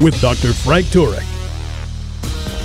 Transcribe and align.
with 0.00 0.20
Dr. 0.20 0.52
Frank 0.52 0.86
Turek. 0.86 1.26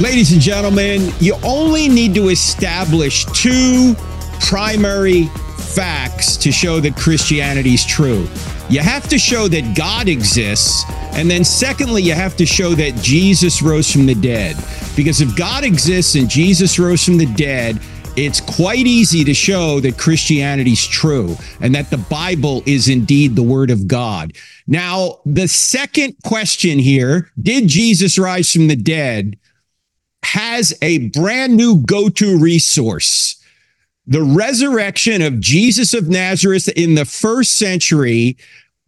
Ladies 0.02 0.34
and 0.34 0.42
gentlemen, 0.42 1.12
you 1.20 1.36
only 1.44 1.88
need 1.88 2.14
to 2.16 2.30
establish 2.30 3.26
two 3.26 3.96
primary 4.42 5.26
facts 5.58 6.38
to 6.38 6.52
show 6.52 6.80
that 6.80 6.96
Christianity 6.96 7.74
is 7.74 7.86
true. 7.86 8.28
You 8.70 8.80
have 8.80 9.08
to 9.10 9.20
show 9.20 9.48
that 9.48 9.76
God 9.76 10.08
exists, 10.08 10.84
and 11.14 11.30
then 11.30 11.44
secondly, 11.44 12.02
you 12.02 12.14
have 12.14 12.36
to 12.38 12.46
show 12.46 12.74
that 12.76 12.96
Jesus 12.96 13.62
rose 13.62 13.92
from 13.92 14.06
the 14.06 14.16
dead. 14.16 14.56
Because 14.96 15.22
if 15.22 15.36
God 15.36 15.64
exists 15.64 16.16
and 16.16 16.30
Jesus 16.30 16.80
rose 16.80 17.06
from 17.06 17.18
the 17.18 17.32
dead, 17.34 17.80
it's 18.18 18.42
quite 18.42 18.88
easy 18.88 19.24
to 19.24 19.34
show 19.34 19.80
that 19.82 19.98
Christianity 19.98 20.72
is 20.72 20.88
true 20.88 21.36
and 21.60 21.76
that 21.76 21.90
the 21.90 21.98
Bible 21.98 22.64
is 22.66 22.90
indeed 22.90 23.36
the 23.36 23.44
Word 23.44 23.72
of 23.72 23.88
God. 23.88 24.34
Now, 24.68 25.20
the 25.26 25.48
second 25.48 26.16
question 26.24 26.80
here 26.80 27.32
did 27.42 27.68
Jesus 27.68 28.18
rise 28.18 28.52
from 28.52 28.68
the 28.68 28.76
dead? 28.76 29.38
has 30.26 30.74
a 30.82 31.10
brand 31.10 31.56
new 31.56 31.78
go 31.84 32.10
to 32.10 32.38
resource. 32.38 33.42
The 34.08 34.24
resurrection 34.24 35.22
of 35.22 35.40
Jesus 35.40 35.94
of 35.94 36.10
Nazareth 36.10 36.68
in 36.76 36.96
the 36.96 37.06
first 37.06 37.54
century, 37.54 38.36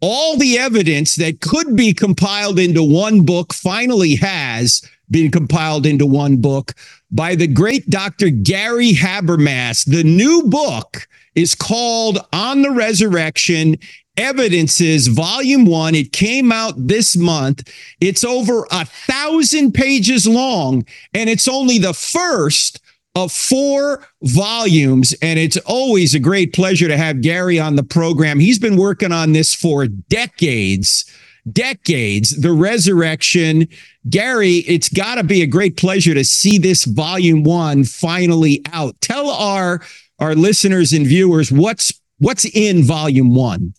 all 0.00 0.36
the 0.36 0.58
evidence 0.58 1.14
that 1.16 1.40
could 1.40 1.76
be 1.76 1.94
compiled 1.94 2.58
into 2.58 2.82
one 2.82 3.24
book 3.24 3.54
finally 3.54 4.16
has 4.16 4.82
been 5.10 5.30
compiled 5.30 5.86
into 5.86 6.06
one 6.06 6.36
book 6.36 6.74
by 7.10 7.34
the 7.34 7.46
great 7.46 7.88
Dr. 7.88 8.30
Gary 8.30 8.92
Habermas. 8.92 9.84
The 9.84 10.04
new 10.04 10.44
book 10.44 11.08
is 11.34 11.54
called 11.54 12.18
On 12.32 12.62
the 12.62 12.70
Resurrection 12.70 13.76
Evidences, 14.16 15.06
Volume 15.06 15.64
One. 15.64 15.94
It 15.94 16.12
came 16.12 16.50
out 16.50 16.74
this 16.76 17.16
month. 17.16 17.68
It's 18.00 18.24
over 18.24 18.66
a 18.70 18.84
thousand 18.84 19.72
pages 19.72 20.26
long, 20.26 20.84
and 21.14 21.30
it's 21.30 21.46
only 21.46 21.78
the 21.78 21.94
first 21.94 22.80
of 23.14 23.32
four 23.32 24.06
volumes. 24.22 25.14
And 25.22 25.38
it's 25.38 25.56
always 25.58 26.14
a 26.14 26.20
great 26.20 26.52
pleasure 26.52 26.88
to 26.88 26.96
have 26.96 27.20
Gary 27.20 27.58
on 27.58 27.76
the 27.76 27.82
program. 27.82 28.40
He's 28.40 28.58
been 28.58 28.76
working 28.76 29.12
on 29.12 29.32
this 29.32 29.54
for 29.54 29.86
decades. 29.86 31.04
Decades, 31.52 32.40
the 32.40 32.52
resurrection. 32.52 33.68
Gary, 34.08 34.56
it's 34.66 34.88
got 34.88 35.16
to 35.16 35.24
be 35.24 35.42
a 35.42 35.46
great 35.46 35.76
pleasure 35.76 36.14
to 36.14 36.24
see 36.24 36.58
this 36.58 36.84
volume 36.84 37.44
one 37.44 37.84
finally 37.84 38.62
out. 38.72 39.00
Tell 39.00 39.30
our 39.30 39.80
our 40.18 40.34
listeners 40.34 40.92
and 40.92 41.06
viewers 41.06 41.52
what's 41.52 41.92
what's 42.18 42.44
in 42.44 42.82
volume 42.82 43.34
one. 43.34 43.74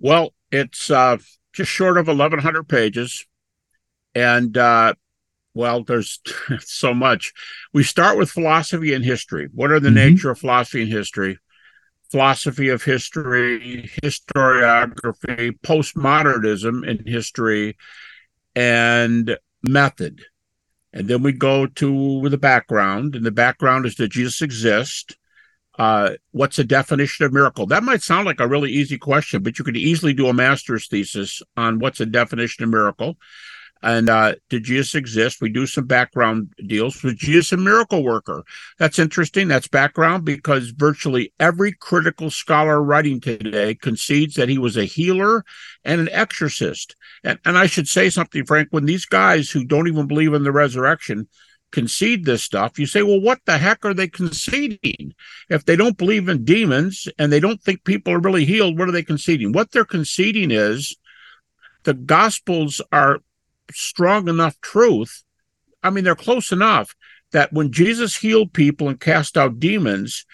Well, 0.00 0.34
it's 0.50 0.90
uh, 0.90 1.18
just 1.54 1.70
short 1.70 1.96
of 1.96 2.08
1,100 2.08 2.68
pages. 2.68 3.26
And, 4.14 4.56
uh, 4.56 4.94
well, 5.54 5.82
there's 5.82 6.20
so 6.60 6.92
much. 6.92 7.32
We 7.72 7.84
start 7.84 8.18
with 8.18 8.30
philosophy 8.30 8.92
and 8.92 9.04
history. 9.04 9.48
What 9.52 9.70
are 9.70 9.80
the 9.80 9.88
mm-hmm. 9.88 10.14
nature 10.14 10.30
of 10.30 10.38
philosophy 10.38 10.82
and 10.82 10.92
history? 10.92 11.38
Philosophy 12.14 12.68
of 12.68 12.84
history, 12.84 13.90
historiography, 14.00 15.58
postmodernism 15.62 16.86
in 16.86 17.04
history, 17.04 17.76
and 18.54 19.36
method. 19.64 20.22
And 20.92 21.08
then 21.08 21.24
we 21.24 21.32
go 21.32 21.66
to 21.66 22.28
the 22.28 22.38
background, 22.38 23.16
and 23.16 23.26
the 23.26 23.32
background 23.32 23.84
is 23.84 23.96
that 23.96 24.12
Jesus 24.12 24.42
exists 24.42 25.16
uh, 25.76 26.10
what's 26.30 26.56
the 26.56 26.62
definition 26.62 27.26
of 27.26 27.32
miracle? 27.32 27.66
That 27.66 27.82
might 27.82 28.02
sound 28.02 28.26
like 28.26 28.38
a 28.38 28.46
really 28.46 28.70
easy 28.70 28.96
question, 28.96 29.42
but 29.42 29.58
you 29.58 29.64
could 29.64 29.76
easily 29.76 30.14
do 30.14 30.28
a 30.28 30.32
master's 30.32 30.86
thesis 30.86 31.42
on 31.56 31.80
what's 31.80 31.98
a 31.98 32.06
definition 32.06 32.62
of 32.62 32.70
miracle. 32.70 33.16
And 33.84 34.08
uh, 34.08 34.36
did 34.48 34.64
Jesus 34.64 34.94
exist? 34.94 35.42
We 35.42 35.50
do 35.50 35.66
some 35.66 35.86
background 35.86 36.54
deals. 36.66 37.02
Was 37.02 37.16
Jesus 37.16 37.52
a 37.52 37.58
miracle 37.58 38.02
worker? 38.02 38.42
That's 38.78 38.98
interesting. 38.98 39.46
That's 39.46 39.68
background 39.68 40.24
because 40.24 40.70
virtually 40.70 41.34
every 41.38 41.72
critical 41.72 42.30
scholar 42.30 42.82
writing 42.82 43.20
today 43.20 43.74
concedes 43.74 44.36
that 44.36 44.48
he 44.48 44.56
was 44.56 44.78
a 44.78 44.86
healer 44.86 45.44
and 45.84 46.00
an 46.00 46.08
exorcist. 46.12 46.96
And, 47.24 47.38
and 47.44 47.58
I 47.58 47.66
should 47.66 47.86
say 47.86 48.08
something, 48.08 48.46
Frank, 48.46 48.68
when 48.70 48.86
these 48.86 49.04
guys 49.04 49.50
who 49.50 49.66
don't 49.66 49.86
even 49.86 50.06
believe 50.06 50.32
in 50.32 50.44
the 50.44 50.52
resurrection 50.52 51.28
concede 51.70 52.24
this 52.24 52.42
stuff, 52.42 52.78
you 52.78 52.86
say, 52.86 53.02
well, 53.02 53.20
what 53.20 53.40
the 53.44 53.58
heck 53.58 53.84
are 53.84 53.92
they 53.92 54.08
conceding? 54.08 55.12
If 55.50 55.66
they 55.66 55.76
don't 55.76 55.98
believe 55.98 56.30
in 56.30 56.46
demons 56.46 57.06
and 57.18 57.30
they 57.30 57.40
don't 57.40 57.60
think 57.60 57.84
people 57.84 58.14
are 58.14 58.20
really 58.20 58.46
healed, 58.46 58.78
what 58.78 58.88
are 58.88 58.92
they 58.92 59.02
conceding? 59.02 59.52
What 59.52 59.72
they're 59.72 59.84
conceding 59.84 60.50
is 60.50 60.96
the 61.82 61.92
gospels 61.92 62.80
are 62.90 63.18
strong 63.72 64.28
enough 64.28 64.60
truth. 64.60 65.24
I 65.82 65.90
mean, 65.90 66.04
they're 66.04 66.14
close 66.14 66.52
enough 66.52 66.94
that 67.32 67.52
when 67.52 67.72
Jesus 67.72 68.16
healed 68.16 68.52
people 68.52 68.88
and 68.88 68.98
cast 69.00 69.36
out 69.36 69.60
demons, 69.60 70.24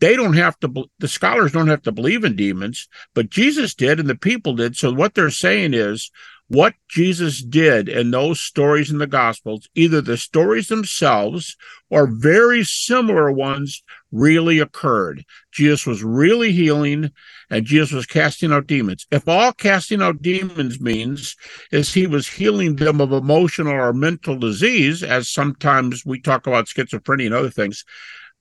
they 0.00 0.16
don't 0.16 0.34
have 0.34 0.58
to 0.60 0.88
the 0.98 1.08
scholars 1.08 1.52
don't 1.52 1.68
have 1.68 1.82
to 1.82 1.92
believe 1.92 2.24
in 2.24 2.34
demons 2.34 2.88
but 3.14 3.30
jesus 3.30 3.74
did 3.74 4.00
and 4.00 4.08
the 4.08 4.14
people 4.14 4.54
did 4.54 4.74
so 4.74 4.92
what 4.92 5.14
they're 5.14 5.30
saying 5.30 5.74
is 5.74 6.10
what 6.50 6.74
Jesus 6.88 7.44
did 7.44 7.88
in 7.88 8.10
those 8.10 8.40
stories 8.40 8.90
in 8.90 8.98
the 8.98 9.06
Gospels, 9.06 9.68
either 9.76 10.00
the 10.00 10.16
stories 10.16 10.66
themselves 10.66 11.56
or 11.90 12.08
very 12.08 12.64
similar 12.64 13.30
ones, 13.30 13.84
really 14.10 14.58
occurred. 14.58 15.24
Jesus 15.52 15.86
was 15.86 16.02
really 16.02 16.50
healing 16.50 17.12
and 17.50 17.64
Jesus 17.64 17.92
was 17.92 18.04
casting 18.04 18.52
out 18.52 18.66
demons. 18.66 19.06
If 19.12 19.28
all 19.28 19.52
casting 19.52 20.02
out 20.02 20.22
demons 20.22 20.80
means 20.80 21.36
is 21.70 21.94
he 21.94 22.08
was 22.08 22.26
healing 22.26 22.74
them 22.74 23.00
of 23.00 23.12
emotional 23.12 23.72
or 23.72 23.92
mental 23.92 24.36
disease, 24.36 25.04
as 25.04 25.28
sometimes 25.28 26.04
we 26.04 26.20
talk 26.20 26.48
about 26.48 26.66
schizophrenia 26.66 27.26
and 27.26 27.34
other 27.34 27.50
things, 27.50 27.84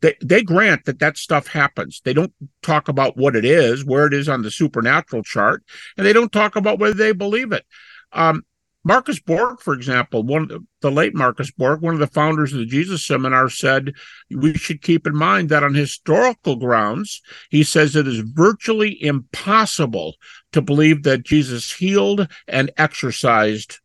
they, 0.02 0.16
they 0.20 0.42
grant 0.42 0.86
that 0.86 0.98
that 0.98 1.18
stuff 1.18 1.46
happens. 1.46 2.02
They 2.04 2.14
don't 2.14 2.34
talk 2.64 2.88
about 2.88 3.18
what 3.18 3.36
it 3.36 3.46
is, 3.46 3.86
where 3.86 4.08
it 4.08 4.14
is 4.16 4.28
on 4.28 4.42
the 4.42 4.50
supernatural 4.50 5.22
chart, 5.22 5.64
and 5.96 6.08
they 6.08 6.14
don't 6.14 6.32
talk 6.32 6.56
about 6.56 6.80
whether 6.80 6.96
they 6.96 7.12
believe 7.12 7.52
it. 7.52 7.66
Um, 8.12 8.44
Marcus 8.84 9.20
Borg, 9.20 9.60
for 9.60 9.74
example, 9.74 10.24
one 10.24 10.50
the, 10.82 10.90
late 10.90 11.14
Marcus 11.14 11.52
Borg, 11.52 11.82
one 11.82 11.94
of 11.94 12.00
the 12.00 12.08
founders 12.08 12.54
of 12.54 12.60
the 12.60 12.66
Jesus 12.66 13.06
Seminar, 13.06 13.50
said 13.50 13.94
we 14.32 14.54
should 14.54 14.82
keep 14.82 15.06
in 15.06 15.16
mind 15.16 15.50
that 15.50 15.64
on 15.64 15.74
historical 15.74 16.56
grounds, 16.56 17.22
he 17.50 17.64
says 17.64 17.96
it 17.96 18.08
is 18.08 18.20
virtually 18.20 18.98
impossible 19.04 20.16
to 20.54 20.62
believe 20.62 21.04
that 21.04 21.24
Jesus 21.24 21.74
healed 21.74 22.28
and 22.48 22.72
exorcised. 22.78 23.80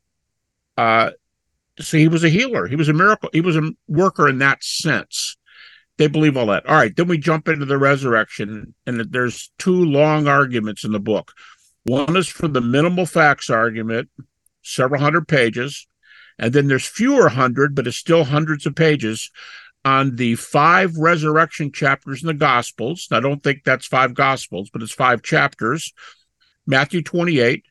Uh, 0.79 1.11
so 1.81 1.99
he 1.99 2.07
was 2.07 2.23
a 2.23 2.29
healer. 2.29 2.69
He 2.69 2.77
was 2.77 2.89
a 2.89 2.93
miracle. 2.93 3.31
He 3.33 3.41
was 3.41 3.57
a 3.57 3.73
worker 3.89 4.29
in 4.29 4.39
that 4.39 4.63
sense. 4.63 5.37
They 5.97 6.07
believe 6.07 6.37
all 6.37 6.47
that. 6.47 6.67
All 6.67 6.75
right, 6.75 6.95
then 6.95 7.09
we 7.09 7.19
jump 7.19 7.49
into 7.49 7.67
the 7.67 7.79
resurrection, 7.79 8.75
and 8.87 9.01
there's 9.13 9.53
two 9.59 9.85
long 9.85 10.27
arguments 10.27 10.85
in 10.85 10.93
the 10.93 11.01
book. 11.01 11.33
One 11.85 12.17
is 12.17 12.29
for 12.29 12.49
the 12.49 12.61
minimal 12.61 13.07
facts 13.07 13.51
argument, 13.51 14.09
several 14.63 15.01
hundred 15.01 15.29
pages. 15.29 15.87
And 16.39 16.53
then 16.53 16.67
there's 16.67 16.87
fewer 16.87 17.29
hundred, 17.29 17.75
but 17.75 17.87
it's 17.87 17.97
still 17.97 18.25
hundreds 18.25 18.67
of 18.67 18.75
pages 18.75 19.31
on 19.85 20.17
the 20.17 20.35
five 20.37 20.97
resurrection 20.97 21.71
chapters 21.71 22.23
in 22.23 22.27
the 22.27 22.35
Gospels. 22.35 23.07
I 23.13 23.21
don't 23.21 23.43
think 23.43 23.65
that's 23.65 23.87
five 23.87 24.15
Gospels, 24.15 24.71
but 24.73 24.83
it's 24.83 24.93
five 24.93 25.23
chapters. 25.23 25.93
Matthew 26.67 27.03
28, 27.03 27.65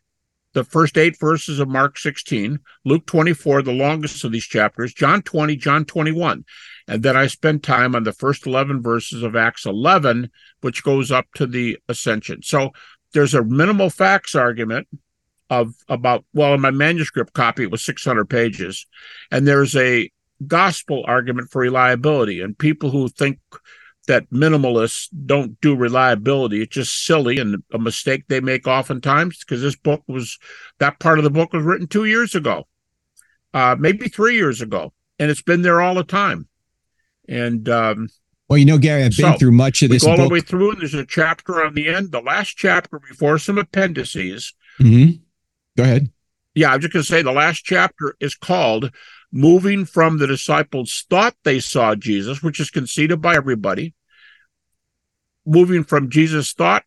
the 0.54 0.64
first 0.64 0.98
eight 0.98 1.20
verses 1.20 1.60
of 1.60 1.68
Mark 1.68 1.98
16, 1.98 2.60
Luke 2.86 3.06
24, 3.08 3.64
the 3.64 3.72
longest 3.72 4.24
of 4.24 4.32
these 4.32 4.46
chapters, 4.46 4.94
John 4.94 5.24
20, 5.24 5.56
John 5.56 5.86
21. 5.86 6.46
And 6.88 7.02
then 7.02 7.18
I 7.18 7.28
spend 7.28 7.64
time 7.64 7.96
on 7.96 8.04
the 8.04 8.14
first 8.14 8.46
11 8.46 8.84
verses 8.84 9.24
of 9.24 9.36
Acts 9.36 9.66
11, 9.66 10.30
which 10.62 10.84
goes 10.84 11.12
up 11.12 11.26
to 11.36 11.48
the 11.48 11.80
ascension. 11.90 12.44
So 12.44 12.72
there's 13.13 13.33
a 13.33 13.44
minimal 13.44 13.89
facts 13.89 14.36
argument 14.36 14.88
of 15.50 15.75
about 15.88 16.25
well 16.33 16.54
in 16.54 16.62
my 16.62 16.71
manuscript 16.71 17.33
copy 17.33 17.63
it 17.63 17.71
was 17.71 17.83
600 17.83 18.30
pages. 18.30 18.86
And 19.31 19.48
there's 19.48 19.75
a 19.75 20.12
gospel 20.45 21.04
argument 21.07 21.51
for 21.51 21.62
reliability. 21.62 22.42
And 22.42 22.57
people 22.57 22.89
who 22.89 23.07
think 23.10 23.39
that 24.07 24.30
minimalists 24.31 25.07
don't 25.25 25.60
do 25.62 25.74
reliability 25.74 26.62
it's 26.62 26.74
just 26.75 27.06
silly 27.06 27.39
and 27.39 27.63
a 27.71 27.80
mistake 27.80 28.25
they 28.27 28.42
make 28.42 28.68
oftentimes 28.68 29.39
because 29.39 29.62
this 29.62 29.77
book 29.77 30.04
was 30.10 30.38
that 30.80 31.00
part 31.00 31.19
of 31.19 31.24
the 31.24 31.30
book 31.30 31.54
was 31.54 31.63
written 31.63 31.88
two 31.88 32.04
years 32.04 32.36
ago 32.36 32.68
uh, 33.54 33.75
maybe 33.77 34.10
three 34.10 34.36
years 34.36 34.62
ago, 34.62 34.94
and 35.19 35.30
it's 35.30 35.42
been 35.42 35.62
there 35.62 35.81
all 35.81 35.95
the 35.95 36.04
time. 36.04 36.48
And 37.30 37.68
um, 37.69 38.10
well, 38.54 38.60
you 38.60 38.66
know, 38.66 38.78
Gary, 38.78 39.02
I've 39.02 39.18
been 39.18 39.34
so, 39.34 39.38
through 39.40 39.54
much 39.54 39.82
of 39.82 39.90
this. 39.90 40.04
go 40.04 40.12
all 40.12 40.16
book. 40.16 40.28
the 40.28 40.34
way 40.34 40.40
through, 40.40 40.74
and 40.74 40.82
there's 40.82 40.94
a 40.94 41.04
chapter 41.04 41.66
on 41.66 41.74
the 41.74 41.88
end, 41.88 42.12
the 42.12 42.22
last 42.22 42.56
chapter 42.56 43.00
before 43.00 43.40
some 43.40 43.58
appendices. 43.58 44.54
Mm-hmm. 44.80 45.24
Go 45.76 45.84
ahead. 45.84 46.12
Yeah, 46.54 46.72
I'm 46.72 46.80
just 46.80 46.94
going 46.94 47.02
to 47.02 47.10
say 47.10 47.24
the 47.24 47.32
last 47.32 47.64
chapter 47.64 48.16
is 48.20 48.36
called 48.36 48.92
"Moving 49.32 49.86
from 49.86 50.20
the 50.20 50.28
Disciples 50.28 51.08
Thought 51.10 51.36
They 51.44 51.60
Saw 51.60 51.96
Jesus," 51.96 52.44
which 52.44 52.60
is 52.60 52.70
conceded 52.70 53.24
by 53.24 53.36
everybody. 53.36 53.96
Moving 55.48 55.84
from 55.84 56.12
Jesus 56.12 56.54
thought 56.54 56.84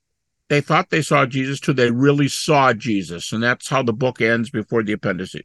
they 0.48 0.60
thought 0.60 0.90
they 0.90 1.02
saw 1.02 1.26
Jesus 1.26 1.58
to 1.62 1.72
they 1.72 1.90
really 1.90 2.28
saw 2.28 2.74
Jesus, 2.74 3.32
and 3.32 3.42
that's 3.42 3.68
how 3.68 3.82
the 3.82 3.92
book 3.92 4.20
ends 4.20 4.50
before 4.50 4.84
the 4.84 4.92
appendices. 4.92 5.42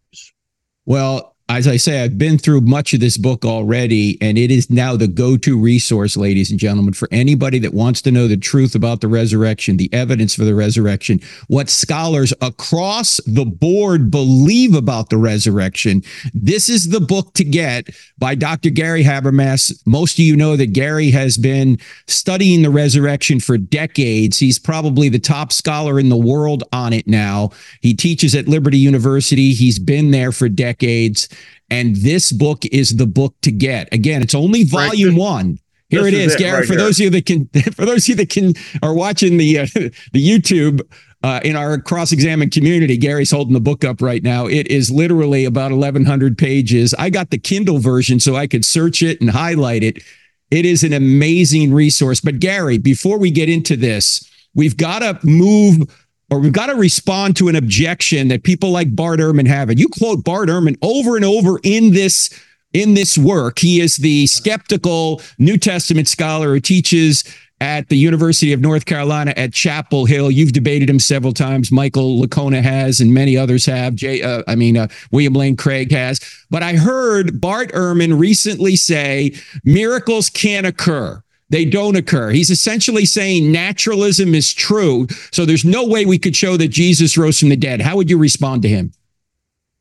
Well, 0.85 1.35
as 1.57 1.67
I 1.67 1.75
say, 1.75 2.01
I've 2.01 2.17
been 2.17 2.37
through 2.37 2.61
much 2.61 2.93
of 2.93 3.01
this 3.01 3.17
book 3.17 3.43
already, 3.43 4.17
and 4.21 4.37
it 4.37 4.51
is 4.51 4.69
now 4.69 4.95
the 4.95 5.07
go 5.07 5.35
to 5.37 5.59
resource, 5.59 6.15
ladies 6.15 6.49
and 6.49 6.57
gentlemen, 6.57 6.93
for 6.93 7.09
anybody 7.11 7.59
that 7.59 7.73
wants 7.73 8.01
to 8.03 8.11
know 8.11 8.29
the 8.29 8.37
truth 8.37 8.73
about 8.73 9.01
the 9.01 9.09
resurrection, 9.09 9.75
the 9.75 9.93
evidence 9.93 10.33
for 10.33 10.45
the 10.45 10.55
resurrection, 10.55 11.19
what 11.47 11.69
scholars 11.69 12.33
across 12.41 13.19
the 13.27 13.43
board 13.43 14.09
believe 14.09 14.75
about 14.75 15.09
the 15.09 15.17
resurrection. 15.17 16.01
This 16.33 16.69
is 16.69 16.87
the 16.87 17.01
book 17.01 17.33
to 17.33 17.43
get 17.43 17.89
by 18.17 18.33
Dr. 18.33 18.69
Gary 18.69 19.03
Habermas. 19.03 19.77
Most 19.85 20.13
of 20.13 20.19
you 20.19 20.37
know 20.37 20.55
that 20.55 20.71
Gary 20.71 21.11
has 21.11 21.37
been 21.37 21.77
studying 22.07 22.61
the 22.61 22.69
resurrection 22.69 23.41
for 23.41 23.57
decades. 23.57 24.39
He's 24.39 24.57
probably 24.57 25.09
the 25.09 25.19
top 25.19 25.51
scholar 25.51 25.99
in 25.99 26.07
the 26.07 26.15
world 26.15 26.63
on 26.71 26.93
it 26.93 27.07
now. 27.07 27.51
He 27.81 27.93
teaches 27.93 28.35
at 28.35 28.47
Liberty 28.47 28.77
University, 28.77 29.51
he's 29.51 29.79
been 29.79 30.11
there 30.11 30.31
for 30.31 30.47
decades. 30.47 31.27
And 31.71 31.95
this 31.95 32.33
book 32.33 32.65
is 32.65 32.97
the 32.97 33.07
book 33.07 33.33
to 33.41 33.51
get. 33.51 33.91
Again, 33.93 34.21
it's 34.21 34.35
only 34.35 34.63
volume 34.63 35.15
one. 35.15 35.57
Here 35.89 36.05
it 36.05 36.13
is, 36.13 36.33
is 36.33 36.39
Gary. 36.39 36.59
Right 36.59 36.67
for 36.67 36.73
here. 36.73 36.81
those 36.81 36.99
of 36.99 37.03
you 37.05 37.09
that 37.11 37.25
can, 37.25 37.47
for 37.73 37.85
those 37.85 38.03
of 38.05 38.09
you 38.09 38.15
that 38.15 38.29
can 38.29 38.53
are 38.83 38.93
watching 38.93 39.37
the 39.37 39.59
uh, 39.59 39.67
the 39.73 39.91
YouTube 40.13 40.81
uh, 41.23 41.39
in 41.43 41.55
our 41.55 41.79
cross 41.79 42.11
examine 42.11 42.49
community, 42.49 42.97
Gary's 42.97 43.31
holding 43.31 43.53
the 43.53 43.61
book 43.61 43.85
up 43.85 44.01
right 44.01 44.21
now. 44.21 44.47
It 44.47 44.67
is 44.67 44.91
literally 44.91 45.45
about 45.45 45.71
1,100 45.71 46.37
pages. 46.37 46.93
I 46.95 47.09
got 47.09 47.29
the 47.29 47.37
Kindle 47.37 47.79
version 47.79 48.19
so 48.19 48.35
I 48.35 48.47
could 48.47 48.65
search 48.65 49.01
it 49.01 49.21
and 49.21 49.29
highlight 49.29 49.83
it. 49.83 50.03
It 50.49 50.65
is 50.65 50.83
an 50.83 50.91
amazing 50.91 51.73
resource. 51.73 52.19
But 52.19 52.39
Gary, 52.39 52.77
before 52.79 53.17
we 53.17 53.31
get 53.31 53.47
into 53.47 53.77
this, 53.77 54.29
we've 54.53 54.75
got 54.75 54.99
to 54.99 55.25
move 55.25 55.89
or 56.31 56.39
we've 56.39 56.53
got 56.53 56.67
to 56.67 56.75
respond 56.75 57.35
to 57.35 57.49
an 57.49 57.55
objection 57.55 58.29
that 58.29 58.43
people 58.43 58.71
like 58.71 58.95
Bart 58.95 59.19
Ehrman 59.19 59.47
have. 59.47 59.69
And 59.69 59.77
you 59.77 59.89
quote 59.89 60.23
Bart 60.23 60.47
Ehrman 60.47 60.77
over 60.81 61.17
and 61.17 61.25
over 61.25 61.59
in 61.63 61.91
this 61.91 62.29
in 62.73 62.93
this 62.93 63.17
work. 63.17 63.59
He 63.59 63.81
is 63.81 63.97
the 63.97 64.25
skeptical 64.27 65.21
New 65.37 65.57
Testament 65.57 66.07
scholar 66.07 66.53
who 66.53 66.61
teaches 66.61 67.25
at 67.59 67.89
the 67.89 67.97
University 67.97 68.53
of 68.53 68.61
North 68.61 68.85
Carolina 68.85 69.33
at 69.35 69.53
Chapel 69.53 70.05
Hill. 70.05 70.31
You've 70.31 70.53
debated 70.53 70.89
him 70.89 70.99
several 70.99 71.33
times. 71.33 71.69
Michael 71.69 72.19
Licona 72.19 72.61
has, 72.61 73.01
and 73.01 73.13
many 73.13 73.35
others 73.37 73.65
have. 73.65 73.93
Jay, 73.93 74.21
uh, 74.23 74.41
I 74.47 74.55
mean, 74.55 74.77
uh, 74.77 74.87
William 75.11 75.33
Lane 75.33 75.57
Craig 75.57 75.91
has. 75.91 76.21
But 76.49 76.63
I 76.63 76.73
heard 76.73 77.41
Bart 77.41 77.71
Ehrman 77.73 78.17
recently 78.17 78.77
say 78.77 79.33
miracles 79.65 80.29
can't 80.29 80.65
occur 80.65 81.21
they 81.51 81.65
don't 81.65 81.97
occur. 81.97 82.29
He's 82.29 82.49
essentially 82.49 83.05
saying 83.05 83.51
naturalism 83.51 84.33
is 84.33 84.53
true. 84.53 85.05
So 85.31 85.45
there's 85.45 85.65
no 85.65 85.85
way 85.85 86.05
we 86.05 86.17
could 86.17 86.35
show 86.35 86.55
that 86.55 86.69
Jesus 86.69 87.17
rose 87.17 87.39
from 87.39 87.49
the 87.49 87.57
dead. 87.57 87.81
How 87.81 87.97
would 87.97 88.09
you 88.09 88.17
respond 88.17 88.61
to 88.61 88.69
him? 88.69 88.93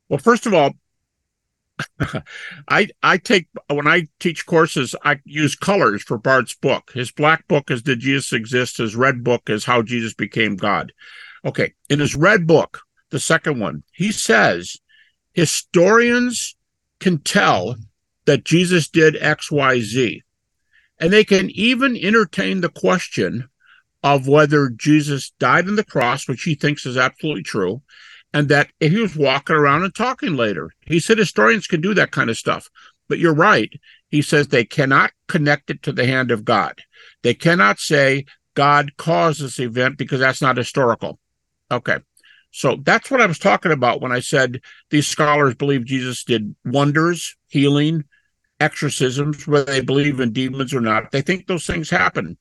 Well, 0.09 0.19
first 0.19 0.45
of 0.45 0.53
all, 0.53 0.73
I 2.67 2.89
I 3.01 3.17
take 3.17 3.47
when 3.69 3.87
I 3.87 4.09
teach 4.19 4.45
courses, 4.45 4.93
I 5.03 5.19
use 5.23 5.55
colors 5.55 6.03
for 6.03 6.17
Bart's 6.17 6.53
book. 6.53 6.91
His 6.93 7.09
black 7.09 7.47
book 7.47 7.71
is 7.71 7.81
Did 7.81 8.01
Jesus 8.01 8.33
Exist? 8.33 8.77
His 8.77 8.95
red 8.95 9.23
book 9.23 9.49
is 9.49 9.63
How 9.63 9.81
Jesus 9.81 10.13
Became 10.13 10.57
God. 10.57 10.91
Okay. 11.45 11.73
In 11.89 11.99
his 11.99 12.15
red 12.15 12.45
book, 12.45 12.81
the 13.09 13.19
second 13.19 13.59
one, 13.59 13.83
he 13.93 14.11
says 14.11 14.77
historians 15.33 16.55
can 16.99 17.17
tell 17.19 17.77
that 18.25 18.43
Jesus 18.43 18.89
did 18.89 19.15
XYZ. 19.15 20.21
And 21.01 21.11
they 21.11 21.25
can 21.25 21.49
even 21.49 21.97
entertain 21.97 22.61
the 22.61 22.69
question 22.69 23.49
of 24.03 24.27
whether 24.27 24.69
Jesus 24.69 25.31
died 25.39 25.67
on 25.67 25.75
the 25.75 25.83
cross, 25.83 26.27
which 26.27 26.43
he 26.43 26.55
thinks 26.55 26.85
is 26.85 26.95
absolutely 26.95 27.43
true, 27.43 27.81
and 28.33 28.47
that 28.49 28.69
he 28.79 29.01
was 29.01 29.15
walking 29.15 29.55
around 29.55 29.83
and 29.83 29.93
talking 29.93 30.35
later. 30.37 30.71
He 30.85 30.99
said 30.99 31.17
historians 31.17 31.67
can 31.67 31.81
do 31.81 31.93
that 31.95 32.11
kind 32.11 32.29
of 32.29 32.37
stuff. 32.37 32.69
But 33.09 33.19
you're 33.19 33.33
right. 33.33 33.73
He 34.09 34.21
says 34.21 34.47
they 34.47 34.63
cannot 34.63 35.11
connect 35.27 35.69
it 35.69 35.83
to 35.83 35.91
the 35.91 36.05
hand 36.05 36.31
of 36.31 36.45
God. 36.45 36.79
They 37.23 37.33
cannot 37.33 37.79
say 37.79 38.25
God 38.53 38.95
caused 38.97 39.41
this 39.41 39.59
event 39.59 39.97
because 39.97 40.19
that's 40.19 40.41
not 40.41 40.55
historical. 40.55 41.19
Okay. 41.69 41.97
So 42.51 42.77
that's 42.81 43.09
what 43.09 43.21
I 43.21 43.25
was 43.25 43.39
talking 43.39 43.71
about 43.71 44.01
when 44.01 44.11
I 44.11 44.19
said 44.19 44.61
these 44.91 45.07
scholars 45.07 45.55
believe 45.55 45.85
Jesus 45.85 46.23
did 46.23 46.55
wonders, 46.63 47.35
healing, 47.47 48.05
exorcisms, 48.61 49.47
whether 49.47 49.65
they 49.65 49.81
believe 49.81 50.19
in 50.19 50.31
demons 50.31 50.73
or 50.73 50.81
not. 50.81 51.11
They 51.11 51.21
think 51.21 51.47
those 51.47 51.65
things 51.65 51.89
happen. 51.89 52.37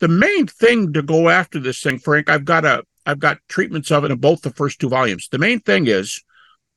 The 0.00 0.08
main 0.08 0.46
thing 0.46 0.92
to 0.94 1.02
go 1.02 1.28
after 1.28 1.60
this 1.60 1.80
thing, 1.80 1.98
Frank, 1.98 2.28
I've 2.28 2.44
got 2.44 2.64
a 2.64 2.82
I've 3.06 3.20
got 3.20 3.38
treatments 3.48 3.90
of 3.90 4.04
it 4.04 4.10
in 4.10 4.18
both 4.18 4.42
the 4.42 4.50
first 4.50 4.78
two 4.78 4.88
volumes. 4.88 5.28
The 5.30 5.38
main 5.38 5.60
thing 5.60 5.86
is 5.86 6.22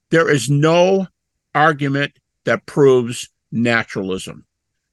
there 0.10 0.30
is 0.30 0.50
no 0.50 1.08
argument 1.54 2.14
that 2.46 2.66
proves 2.66 3.30
naturalism. 3.52 4.46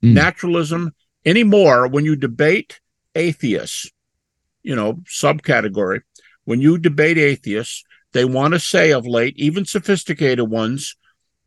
Mm. 0.02 0.14
Naturalism 0.14 0.93
anymore 1.25 1.87
when 1.87 2.05
you 2.05 2.17
debate 2.17 2.81
atheists, 3.14 3.91
you 4.62 4.75
know, 4.75 4.94
subcategory, 5.06 6.00
when 6.44 6.61
you 6.61 6.79
debate 6.79 7.19
atheists, 7.19 7.85
they 8.12 8.25
want 8.25 8.55
to 8.55 8.61
say 8.61 8.93
of 8.93 9.06
late, 9.06 9.35
even 9.37 9.64
sophisticated 9.64 10.50
ones, 10.50 10.97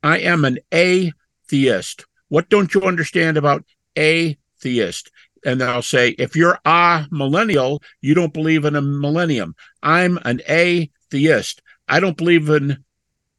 I 0.02 0.20
am 0.20 0.46
an 0.46 0.60
atheist. 0.72 2.06
What 2.34 2.50
don't 2.50 2.74
you 2.74 2.82
understand 2.82 3.38
about 3.38 3.64
atheist? 3.96 5.12
And 5.46 5.62
I'll 5.62 5.84
say, 5.84 6.16
if 6.18 6.36
you're 6.36 6.58
a 6.66 7.06
millennial, 7.12 7.84
you 8.02 8.16
don't 8.16 8.34
believe 8.34 8.66
in 8.66 8.76
a 8.76 8.82
millennium. 8.82 9.54
I'm 9.84 10.18
an 10.26 10.42
atheist. 10.48 11.62
I 11.88 12.00
don't 12.00 12.18
believe 12.18 12.50
in, 12.50 12.84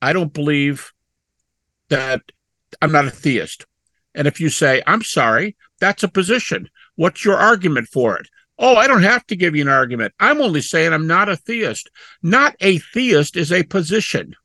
I 0.00 0.12
don't 0.12 0.32
believe 0.32 0.92
that 1.88 2.22
I'm 2.80 2.92
not 2.92 3.06
a 3.06 3.10
theist. 3.10 3.66
And 4.14 4.28
if 4.28 4.40
you 4.40 4.48
say, 4.48 4.80
I'm 4.86 5.02
sorry, 5.02 5.56
that's 5.80 6.04
a 6.04 6.08
position. 6.08 6.70
What's 6.94 7.24
your 7.24 7.36
argument 7.36 7.88
for 7.88 8.16
it? 8.16 8.28
Oh, 8.60 8.76
I 8.76 8.86
don't 8.86 9.02
have 9.02 9.26
to 9.26 9.34
give 9.34 9.56
you 9.56 9.62
an 9.62 9.68
argument. 9.68 10.14
I'm 10.20 10.40
only 10.40 10.60
saying 10.60 10.92
I'm 10.92 11.08
not 11.08 11.28
a 11.28 11.36
theist. 11.36 11.90
Not 12.22 12.54
a 12.60 12.78
theist 12.78 13.36
is 13.36 13.50
a 13.50 13.64
position. 13.64 14.36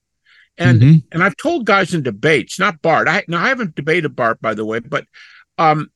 And 0.60 0.82
mm-hmm. 0.82 0.98
and 1.12 1.24
I've 1.24 1.38
told 1.38 1.66
guys 1.66 1.94
in 1.94 2.04
debates, 2.04 2.60
not 2.60 2.82
Bart. 2.82 3.08
I 3.08 3.24
now 3.28 3.44
I 3.44 3.48
haven't 3.48 3.76
debated 3.76 4.16
Bart, 4.16 4.42
by 4.42 4.54
the 4.54 4.66
way, 4.66 4.80
but 4.80 5.06
um 5.58 5.90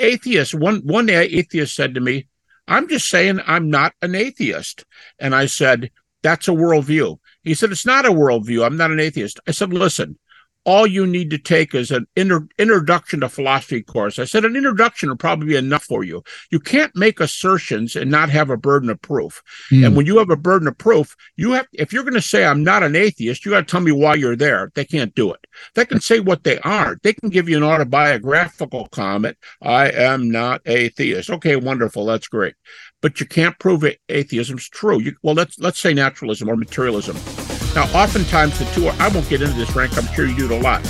atheists, 0.00 0.54
one 0.54 0.80
one 0.84 1.06
day 1.06 1.24
atheist 1.24 1.76
said 1.76 1.94
to 1.94 2.00
me, 2.00 2.26
I'm 2.66 2.88
just 2.88 3.08
saying 3.08 3.40
I'm 3.46 3.70
not 3.70 3.92
an 4.02 4.14
atheist. 4.14 4.84
And 5.18 5.34
I 5.34 5.46
said, 5.46 5.90
That's 6.22 6.48
a 6.48 6.52
worldview. 6.52 7.18
He 7.42 7.54
said, 7.54 7.70
It's 7.70 7.86
not 7.86 8.06
a 8.06 8.10
worldview. 8.10 8.64
I'm 8.64 8.76
not 8.76 8.90
an 8.90 9.00
atheist. 9.00 9.40
I 9.46 9.50
said, 9.50 9.72
Listen, 9.72 10.18
all 10.64 10.86
you 10.86 11.06
need 11.06 11.30
to 11.30 11.38
take 11.38 11.74
is 11.74 11.90
an 11.90 12.06
inter- 12.16 12.48
introduction 12.58 13.20
to 13.20 13.28
philosophy 13.28 13.82
course. 13.82 14.18
I 14.18 14.24
said 14.24 14.44
an 14.44 14.56
introduction 14.56 15.08
will 15.08 15.16
probably 15.16 15.48
be 15.48 15.56
enough 15.56 15.84
for 15.84 16.04
you. 16.04 16.22
You 16.50 16.60
can't 16.60 16.94
make 16.96 17.20
assertions 17.20 17.96
and 17.96 18.10
not 18.10 18.30
have 18.30 18.50
a 18.50 18.56
burden 18.56 18.90
of 18.90 19.00
proof. 19.02 19.42
Mm. 19.70 19.86
And 19.86 19.96
when 19.96 20.06
you 20.06 20.18
have 20.18 20.30
a 20.30 20.36
burden 20.36 20.68
of 20.68 20.78
proof, 20.78 21.14
you 21.36 21.52
have 21.52 21.66
if 21.72 21.92
you're 21.92 22.02
going 22.02 22.14
to 22.14 22.22
say 22.22 22.44
I'm 22.44 22.64
not 22.64 22.82
an 22.82 22.96
atheist, 22.96 23.44
you 23.44 23.52
got 23.52 23.60
to 23.60 23.70
tell 23.70 23.80
me 23.80 23.92
why 23.92 24.14
you're 24.14 24.36
there. 24.36 24.72
They 24.74 24.84
can't 24.84 25.14
do 25.14 25.32
it. 25.32 25.46
They 25.74 25.84
can 25.84 26.00
say 26.00 26.20
what 26.20 26.44
they 26.44 26.58
aren't. 26.60 27.02
They 27.02 27.12
can 27.12 27.28
give 27.28 27.48
you 27.48 27.56
an 27.56 27.62
autobiographical 27.62 28.88
comment. 28.88 29.36
I 29.62 29.90
am 29.90 30.30
not 30.30 30.62
atheist. 30.66 31.30
Okay, 31.30 31.56
wonderful. 31.56 32.06
That's 32.06 32.28
great. 32.28 32.54
But 33.02 33.20
you 33.20 33.26
can't 33.26 33.58
prove 33.58 33.84
it, 33.84 34.00
atheism's 34.08 34.68
true. 34.68 35.00
You, 35.00 35.14
well, 35.22 35.34
let's 35.34 35.58
let's 35.58 35.80
say 35.80 35.92
naturalism 35.92 36.48
or 36.48 36.56
materialism. 36.56 37.43
Now, 37.74 37.84
oftentimes 37.92 38.58
the 38.58 38.64
two, 38.66 38.86
are, 38.86 38.94
I 38.98 39.08
won't 39.08 39.28
get 39.28 39.42
into 39.42 39.54
this, 39.54 39.70
Frank. 39.70 39.96
I'm 39.98 40.06
sure 40.14 40.26
you 40.26 40.36
do 40.36 40.44
it 40.46 40.50
a 40.52 40.60
lot. 40.60 40.82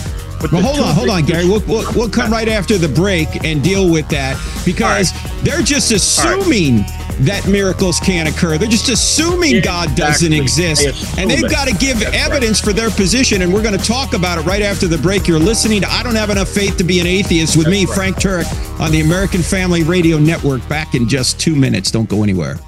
But 0.45 0.53
well, 0.53 0.63
hold 0.63 0.81
on, 0.81 0.95
hold 0.95 1.09
on, 1.09 1.25
Gary. 1.25 1.47
We'll, 1.47 1.63
we'll, 1.67 1.91
we'll, 1.95 2.11
come 2.11 2.31
right 2.31 2.49
after 2.49 2.77
the 2.77 2.89
break 2.89 3.47
and 3.47 3.63
deal 3.63 3.91
with 3.91 4.07
that 4.11 4.37
because 4.67 5.11
right. 5.15 5.43
they're 5.43 5.63
just 5.63 5.91
assuming 5.91 6.81
right. 6.81 7.17
that 7.21 7.49
miracles 7.49 7.99
can't 7.99 8.29
occur. 8.29 8.59
They're 8.59 8.69
just 8.69 8.91
assuming 8.91 9.57
exactly. 9.57 9.61
God 9.63 9.97
doesn't 9.97 10.35
exist. 10.35 11.19
And 11.19 11.31
they've 11.31 11.51
got 11.51 11.67
to 11.69 11.75
give 11.75 12.01
That's 12.01 12.15
evidence 12.15 12.61
right. 12.61 12.75
for 12.75 12.79
their 12.79 12.91
position. 12.91 13.41
And 13.41 13.55
we're 13.55 13.63
going 13.63 13.79
to 13.79 13.85
talk 13.87 14.13
about 14.13 14.37
it 14.37 14.43
right 14.43 14.61
after 14.61 14.87
the 14.87 14.99
break. 14.99 15.27
You're 15.27 15.39
listening 15.39 15.81
to 15.81 15.91
I 15.91 16.03
Don't 16.03 16.17
Have 16.17 16.29
Enough 16.29 16.51
Faith 16.51 16.77
to 16.77 16.85
Be 16.85 17.01
an 17.01 17.07
Atheist 17.07 17.57
with 17.57 17.65
That's 17.65 17.77
me, 17.77 17.87
Frank 17.87 18.17
Turek, 18.17 18.81
on 18.81 18.91
the 18.91 19.01
American 19.01 19.41
Family 19.41 19.83
Radio 19.83 20.19
Network. 20.19 20.69
Back 20.69 20.95
in 20.95 21.09
just 21.09 21.41
two 21.41 21.57
minutes. 21.57 21.91
Don't 21.91 22.09
go 22.09 22.23
anywhere. 22.23 22.59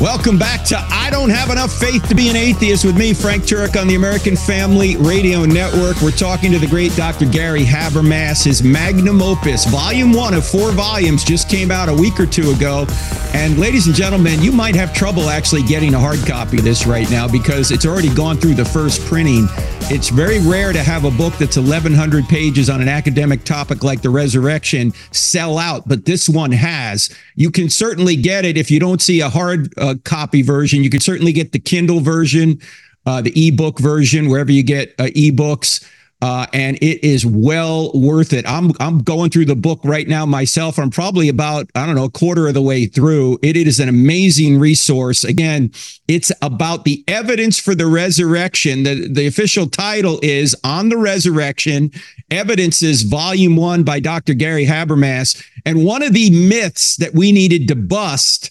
Welcome 0.00 0.38
back 0.38 0.64
to 0.66 0.78
I 0.78 1.10
Don't 1.10 1.28
Have 1.28 1.50
Enough 1.50 1.72
Faith 1.72 2.08
to 2.08 2.14
Be 2.14 2.28
an 2.28 2.36
Atheist 2.36 2.84
with 2.84 2.96
me, 2.96 3.12
Frank 3.12 3.42
Turek, 3.42 3.78
on 3.78 3.88
the 3.88 3.96
American 3.96 4.36
Family 4.36 4.96
Radio 4.96 5.44
Network. 5.44 6.00
We're 6.00 6.12
talking 6.12 6.52
to 6.52 6.58
the 6.60 6.68
great 6.68 6.94
Dr. 6.94 7.26
Gary 7.26 7.64
Habermas. 7.64 8.44
His 8.44 8.62
magnum 8.62 9.20
opus, 9.20 9.64
volume 9.64 10.12
one 10.12 10.34
of 10.34 10.46
four 10.46 10.70
volumes, 10.70 11.24
just 11.24 11.50
came 11.50 11.72
out 11.72 11.88
a 11.88 11.92
week 11.92 12.20
or 12.20 12.26
two 12.26 12.52
ago. 12.52 12.86
And 13.34 13.58
ladies 13.58 13.88
and 13.88 13.94
gentlemen, 13.94 14.40
you 14.40 14.52
might 14.52 14.76
have 14.76 14.94
trouble 14.94 15.30
actually 15.30 15.64
getting 15.64 15.94
a 15.94 15.98
hard 15.98 16.24
copy 16.24 16.58
of 16.58 16.64
this 16.64 16.86
right 16.86 17.10
now 17.10 17.26
because 17.26 17.72
it's 17.72 17.84
already 17.84 18.14
gone 18.14 18.36
through 18.36 18.54
the 18.54 18.64
first 18.64 19.04
printing. 19.04 19.48
It's 19.90 20.10
very 20.10 20.38
rare 20.40 20.72
to 20.72 20.82
have 20.82 21.06
a 21.06 21.10
book 21.10 21.34
that's 21.38 21.56
1,100 21.56 22.28
pages 22.28 22.70
on 22.70 22.80
an 22.80 22.88
academic 22.88 23.42
topic 23.42 23.82
like 23.82 24.00
the 24.02 24.10
resurrection 24.10 24.92
sell 25.10 25.58
out, 25.58 25.88
but 25.88 26.04
this 26.04 26.28
one 26.28 26.52
has. 26.52 27.10
You 27.38 27.52
can 27.52 27.70
certainly 27.70 28.16
get 28.16 28.44
it 28.44 28.56
if 28.56 28.68
you 28.68 28.80
don't 28.80 29.00
see 29.00 29.20
a 29.20 29.28
hard 29.28 29.72
uh, 29.78 29.94
copy 30.04 30.42
version. 30.42 30.82
You 30.82 30.90
can 30.90 30.98
certainly 30.98 31.32
get 31.32 31.52
the 31.52 31.60
Kindle 31.60 32.00
version, 32.00 32.60
uh, 33.06 33.22
the 33.22 33.32
ebook 33.46 33.78
version, 33.78 34.28
wherever 34.28 34.50
you 34.50 34.64
get 34.64 34.92
uh, 34.98 35.04
ebooks. 35.04 35.86
Uh, 36.20 36.46
and 36.52 36.76
it 36.78 37.04
is 37.04 37.24
well 37.24 37.92
worth 37.94 38.32
it. 38.32 38.44
I'm 38.44 38.72
I'm 38.80 39.04
going 39.04 39.30
through 39.30 39.44
the 39.44 39.54
book 39.54 39.78
right 39.84 40.08
now 40.08 40.26
myself. 40.26 40.80
I'm 40.80 40.90
probably 40.90 41.28
about 41.28 41.70
I 41.76 41.86
don't 41.86 41.94
know 41.94 42.06
a 42.06 42.10
quarter 42.10 42.48
of 42.48 42.54
the 42.54 42.62
way 42.62 42.86
through. 42.86 43.38
It, 43.40 43.56
it 43.56 43.68
is 43.68 43.78
an 43.78 43.88
amazing 43.88 44.58
resource. 44.58 45.22
Again, 45.22 45.70
it's 46.08 46.32
about 46.42 46.84
the 46.84 47.04
evidence 47.06 47.60
for 47.60 47.76
the 47.76 47.86
resurrection. 47.86 48.82
The 48.82 49.06
the 49.08 49.28
official 49.28 49.68
title 49.68 50.18
is 50.24 50.56
on 50.64 50.88
the 50.88 50.96
resurrection. 50.96 51.92
Evidences, 52.30 53.02
Volume 53.02 53.56
One 53.56 53.82
by 53.82 54.00
Dr. 54.00 54.34
Gary 54.34 54.66
Habermas. 54.66 55.42
And 55.64 55.84
one 55.84 56.02
of 56.02 56.12
the 56.12 56.30
myths 56.30 56.96
that 56.96 57.14
we 57.14 57.32
needed 57.32 57.68
to 57.68 57.76
bust 57.76 58.50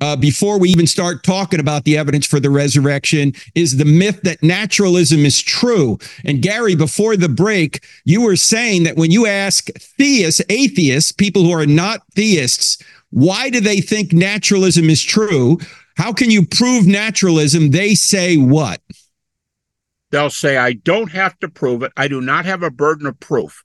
uh, 0.00 0.16
before 0.16 0.58
we 0.58 0.68
even 0.68 0.86
start 0.86 1.22
talking 1.22 1.60
about 1.60 1.84
the 1.84 1.96
evidence 1.96 2.26
for 2.26 2.40
the 2.40 2.50
resurrection 2.50 3.32
is 3.54 3.76
the 3.76 3.84
myth 3.84 4.20
that 4.22 4.42
naturalism 4.42 5.24
is 5.24 5.40
true. 5.40 5.98
And 6.24 6.42
Gary, 6.42 6.74
before 6.74 7.16
the 7.16 7.28
break, 7.28 7.84
you 8.04 8.20
were 8.20 8.36
saying 8.36 8.82
that 8.84 8.96
when 8.96 9.10
you 9.10 9.26
ask 9.26 9.70
theists, 9.98 10.42
atheists, 10.48 11.12
people 11.12 11.42
who 11.42 11.52
are 11.52 11.66
not 11.66 12.02
theists, 12.14 12.82
why 13.10 13.48
do 13.48 13.60
they 13.60 13.80
think 13.80 14.12
naturalism 14.12 14.90
is 14.90 15.02
true? 15.02 15.58
How 15.96 16.12
can 16.12 16.30
you 16.30 16.44
prove 16.44 16.86
naturalism? 16.86 17.70
They 17.70 17.94
say 17.94 18.36
what? 18.36 18.80
They'll 20.14 20.30
say, 20.30 20.56
I 20.56 20.74
don't 20.74 21.10
have 21.10 21.36
to 21.40 21.48
prove 21.48 21.82
it. 21.82 21.90
I 21.96 22.06
do 22.06 22.20
not 22.20 22.44
have 22.44 22.62
a 22.62 22.70
burden 22.70 23.08
of 23.08 23.18
proof. 23.18 23.64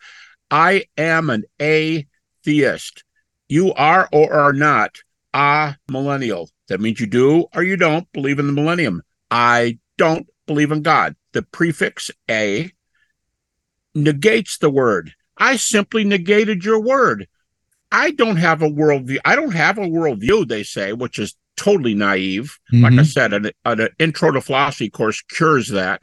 I 0.49 0.85
am 0.97 1.29
an 1.29 1.43
atheist. 1.59 3.03
You 3.47 3.71
are 3.75 4.09
or 4.11 4.33
are 4.33 4.51
not 4.51 4.95
a 5.31 5.75
millennial. 5.91 6.49
That 6.67 6.81
means 6.81 6.99
you 6.99 7.05
do 7.05 7.45
or 7.53 7.61
you 7.61 7.77
don't 7.77 8.11
believe 8.13 8.39
in 8.39 8.47
the 8.47 8.53
millennium. 8.53 9.03
I 9.29 9.77
don't 9.99 10.25
believe 10.47 10.71
in 10.71 10.81
God. 10.81 11.15
The 11.33 11.43
prefix 11.43 12.09
a 12.27 12.71
negates 13.93 14.57
the 14.57 14.71
word. 14.71 15.13
I 15.37 15.55
simply 15.55 16.03
negated 16.03 16.65
your 16.65 16.81
word. 16.81 17.27
I 17.91 18.09
don't 18.09 18.37
have 18.37 18.63
a 18.63 18.69
worldview. 18.69 19.19
I 19.23 19.35
don't 19.35 19.53
have 19.53 19.77
a 19.77 19.81
worldview, 19.81 20.47
they 20.47 20.63
say, 20.63 20.93
which 20.93 21.19
is 21.19 21.35
totally 21.57 21.93
naive. 21.93 22.57
Mm-hmm. 22.73 22.83
Like 22.83 22.93
I 22.93 23.03
said, 23.03 23.33
an, 23.33 23.51
an, 23.65 23.89
intro 23.99 24.31
to 24.31 24.41
philosophy 24.41 24.89
course 24.89 25.21
cures 25.21 25.67
that. 25.67 26.01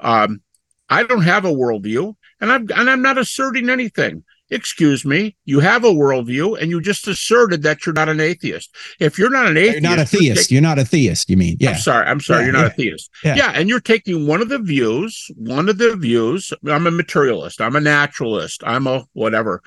Um, 0.00 0.42
I 0.88 1.02
don't 1.02 1.22
have 1.22 1.44
a 1.44 1.50
worldview, 1.50 2.14
and 2.40 2.52
I'm 2.52 2.68
and 2.74 2.90
I'm 2.90 3.02
not 3.02 3.18
asserting 3.18 3.68
anything 3.68 4.24
excuse 4.50 5.04
me, 5.04 5.36
you 5.44 5.60
have 5.60 5.84
a 5.84 5.90
worldview 5.90 6.60
and 6.60 6.70
you 6.70 6.80
just 6.80 7.08
asserted 7.08 7.62
that 7.62 7.84
you're 7.84 7.92
not 7.92 8.08
an 8.08 8.20
atheist. 8.20 8.74
If 9.00 9.18
you're 9.18 9.30
not 9.30 9.46
an 9.46 9.56
atheist, 9.56 9.82
you're 9.82 9.90
not 9.90 9.98
a 9.98 10.04
theist. 10.04 10.50
You're, 10.50 10.62
not 10.62 10.78
a 10.78 10.84
theist, 10.84 11.28
you 11.28 11.36
mean? 11.36 11.56
Yeah. 11.58 11.70
I'm 11.70 11.78
sorry. 11.78 12.06
I'm 12.06 12.20
sorry. 12.20 12.40
Yeah, 12.40 12.44
you're 12.44 12.52
not 12.52 12.60
yeah. 12.60 12.66
a 12.66 12.70
theist. 12.70 13.10
Yeah. 13.24 13.36
yeah. 13.36 13.52
And 13.54 13.68
you're 13.68 13.80
taking 13.80 14.26
one 14.26 14.40
of 14.40 14.48
the 14.48 14.58
views, 14.58 15.30
one 15.36 15.68
of 15.68 15.78
the 15.78 15.96
views. 15.96 16.52
I'm 16.66 16.86
a 16.86 16.90
materialist. 16.90 17.60
I'm 17.60 17.76
a 17.76 17.80
naturalist. 17.80 18.62
I'm 18.64 18.86
a 18.86 19.04
whatever. 19.12 19.62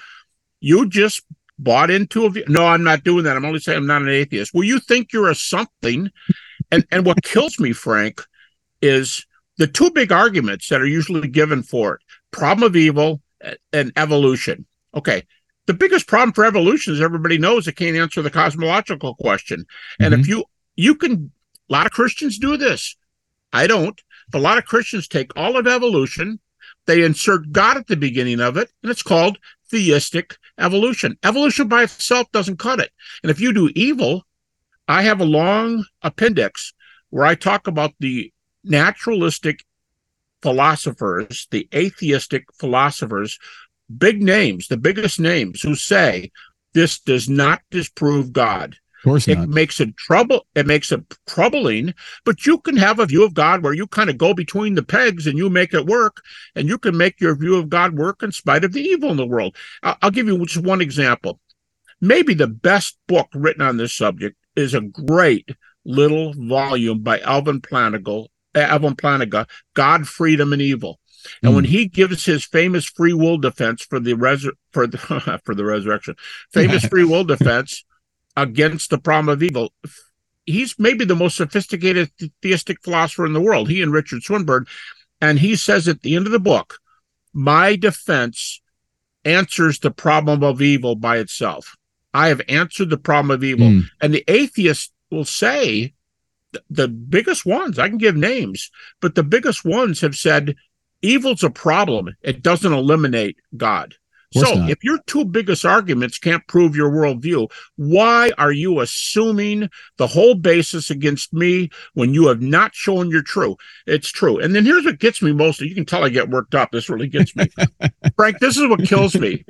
You 0.61 0.87
just 0.87 1.23
bought 1.57 1.91
into 1.91 2.25
a 2.25 2.29
view. 2.29 2.45
No, 2.47 2.65
I'm 2.65 2.83
not 2.83 3.03
doing 3.03 3.25
that. 3.25 3.35
I'm 3.35 3.45
only 3.45 3.59
saying 3.59 3.77
I'm 3.77 3.87
not 3.87 4.01
an 4.01 4.09
atheist. 4.09 4.53
Well, 4.53 4.63
you 4.63 4.79
think 4.79 5.11
you're 5.11 5.29
a 5.29 5.35
something. 5.35 6.09
And, 6.71 6.85
and 6.91 7.05
what 7.05 7.23
kills 7.23 7.59
me, 7.59 7.73
Frank, 7.73 8.21
is 8.81 9.25
the 9.59 9.67
two 9.67 9.91
big 9.91 10.11
arguments 10.11 10.67
that 10.69 10.81
are 10.81 10.87
usually 10.87 11.27
given 11.27 11.61
for 11.61 11.95
it 11.95 12.01
problem 12.31 12.67
of 12.67 12.75
evil 12.75 13.21
and 13.71 13.93
evolution 13.95 14.65
Okay. 14.93 15.23
The 15.65 15.73
biggest 15.73 16.07
problem 16.07 16.33
for 16.33 16.45
evolution 16.45 16.93
is 16.93 17.01
everybody 17.01 17.37
knows 17.37 17.67
it 17.67 17.75
can't 17.75 17.95
answer 17.95 18.21
the 18.21 18.31
cosmological 18.31 19.15
question. 19.15 19.65
And 19.99 20.13
mm-hmm. 20.13 20.21
if 20.21 20.27
you 20.27 20.45
you 20.75 20.95
can 20.95 21.31
a 21.69 21.73
lot 21.73 21.85
of 21.85 21.91
Christians 21.91 22.39
do 22.39 22.57
this. 22.57 22.95
I 23.53 23.67
don't. 23.67 23.99
But 24.31 24.39
a 24.39 24.41
lot 24.41 24.57
of 24.57 24.65
Christians 24.65 25.07
take 25.07 25.35
all 25.35 25.57
of 25.57 25.67
evolution, 25.67 26.39
they 26.85 27.03
insert 27.03 27.51
God 27.51 27.77
at 27.77 27.87
the 27.87 27.95
beginning 27.95 28.39
of 28.39 28.57
it, 28.57 28.71
and 28.81 28.91
it's 28.91 29.03
called 29.03 29.37
theistic 29.69 30.37
evolution. 30.57 31.17
Evolution 31.23 31.67
by 31.67 31.83
itself 31.83 32.31
doesn't 32.31 32.57
cut 32.57 32.79
it. 32.79 32.91
And 33.23 33.29
if 33.31 33.39
you 33.39 33.53
do 33.53 33.71
evil, 33.75 34.25
I 34.87 35.03
have 35.03 35.19
a 35.19 35.25
long 35.25 35.85
appendix 36.01 36.73
where 37.09 37.25
I 37.25 37.35
talk 37.35 37.67
about 37.67 37.93
the 37.99 38.31
naturalistic 38.63 39.65
philosophers, 40.41 41.47
the 41.51 41.67
atheistic 41.73 42.45
philosophers 42.53 43.39
big 43.97 44.21
names, 44.21 44.67
the 44.67 44.77
biggest 44.77 45.19
names, 45.19 45.61
who 45.61 45.75
say 45.75 46.31
this 46.73 46.99
does 46.99 47.27
not 47.27 47.61
disprove 47.71 48.31
God. 48.31 48.75
Of 48.99 49.03
course 49.03 49.27
it 49.27 49.37
not. 49.37 49.49
makes 49.49 49.79
it 49.79 49.95
trouble. 49.95 50.45
It 50.55 50.67
makes 50.67 50.91
it 50.91 51.01
troubling, 51.25 51.93
but 52.25 52.45
you 52.45 52.59
can 52.59 52.75
have 52.75 52.99
a 52.99 53.05
view 53.05 53.23
of 53.23 53.33
God 53.33 53.63
where 53.63 53.73
you 53.73 53.87
kind 53.87 54.09
of 54.09 54.17
go 54.17 54.33
between 54.33 54.75
the 54.75 54.83
pegs 54.83 55.25
and 55.25 55.37
you 55.37 55.49
make 55.49 55.73
it 55.73 55.85
work, 55.85 56.21
and 56.53 56.67
you 56.67 56.77
can 56.77 56.97
make 56.97 57.21
your 57.21 57.35
view 57.35 57.55
of 57.55 57.69
God 57.69 57.97
work 57.97 58.21
in 58.21 58.31
spite 58.31 58.65
of 58.65 58.73
the 58.73 58.81
evil 58.81 59.09
in 59.09 59.17
the 59.17 59.25
world. 59.25 59.55
I'll 59.81 60.11
give 60.11 60.27
you 60.27 60.45
just 60.45 60.63
one 60.63 60.81
example. 60.81 61.39
Maybe 62.01 62.33
the 62.33 62.47
best 62.47 62.97
book 63.07 63.29
written 63.33 63.61
on 63.61 63.77
this 63.77 63.95
subject 63.95 64.37
is 64.55 64.73
a 64.73 64.81
great 64.81 65.49
little 65.85 66.33
volume 66.33 66.99
by 66.99 67.19
Alvin 67.21 67.61
Plantinga, 67.61 68.27
Alvin 68.63 68.95
Plantinga, 68.95 69.47
God, 69.73 70.07
Freedom, 70.07 70.53
and 70.53 70.61
Evil. 70.61 70.99
And 71.43 71.51
mm. 71.51 71.55
when 71.55 71.65
hmm. 71.65 71.71
he 71.71 71.87
gives 71.87 72.25
his 72.25 72.45
famous 72.45 72.85
free 72.85 73.13
will 73.13 73.37
defense 73.37 73.83
for 73.83 73.99
the 73.99 74.13
res 74.13 74.47
for 74.71 74.87
the 74.87 74.97
for 75.45 75.53
the 75.53 75.65
resurrection, 75.65 76.15
famous 76.51 76.85
free 76.85 77.03
will 77.03 77.23
defense 77.25 77.83
against 78.37 78.89
the 78.89 78.97
problem 78.97 79.29
of 79.29 79.43
evil, 79.43 79.73
he's 80.45 80.75
maybe 80.79 81.05
the 81.05 81.15
most 81.15 81.35
sophisticated 81.35 82.09
theistic 82.41 82.81
philosopher 82.83 83.25
in 83.25 83.33
the 83.33 83.41
world. 83.41 83.69
He 83.69 83.81
and 83.81 83.91
Richard 83.91 84.23
Swinburne, 84.23 84.65
and 85.19 85.39
he 85.39 85.55
says 85.55 85.87
at 85.87 86.01
the 86.01 86.15
end 86.15 86.25
of 86.25 86.31
the 86.31 86.39
book, 86.39 86.79
"My 87.33 87.75
defense 87.75 88.61
answers 89.25 89.79
the 89.79 89.91
problem 89.91 90.43
of 90.43 90.61
evil 90.61 90.95
by 90.95 91.17
itself. 91.17 91.75
I 92.13 92.29
have 92.29 92.41
answered 92.47 92.89
the 92.89 92.97
problem 92.97 93.31
of 93.31 93.43
evil." 93.43 93.67
Mm. 93.67 93.83
And 94.01 94.13
the 94.13 94.23
atheist 94.27 94.93
will 95.11 95.25
say, 95.25 95.93
the 96.69 96.87
biggest 96.87 97.45
ones, 97.45 97.79
I 97.79 97.89
can 97.89 97.97
give 97.97 98.15
names, 98.15 98.71
but 99.01 99.15
the 99.15 99.23
biggest 99.23 99.65
ones 99.65 100.01
have 100.01 100.15
said 100.15 100.55
evil's 101.01 101.43
a 101.43 101.49
problem. 101.49 102.15
It 102.21 102.41
doesn't 102.41 102.73
eliminate 102.73 103.37
God. 103.55 103.95
So 104.31 104.53
not. 104.53 104.69
if 104.69 104.83
your 104.83 104.99
two 105.07 105.25
biggest 105.25 105.65
arguments 105.65 106.19
can't 106.19 106.45
prove 106.47 106.75
your 106.75 106.91
worldview, 106.91 107.51
why 107.77 108.31
are 108.37 108.51
you 108.51 108.79
assuming 108.79 109.69
the 109.97 110.05
whole 110.05 110.35
basis 110.35 110.91
against 110.91 111.33
me 111.33 111.69
when 111.95 112.13
you 112.13 112.27
have 112.27 112.41
not 112.41 112.75
shown 112.75 113.09
you're 113.09 113.23
true? 113.23 113.57
It's 113.87 114.09
true. 114.09 114.39
And 114.39 114.53
then 114.53 114.65
here's 114.65 114.85
what 114.85 114.99
gets 114.99 115.23
me 115.23 115.33
most. 115.33 115.61
You 115.61 115.73
can 115.73 115.85
tell 115.85 116.05
I 116.05 116.09
get 116.09 116.29
worked 116.29 116.53
up. 116.53 116.69
This 116.71 116.89
really 116.89 117.07
gets 117.07 117.35
me. 117.35 117.47
Frank, 118.15 118.37
this 118.39 118.55
is 118.55 118.67
what 118.67 118.83
kills 118.83 119.15
me. 119.15 119.45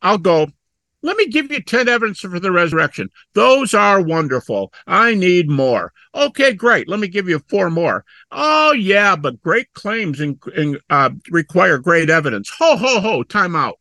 I'll 0.00 0.18
go, 0.18 0.48
let 1.02 1.16
me 1.16 1.26
give 1.26 1.50
you 1.50 1.60
10 1.60 1.88
evidence 1.88 2.20
for 2.20 2.38
the 2.38 2.52
resurrection. 2.52 3.10
Those 3.34 3.74
are 3.74 4.00
wonderful. 4.00 4.72
I 4.86 5.14
need 5.14 5.50
more. 5.50 5.92
Okay, 6.14 6.52
great. 6.52 6.88
Let 6.88 7.00
me 7.00 7.08
give 7.08 7.28
you 7.28 7.40
four 7.48 7.70
more. 7.70 8.04
Oh, 8.30 8.72
yeah, 8.72 9.16
but 9.16 9.42
great 9.42 9.72
claims 9.72 10.20
in, 10.20 10.38
in, 10.56 10.78
uh, 10.90 11.10
require 11.30 11.78
great 11.78 12.08
evidence. 12.08 12.50
Ho, 12.58 12.76
ho, 12.76 13.00
ho, 13.00 13.22
time 13.24 13.56
out. 13.56 13.78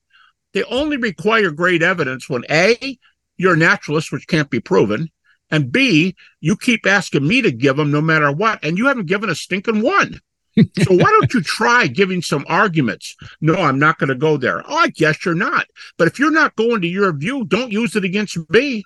They 0.53 0.63
only 0.63 0.97
require 0.97 1.51
great 1.51 1.83
evidence 1.83 2.27
when 2.27 2.43
A, 2.49 2.97
you're 3.37 3.53
a 3.53 3.57
naturalist, 3.57 4.11
which 4.11 4.27
can't 4.27 4.49
be 4.49 4.59
proven, 4.59 5.09
and 5.49 5.71
B, 5.71 6.15
you 6.39 6.57
keep 6.57 6.85
asking 6.85 7.27
me 7.27 7.41
to 7.41 7.51
give 7.51 7.77
them 7.77 7.91
no 7.91 8.01
matter 8.01 8.31
what, 8.31 8.59
and 8.63 8.77
you 8.77 8.87
haven't 8.87 9.05
given 9.05 9.29
a 9.29 9.35
stinking 9.35 9.81
one 9.81 10.19
so 10.83 10.93
why 10.93 11.17
don't 11.19 11.33
you 11.33 11.41
try 11.41 11.87
giving 11.87 12.21
some 12.21 12.45
arguments? 12.47 13.15
No, 13.39 13.55
I'm 13.55 13.79
not 13.79 13.97
going 13.97 14.09
to 14.09 14.15
go 14.15 14.37
there. 14.37 14.63
Oh, 14.67 14.75
I 14.75 14.87
guess 14.89 15.25
you're 15.25 15.35
not. 15.35 15.67
But 15.97 16.07
if 16.07 16.19
you're 16.19 16.31
not 16.31 16.55
going 16.55 16.81
to 16.81 16.87
your 16.87 17.13
view, 17.13 17.45
don't 17.45 17.71
use 17.71 17.95
it 17.95 18.03
against 18.05 18.37
me. 18.49 18.83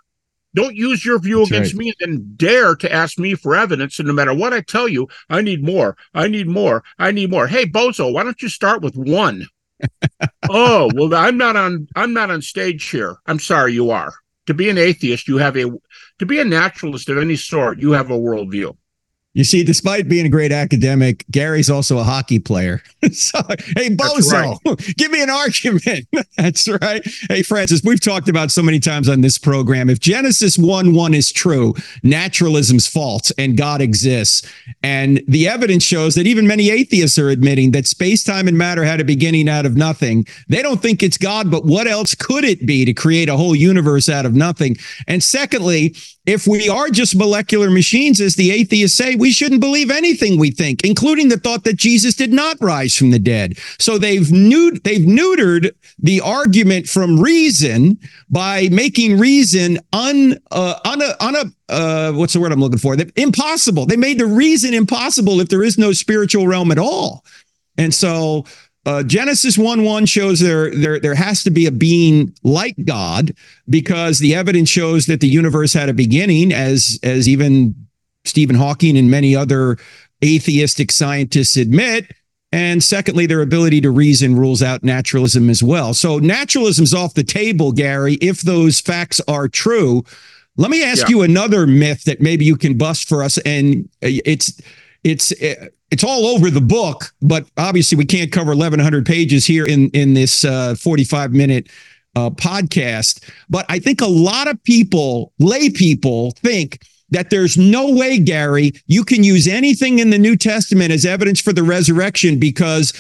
Don't 0.53 0.75
use 0.75 1.03
your 1.03 1.19
view 1.19 1.39
That's 1.39 1.51
against 1.51 1.74
right. 1.74 1.79
me 1.79 1.93
and 2.00 2.13
then 2.17 2.34
dare 2.38 2.75
to 2.75 2.91
ask 2.91 3.19
me 3.19 3.36
for 3.36 3.55
evidence. 3.55 4.00
And 4.00 4.07
no 4.07 4.13
matter 4.13 4.34
what 4.34 4.53
I 4.53 4.62
tell 4.62 4.88
you, 4.88 5.07
I 5.29 5.41
need 5.41 5.63
more. 5.63 5.98
I 6.13 6.27
need 6.27 6.48
more. 6.48 6.84
I 6.98 7.12
need 7.12 7.29
more. 7.29 7.48
Hey, 7.48 7.65
Bozo, 7.65 8.13
why 8.13 8.24
don't 8.24 8.41
you 8.41 8.48
start 8.48 8.81
with 8.81 8.95
one? 8.95 9.48
oh, 10.50 10.89
well, 10.95 11.13
I'm 11.13 11.38
not 11.38 11.57
on 11.57 11.88
I'm 11.95 12.13
not 12.13 12.31
on 12.31 12.41
stage 12.41 12.89
here. 12.89 13.17
I'm 13.25 13.39
sorry 13.39 13.74
you 13.74 13.91
are. 13.91 14.13
to 14.45 14.53
be 14.53 14.69
an 14.69 14.77
atheist, 14.77 15.27
you 15.27 15.38
have 15.38 15.57
a 15.57 15.65
to 16.19 16.25
be 16.25 16.39
a 16.39 16.45
naturalist 16.45 17.10
of 17.10 17.17
any 17.17 17.36
sort, 17.36 17.79
you 17.79 17.91
have 17.91 18.12
a 18.12 18.17
worldview. 18.17 18.75
You 19.36 19.44
see, 19.44 19.65
despite 19.65 20.08
being 20.08 20.25
a 20.25 20.30
great 20.30 20.54
academic, 20.54 21.25
Gary's 21.30 21.70
also 21.70 21.98
a 21.98 22.04
hockey 22.04 22.39
player. 22.39 22.82
so, 23.12 23.42
hey, 23.75 23.89
Bozo, 23.89 24.58
right. 24.65 24.96
give 24.98 25.12
me 25.12 25.22
an 25.22 25.30
argument. 25.30 26.08
That's 26.38 26.70
right. 26.70 27.06
Hey, 27.30 27.44
Francis, 27.44 27.82
we've 27.84 28.00
talked 28.00 28.30
about 28.30 28.50
so 28.50 28.63
many 28.63 28.80
times 28.80 29.10
on 29.10 29.20
this 29.20 29.38
program. 29.38 29.89
If 29.89 30.00
Genesis 30.00 30.58
1 30.58 30.94
1 30.94 31.13
is 31.13 31.34
true, 31.34 31.74
naturalism's 32.01 32.88
false 32.88 33.30
and 33.32 33.58
God 33.58 33.82
exists. 33.82 34.50
And 34.82 35.22
the 35.27 35.50
evidence 35.50 35.84
shows 35.84 36.15
that 36.15 36.27
even 36.27 36.48
many 36.48 36.70
atheists 36.70 37.20
are 37.20 37.30
admitting 37.30 37.72
that 37.72 37.88
space, 37.88 38.24
time, 38.24 38.48
and 38.48 38.58
matter 38.58 38.86
had 38.86 39.01
a 39.01 39.04
beginning 39.06 39.50
out 39.50 39.65
of 39.65 39.75
nothing. 39.75 40.25
They 40.48 40.62
don't 40.62 40.82
think 40.82 41.04
it's 41.04 41.18
God, 41.18 41.51
but 41.51 41.65
what 41.65 41.88
else 41.88 42.15
could 42.15 42.46
it 42.46 42.65
be 42.65 42.86
to 42.86 42.94
create 42.94 43.27
a 43.27 43.36
whole 43.36 43.56
universe 43.56 44.08
out 44.08 44.25
of 44.25 44.34
nothing? 44.34 44.77
And 45.10 45.22
secondly, 45.22 45.94
if 46.25 46.48
we 46.48 46.70
are 46.70 46.89
just 46.89 47.15
molecular 47.15 47.70
machines, 47.70 48.20
as 48.20 48.36
the 48.36 48.51
atheists 48.51 48.98
say, 48.98 49.15
we 49.15 49.32
shouldn't 49.32 49.62
believe 49.62 49.91
anything 49.91 50.39
we 50.39 50.51
think, 50.51 50.84
including 50.84 51.29
the 51.29 51.38
thought 51.38 51.63
that 51.63 51.75
Jesus 51.75 52.15
did 52.15 52.34
not 52.34 52.58
rise 52.62 52.96
from 52.96 53.12
the 53.12 53.20
dead. 53.20 53.58
So 53.79 53.98
they've 53.98 54.27
they've 54.27 55.05
neutered 55.05 55.72
the 56.00 56.22
argument 56.22 56.88
from 56.88 57.20
reason 57.20 58.00
by 58.29 58.70
making 58.70 59.20
reason 59.20 59.79
un 59.94 60.38
uh, 60.51 60.79
on 60.86 61.01
a 61.01 61.15
on 61.20 61.36
a 61.36 61.46
uh, 61.70 62.12
what's 62.13 62.34
the 62.34 62.39
word 62.39 62.51
I'm 62.51 62.60
looking 62.60 62.77
for? 62.77 62.96
impossible. 63.15 63.86
They 63.86 63.98
made 63.98 64.20
the 64.20 64.25
reason 64.25 64.74
impossible 64.74 65.39
if 65.41 65.50
there 65.50 65.63
is 65.63 65.77
no 65.77 65.94
spiritual 65.94 66.48
realm 66.48 66.72
at 66.72 66.77
all. 66.77 67.25
And 67.77 67.94
so 67.94 68.46
uh, 68.86 69.04
Genesis 69.04 69.58
1 69.58 69.84
1 69.84 70.06
shows 70.06 70.39
there, 70.39 70.70
there, 70.70 71.00
there 71.00 71.15
has 71.15 71.44
to 71.44 71.50
be 71.50 71.65
a 71.65 71.72
being 71.72 72.34
like 72.44 72.75
God 72.86 73.36
because 73.68 74.20
the 74.20 74.36
evidence 74.36 74.70
shows 74.70 75.08
that 75.08 75.22
the 75.22 75.27
universe 75.27 75.74
had 75.74 75.89
a 75.89 75.94
beginning, 75.94 76.54
as, 76.54 77.00
as 77.01 77.27
even 77.27 77.74
Stephen 78.25 78.56
Hawking 78.56 78.98
and 78.98 79.10
many 79.10 79.36
other 79.36 79.77
atheistic 80.24 80.92
scientists 80.92 81.58
admit. 81.58 82.12
And 82.51 82.84
secondly, 82.84 83.25
their 83.25 83.42
ability 83.42 83.82
to 83.82 83.92
reason 83.92 84.36
rules 84.36 84.62
out 84.62 84.84
naturalism 84.84 85.50
as 85.50 85.63
well. 85.63 85.94
So 85.94 86.20
naturalism's 86.20 86.94
off 86.94 87.15
the 87.15 87.24
table, 87.24 87.72
Gary, 87.72 88.15
if 88.15 88.42
those 88.42 88.80
facts 88.80 89.20
are 89.27 89.48
true. 89.48 90.04
Let 90.58 90.72
me 90.72 90.84
ask 90.84 91.04
yeah. 91.04 91.10
you 91.10 91.22
another 91.24 91.68
myth 91.68 92.06
that 92.06 92.22
maybe 92.22 92.46
you 92.46 92.56
can 92.56 92.77
bust 92.77 93.10
for 93.10 93.24
us. 93.24 93.38
And 93.39 93.89
it's, 94.01 94.62
it's, 95.04 95.34
it's 95.95 96.03
all 96.03 96.25
over 96.25 96.49
the 96.49 96.59
book, 96.59 97.13
but 97.21 97.47
obviously 97.55 97.97
we 97.97 98.03
can't 98.03 98.29
cover 98.29 98.49
1100 98.49 99.05
pages 99.05 99.45
here 99.45 99.65
in 99.65 99.89
in 99.91 100.13
this 100.13 100.43
uh, 100.43 100.75
45 100.75 101.31
minute 101.31 101.69
uh, 102.17 102.31
podcast. 102.31 103.23
But 103.49 103.65
I 103.69 103.79
think 103.79 104.01
a 104.01 104.05
lot 104.05 104.49
of 104.49 104.61
people, 104.65 105.31
lay 105.39 105.69
people, 105.69 106.31
think 106.31 106.81
that 107.11 107.29
there's 107.29 107.57
no 107.57 107.95
way, 107.95 108.19
Gary, 108.19 108.73
you 108.87 109.05
can 109.05 109.23
use 109.23 109.47
anything 109.47 109.99
in 109.99 110.09
the 110.09 110.17
New 110.17 110.35
Testament 110.35 110.91
as 110.91 111.05
evidence 111.05 111.39
for 111.39 111.53
the 111.53 111.63
resurrection 111.63 112.39
because 112.39 112.91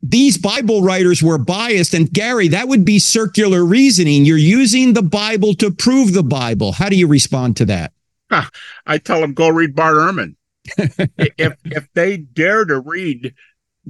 these 0.00 0.38
Bible 0.38 0.82
writers 0.82 1.24
were 1.24 1.38
biased. 1.38 1.94
And 1.94 2.12
Gary, 2.12 2.46
that 2.46 2.68
would 2.68 2.84
be 2.84 3.00
circular 3.00 3.64
reasoning. 3.64 4.24
You're 4.24 4.36
using 4.36 4.92
the 4.92 5.02
Bible 5.02 5.52
to 5.54 5.72
prove 5.72 6.12
the 6.12 6.22
Bible. 6.22 6.70
How 6.70 6.88
do 6.88 6.94
you 6.94 7.08
respond 7.08 7.56
to 7.56 7.64
that? 7.64 7.92
I 8.86 8.98
tell 8.98 9.20
them 9.20 9.34
go 9.34 9.48
read 9.48 9.74
Bart 9.74 9.96
Ehrman 9.96 10.36
if 10.78 11.56
if 11.64 11.88
they 11.94 12.16
dare 12.16 12.64
to 12.64 12.80
read 12.80 13.34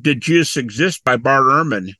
"Did 0.01 0.21
Jesus 0.21 0.57
Exist" 0.57 1.05
by 1.05 1.17
Bart 1.17 1.45
Ehrman, 1.45 1.93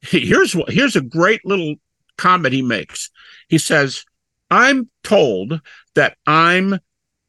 here's 0.00 0.54
what 0.54 0.70
here's 0.70 0.96
a 0.96 1.00
great 1.00 1.44
little 1.44 1.76
comment 2.16 2.54
he 2.54 2.62
makes. 2.62 3.10
He 3.48 3.58
says, 3.58 4.04
"I'm 4.50 4.90
told 5.02 5.60
that 5.94 6.16
I'm 6.26 6.78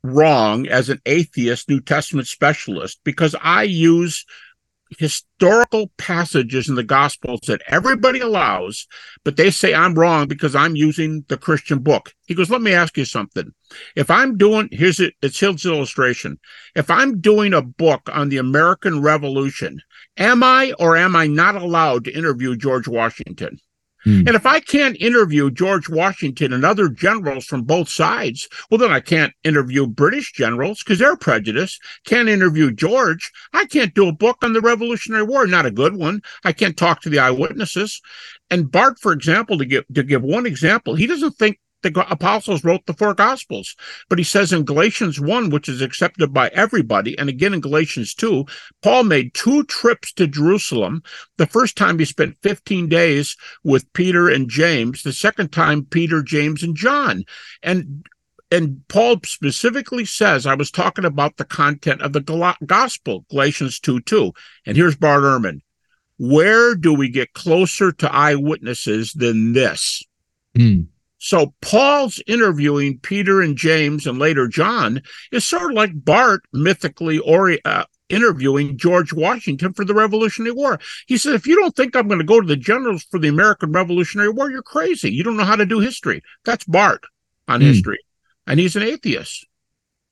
wrong 0.04 0.68
as 0.68 0.90
an 0.90 1.02
atheist 1.06 1.70
New 1.70 1.80
Testament 1.80 2.28
specialist 2.28 3.00
because 3.04 3.36
I 3.42 3.64
use 3.64 4.26
historical 4.98 5.92
passages 5.98 6.70
in 6.70 6.76
the 6.76 6.84
Gospels 6.84 7.42
that 7.48 7.62
everybody 7.68 8.20
allows, 8.20 8.88
but 9.24 9.36
they 9.36 9.52
say 9.52 9.74
I'm 9.74 9.96
wrong 9.96 10.28
because 10.28 10.56
I'm 10.56 10.76
using 10.76 11.26
the 11.28 11.38
Christian 11.38 11.80
book. 11.80 12.14
He 12.26 12.36
goes, 12.36 12.50
Let 12.50 12.62
me 12.62 12.74
ask 12.74 12.98
you 12.98 13.06
something. 13.06 13.52
If 13.96 14.12
I'm 14.12 14.38
doing, 14.38 14.70
here's 14.72 15.00
it, 15.00 15.14
it's 15.22 15.40
his 15.40 15.66
illustration. 15.66 16.40
If 16.76 16.90
I'm 16.90 17.20
doing 17.22 17.54
a 17.54 17.62
book 17.62 18.10
on 18.12 18.30
the 18.30 18.38
American 18.38 19.02
Revolution, 19.02 19.82
am 20.18 20.44
I 20.44 20.74
or 20.80 20.96
am 20.96 21.16
I 21.16 21.28
not 21.28 21.56
allowed 21.56 22.06
to 22.06 22.16
interview 22.16 22.56
George 22.56 22.88
Washington? 22.88 23.60
Hmm. 24.04 24.28
And 24.28 24.36
if 24.36 24.46
I 24.46 24.60
can't 24.60 24.98
interview 25.00 25.50
George 25.50 25.90
Washington 25.90 26.54
and 26.54 26.66
other 26.66 26.90
generals 26.90 27.46
from 27.46 27.64
both 27.64 27.90
sides, 27.90 28.48
well, 28.70 28.78
then 28.78 28.92
I 28.92 29.00
can't 29.00 29.34
interview 29.44 29.88
British 29.88 30.34
generals 30.34 30.84
because 30.84 31.00
they're 31.00 31.16
prejudiced. 31.16 31.82
Can't 32.06 32.30
interview 32.30 32.72
George. 32.72 33.32
I 33.54 33.66
can't 33.66 33.94
do 33.94 34.08
a 34.08 34.14
book 34.14 34.38
on 34.44 34.54
the 34.54 34.62
Revolutionary 34.62 35.24
War, 35.24 35.48
not 35.48 35.66
a 35.66 35.72
good 35.72 35.96
one. 35.96 36.22
I 36.44 36.52
can't 36.52 36.78
talk 36.78 37.02
to 37.02 37.10
the 37.10 37.20
eyewitnesses. 37.20 38.02
And 38.50 38.72
Bart, 38.72 39.00
for 39.00 39.12
example, 39.12 39.58
to 39.58 39.66
give 39.66 39.86
to 39.94 40.04
give 40.04 40.22
one 40.22 40.46
example, 40.46 40.96
he 40.96 41.08
doesn't 41.08 41.38
think 41.38 41.60
the 41.84 42.12
apostles 42.12 42.64
wrote 42.64 42.86
the 42.86 42.94
four 42.94 43.14
gospels. 43.14 43.76
But 44.10 44.18
he 44.18 44.24
says 44.24 44.52
in 44.52 44.66
Galatians 44.66 45.20
1, 45.20 45.50
which 45.50 45.70
is 45.70 45.82
accepted 45.82 46.34
by 46.34 46.50
everybody, 46.50 47.18
and 47.18 47.30
again 47.30 47.54
in 47.54 47.62
Galatians 47.62 48.14
2, 48.14 48.46
Paul 48.82 49.04
made 49.04 49.34
two 49.34 49.64
trips 49.66 50.12
to 50.14 50.28
Jerusalem. 50.28 51.04
The 51.38 51.48
first 51.48 51.78
time 51.78 52.00
he 52.00 52.06
spent 52.06 52.38
15 52.42 52.90
days 52.90 53.38
with 53.64 53.92
Peter 53.94 54.30
and 54.30 54.50
James, 54.50 55.04
the 55.04 55.14
second 55.14 55.52
time, 55.52 55.86
Peter, 55.86 56.22
James, 56.22 56.64
and 56.64 56.76
John. 56.76 57.24
And 57.62 58.06
and 58.52 58.88
Paul 58.88 59.20
specifically 59.26 60.06
says, 60.06 60.46
I 60.46 60.54
was 60.54 60.70
talking 60.70 61.06
about 61.06 61.38
the 61.38 61.46
content 61.46 62.04
of 62.04 62.14
the 62.14 62.56
gospel, 62.64 63.26
Galatians 63.32 63.80
2 63.80 64.02
2. 64.02 64.32
And 64.68 64.78
here's 64.78 64.96
Bart 64.96 65.24
Ehrman. 65.24 65.62
Where 66.20 66.76
do 66.76 66.94
we 66.94 67.10
get 67.10 67.34
closer 67.34 67.92
to 67.92 68.14
eyewitnesses 68.14 69.14
than 69.14 69.54
this? 69.54 70.04
Mm. 70.56 70.88
So 71.24 71.54
Paul's 71.62 72.22
interviewing 72.28 73.00
Peter 73.00 73.42
and 73.42 73.56
James 73.56 74.06
and 74.06 74.20
later 74.20 74.46
John 74.46 75.02
is 75.32 75.46
sort 75.46 75.72
of 75.72 75.78
like 75.78 76.04
Bart 76.04 76.42
mythically 76.52 77.18
or 77.20 77.58
uh, 77.64 77.86
interviewing 78.10 78.78
George 78.78 79.14
Washington 79.14 79.72
for 79.72 79.86
the 79.86 79.94
Revolutionary 79.94 80.52
War. 80.52 80.82
He 81.08 81.16
said, 81.16 81.34
if 81.34 81.48
you 81.48 81.56
don't 81.56 81.74
think 81.78 81.96
I'm 81.96 82.10
going 82.10 82.20
to 82.20 82.26
go 82.26 82.42
to 82.42 82.46
the 82.48 82.58
generals 82.58 83.04
for 83.04 83.22
the 83.22 83.30
American 83.30 83.72
Revolutionary 83.72 84.32
War, 84.32 84.52
you're 84.52 84.62
crazy. 84.62 85.14
You 85.14 85.24
don't 85.24 85.38
know 85.38 85.46
how 85.46 85.56
to 85.56 85.66
do 85.66 85.80
history. 85.80 86.22
That's 86.44 86.66
Bart 86.66 87.06
on 87.48 87.62
mm. 87.62 87.68
history. 87.68 88.00
And 88.46 88.60
he's 88.60 88.76
an 88.76 88.84
atheist. 88.84 89.48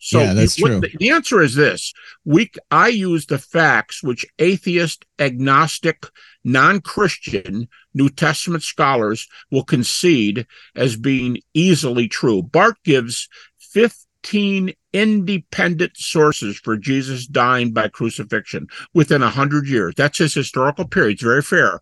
So 0.03 0.19
yeah, 0.19 0.33
that's 0.33 0.55
true. 0.55 0.79
The, 0.79 0.91
the, 0.97 1.11
answer 1.11 1.43
is 1.43 1.53
this: 1.53 1.93
we 2.25 2.49
I 2.71 2.87
use 2.87 3.27
the 3.27 3.37
facts 3.37 4.01
which 4.01 4.25
atheist, 4.39 5.05
agnostic, 5.19 6.07
non-Christian 6.43 7.67
New 7.93 8.09
Testament 8.09 8.63
scholars 8.63 9.27
will 9.51 9.63
concede 9.63 10.47
as 10.75 10.95
being 10.95 11.37
easily 11.53 12.07
true. 12.07 12.41
Bart 12.41 12.77
gives 12.83 13.29
15 13.59 14.73
independent 14.91 15.95
sources 15.95 16.57
for 16.57 16.77
Jesus 16.77 17.27
dying 17.27 17.71
by 17.71 17.87
crucifixion 17.87 18.69
within 18.95 19.21
100 19.21 19.67
years. 19.67 19.93
That's 19.95 20.17
his 20.17 20.33
historical 20.33 20.87
period. 20.87 21.13
It's 21.13 21.21
very 21.21 21.43
fair. 21.43 21.79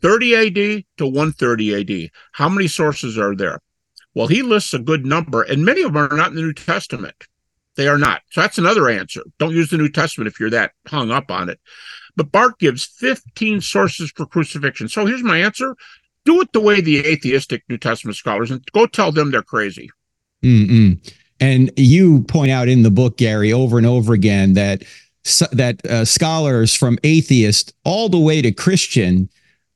30 0.00 0.36
AD 0.36 0.84
to 0.98 1.06
130 1.06 2.04
AD. 2.04 2.10
How 2.30 2.48
many 2.48 2.68
sources 2.68 3.18
are 3.18 3.34
there? 3.34 3.58
Well, 4.14 4.28
he 4.28 4.42
lists 4.42 4.74
a 4.74 4.78
good 4.78 5.04
number, 5.04 5.42
and 5.42 5.64
many 5.64 5.82
of 5.82 5.92
them 5.92 6.12
are 6.12 6.16
not 6.16 6.30
in 6.30 6.36
the 6.36 6.42
New 6.42 6.52
Testament. 6.52 7.16
They 7.76 7.88
are 7.88 7.98
not. 7.98 8.22
So 8.30 8.40
that's 8.40 8.58
another 8.58 8.88
answer. 8.88 9.22
Don't 9.38 9.54
use 9.54 9.70
the 9.70 9.76
New 9.76 9.88
Testament 9.88 10.28
if 10.28 10.38
you're 10.38 10.50
that 10.50 10.72
hung 10.86 11.10
up 11.10 11.30
on 11.30 11.48
it. 11.48 11.58
But 12.16 12.30
Bart 12.30 12.58
gives 12.58 12.84
15 12.84 13.60
sources 13.60 14.12
for 14.14 14.26
crucifixion. 14.26 14.88
So 14.88 15.06
here's 15.06 15.24
my 15.24 15.38
answer 15.38 15.74
do 16.24 16.40
it 16.40 16.52
the 16.52 16.60
way 16.60 16.80
the 16.80 17.00
atheistic 17.00 17.62
New 17.68 17.76
Testament 17.76 18.16
scholars 18.16 18.50
and 18.50 18.64
go 18.72 18.86
tell 18.86 19.12
them 19.12 19.30
they're 19.30 19.42
crazy. 19.42 19.90
Mm-mm. 20.42 20.98
And 21.40 21.70
you 21.76 22.22
point 22.22 22.50
out 22.50 22.68
in 22.68 22.82
the 22.82 22.90
book, 22.90 23.18
Gary, 23.18 23.52
over 23.52 23.76
and 23.76 23.86
over 23.86 24.14
again 24.14 24.54
that 24.54 24.84
that 25.52 25.84
uh, 25.86 26.04
scholars 26.04 26.74
from 26.74 26.98
atheist 27.02 27.74
all 27.84 28.08
the 28.08 28.18
way 28.18 28.42
to 28.42 28.52
Christian 28.52 29.28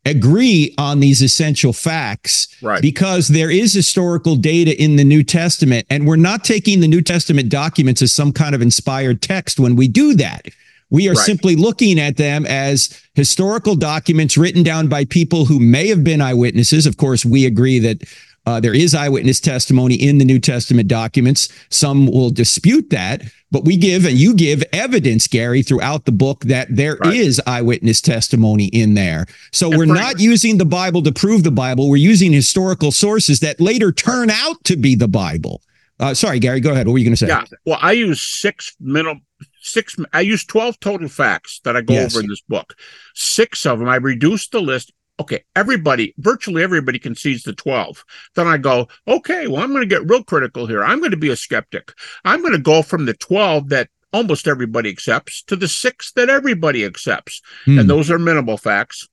agree 0.09 0.75
on 0.79 1.01
these 1.01 1.23
essential 1.23 1.73
facts 1.73 2.49
right. 2.63 2.83
because 2.83 3.29
there 3.29 3.51
is 3.51 3.73
historical 3.73 4.37
data 4.37 4.81
in 4.83 4.97
the 4.97 5.05
New 5.05 5.23
Testament. 5.23 5.87
And 5.91 6.07
we're 6.07 6.17
not 6.17 6.45
taking 6.45 6.81
the 6.81 6.89
New 6.89 7.03
Testament 7.03 7.49
documents 7.49 8.03
as 8.03 8.13
some 8.13 8.33
kind 8.33 8.55
of 8.55 8.63
inspired 8.63 9.23
text 9.23 9.61
when 9.61 9.77
we 9.77 9.89
do 9.89 10.15
that. 10.15 10.47
We 10.91 11.09
are 11.09 11.13
right. 11.13 11.27
simply 11.27 11.55
looking 11.55 12.01
at 12.01 12.17
them 12.17 12.47
as 12.47 12.99
historical 13.15 13.77
documents 13.77 14.39
written 14.39 14.63
down 14.63 14.89
by 14.89 15.05
people 15.05 15.45
who 15.45 15.61
may 15.61 15.89
have 15.89 16.03
been 16.03 16.23
eyewitnesses. 16.23 16.87
Of 16.87 16.97
course, 16.97 17.27
we 17.27 17.45
agree 17.45 17.79
that 17.81 18.03
Uh, 18.49 18.59
there 18.59 18.75
is 18.75 18.95
eyewitness 18.95 19.41
testimony 19.41 19.95
in 19.95 20.17
the 20.17 20.25
New 20.25 20.39
Testament 20.39 20.89
documents. 20.89 21.51
Some 21.69 22.07
will 22.07 22.31
dispute 22.31 22.89
that, 22.89 23.21
but 23.51 23.67
we 23.67 23.77
give 23.77 24.07
and 24.07 24.17
you 24.17 24.35
give 24.35 24.65
evidence, 24.73 25.27
Gary, 25.27 25.61
throughout 25.61 26.07
the 26.07 26.13
book 26.13 26.45
that 26.45 26.67
there 26.75 26.97
right. 27.05 27.13
is 27.13 27.43
eyewitness 27.47 28.01
testimony 28.01 28.69
in 28.69 28.95
there. 28.95 29.27
So 29.53 29.69
and 29.69 29.79
we're 29.79 29.85
not 29.85 30.19
using 30.19 30.57
the 30.57 30.65
Bible 30.65 31.03
to 31.03 31.13
prove 31.13 31.43
the 31.45 31.51
Bible. 31.51 31.91
We're 31.91 31.97
using 31.97 32.33
historical 32.33 32.91
sources 32.91 33.41
that 33.41 33.61
later 33.61 33.93
turn 33.93 34.31
out 34.31 34.65
to 34.65 34.79
be 34.79 34.95
the 34.95 35.09
Bible. 35.09 35.61
Uh, 36.01 36.15
sorry, 36.15 36.39
Gary, 36.39 36.61
go 36.61 36.71
ahead. 36.71 36.87
What 36.87 36.95
were 36.95 36.99
you 37.01 37.05
going 37.05 37.17
to 37.17 37.19
say? 37.19 37.29
Yeah. 37.29 37.45
Well, 37.67 37.79
I 37.83 37.93
use 37.93 38.23
six 38.23 38.75
minimum 38.81 39.21
six 39.61 39.97
i 40.13 40.21
use 40.21 40.45
12 40.45 40.81
total 40.81 41.09
facts 41.09 41.61
that 41.65 41.77
i 41.77 41.83
go 41.83 41.93
yes. 41.93 42.15
over 42.15 42.23
in 42.23 42.29
this 42.29 42.41
book 42.41 42.75
six 43.15 43.67
of 43.67 43.79
them 43.79 43.89
i 43.89 43.97
reduced 43.97 44.53
the 44.53 44.61
list 44.61 44.93
okay 45.21 45.45
everybody 45.57 46.15
virtually 46.19 46.63
everybody 46.63 46.99
concedes 46.99 47.43
the 47.43 47.53
12 47.53 48.05
then 48.35 48.47
i 48.47 48.57
go 48.57 48.87
okay 49.07 49.47
well 49.47 49.63
i'm 49.63 49.71
going 49.71 49.83
to 49.83 49.87
get 49.87 50.09
real 50.09 50.23
critical 50.23 50.67
here. 50.67 50.85
I'm 50.85 50.99
going 50.99 51.11
to 51.11 51.17
be 51.17 51.31
a 51.31 51.37
skeptic. 51.37 51.93
I'm 52.25 52.41
going 52.41 52.53
to 52.53 52.59
go 52.59 52.83
from 52.83 53.07
the 53.07 53.15
12 53.15 53.71
that 53.71 53.89
almost 54.13 54.47
everybody 54.47 54.89
accepts 54.91 55.43
to 55.45 55.57
the 55.57 55.69
six 55.69 56.13
that 56.13 56.29
everybody 56.29 56.85
accepts. 56.85 57.43
Hmm. 57.65 57.79
and 57.79 57.91
those 57.91 58.11
are 58.11 58.19
minimal 58.19 58.57
facts. 58.57 59.09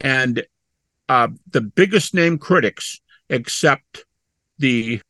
And 0.00 0.44
uh, 1.08 1.28
the 1.50 1.60
biggest 1.60 2.14
name 2.14 2.38
critics 2.38 3.00
accept 3.28 4.04
the 4.58 5.00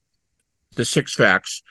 the 0.76 0.84
six 0.84 1.14
facts. 1.14 1.62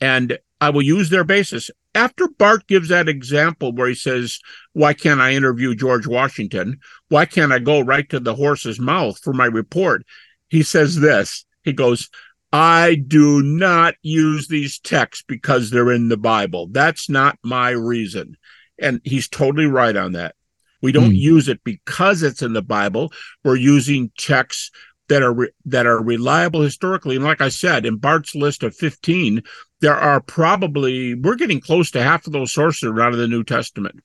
And 0.00 0.38
I 0.60 0.70
will 0.70 0.82
use 0.82 1.10
their 1.10 1.24
basis. 1.24 1.70
After 1.94 2.28
Bart 2.28 2.66
gives 2.66 2.88
that 2.88 3.08
example 3.08 3.72
where 3.72 3.88
he 3.88 3.94
says, 3.94 4.38
Why 4.72 4.94
can't 4.94 5.20
I 5.20 5.32
interview 5.32 5.74
George 5.74 6.06
Washington? 6.06 6.80
Why 7.08 7.26
can't 7.26 7.52
I 7.52 7.58
go 7.58 7.80
right 7.80 8.08
to 8.10 8.20
the 8.20 8.34
horse's 8.34 8.80
mouth 8.80 9.18
for 9.18 9.32
my 9.32 9.46
report? 9.46 10.04
He 10.48 10.62
says 10.62 11.00
this 11.00 11.44
He 11.62 11.72
goes, 11.72 12.08
I 12.52 12.96
do 12.96 13.42
not 13.42 13.94
use 14.02 14.48
these 14.48 14.78
texts 14.78 15.24
because 15.26 15.70
they're 15.70 15.92
in 15.92 16.08
the 16.08 16.18
Bible. 16.18 16.68
That's 16.70 17.08
not 17.08 17.38
my 17.42 17.70
reason. 17.70 18.36
And 18.78 19.00
he's 19.04 19.28
totally 19.28 19.66
right 19.66 19.96
on 19.96 20.12
that. 20.12 20.34
We 20.82 20.92
don't 20.92 21.12
mm. 21.12 21.18
use 21.18 21.48
it 21.48 21.62
because 21.64 22.22
it's 22.22 22.42
in 22.42 22.52
the 22.52 22.62
Bible. 22.62 23.12
We're 23.44 23.56
using 23.56 24.10
texts 24.18 24.70
that 25.12 25.22
are 25.22 25.32
re- 25.32 25.50
that 25.66 25.86
are 25.86 26.02
reliable 26.02 26.62
historically. 26.62 27.16
And 27.16 27.24
like 27.24 27.42
I 27.42 27.50
said, 27.50 27.84
in 27.84 27.96
Bart's 27.96 28.34
list 28.34 28.62
of 28.62 28.74
15, 28.74 29.42
there 29.80 29.94
are 29.94 30.20
probably 30.20 31.14
we're 31.14 31.36
getting 31.36 31.60
close 31.60 31.90
to 31.90 32.02
half 32.02 32.26
of 32.26 32.32
those 32.32 32.52
sources 32.52 32.90
out 32.98 33.12
of 33.12 33.18
the 33.18 33.28
New 33.28 33.44
Testament. 33.44 34.02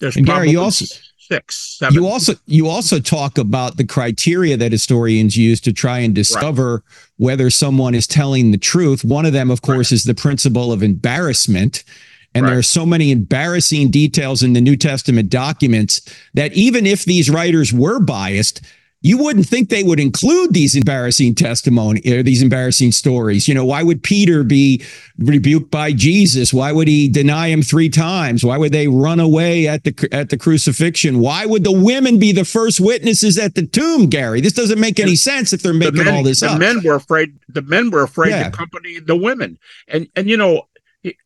There's 0.00 0.16
and 0.16 0.26
Gary, 0.26 0.50
you 0.50 0.60
also 0.60 0.84
six, 1.18 1.78
seven. 1.78 1.94
You 1.94 2.06
also 2.06 2.34
you 2.46 2.68
also 2.68 3.00
talk 3.00 3.38
about 3.38 3.78
the 3.78 3.86
criteria 3.86 4.58
that 4.58 4.70
historians 4.70 5.34
use 5.34 5.62
to 5.62 5.72
try 5.72 6.00
and 6.00 6.14
discover 6.14 6.72
right. 6.74 6.82
whether 7.16 7.48
someone 7.48 7.94
is 7.94 8.06
telling 8.06 8.50
the 8.50 8.58
truth. 8.58 9.02
One 9.02 9.24
of 9.24 9.32
them, 9.32 9.50
of 9.50 9.62
course, 9.62 9.90
right. 9.90 9.92
is 9.92 10.04
the 10.04 10.14
principle 10.14 10.72
of 10.72 10.82
embarrassment. 10.82 11.84
And 12.32 12.44
right. 12.44 12.50
there 12.50 12.58
are 12.60 12.62
so 12.62 12.86
many 12.86 13.10
embarrassing 13.10 13.90
details 13.90 14.42
in 14.42 14.52
the 14.52 14.60
New 14.60 14.76
Testament 14.76 15.30
documents 15.30 16.02
that 16.34 16.52
even 16.52 16.86
if 16.86 17.04
these 17.04 17.28
writers 17.28 17.72
were 17.72 17.98
biased, 17.98 18.60
you 19.02 19.16
wouldn't 19.16 19.46
think 19.46 19.70
they 19.70 19.82
would 19.82 19.98
include 19.98 20.52
these 20.52 20.76
embarrassing 20.76 21.34
testimony 21.34 22.02
or 22.12 22.22
these 22.22 22.42
embarrassing 22.42 22.92
stories. 22.92 23.48
You 23.48 23.54
know, 23.54 23.64
why 23.64 23.82
would 23.82 24.02
Peter 24.02 24.44
be 24.44 24.84
rebuked 25.18 25.70
by 25.70 25.92
Jesus? 25.92 26.52
Why 26.52 26.70
would 26.72 26.86
he 26.86 27.08
deny 27.08 27.48
him 27.48 27.62
three 27.62 27.88
times? 27.88 28.44
Why 28.44 28.58
would 28.58 28.72
they 28.72 28.88
run 28.88 29.18
away 29.18 29.66
at 29.66 29.84
the 29.84 30.08
at 30.12 30.28
the 30.28 30.36
crucifixion? 30.36 31.20
Why 31.20 31.46
would 31.46 31.64
the 31.64 31.72
women 31.72 32.18
be 32.18 32.32
the 32.32 32.44
first 32.44 32.78
witnesses 32.78 33.38
at 33.38 33.54
the 33.54 33.66
tomb, 33.66 34.08
Gary? 34.08 34.42
This 34.42 34.52
doesn't 34.52 34.80
make 34.80 35.00
any 35.00 35.16
sense 35.16 35.54
if 35.54 35.62
they're 35.62 35.72
making 35.72 35.96
the 35.96 36.04
men, 36.04 36.14
all 36.14 36.22
this 36.22 36.40
the 36.40 36.48
up. 36.48 36.52
The 36.54 36.58
men 36.58 36.82
were 36.84 36.94
afraid. 36.96 37.38
The 37.48 37.62
men 37.62 37.90
were 37.90 38.02
afraid 38.02 38.30
yeah. 38.30 38.42
to 38.42 38.48
accompany 38.48 38.98
the 38.98 39.16
women, 39.16 39.58
and 39.88 40.08
and 40.14 40.28
you 40.28 40.36
know 40.36 40.66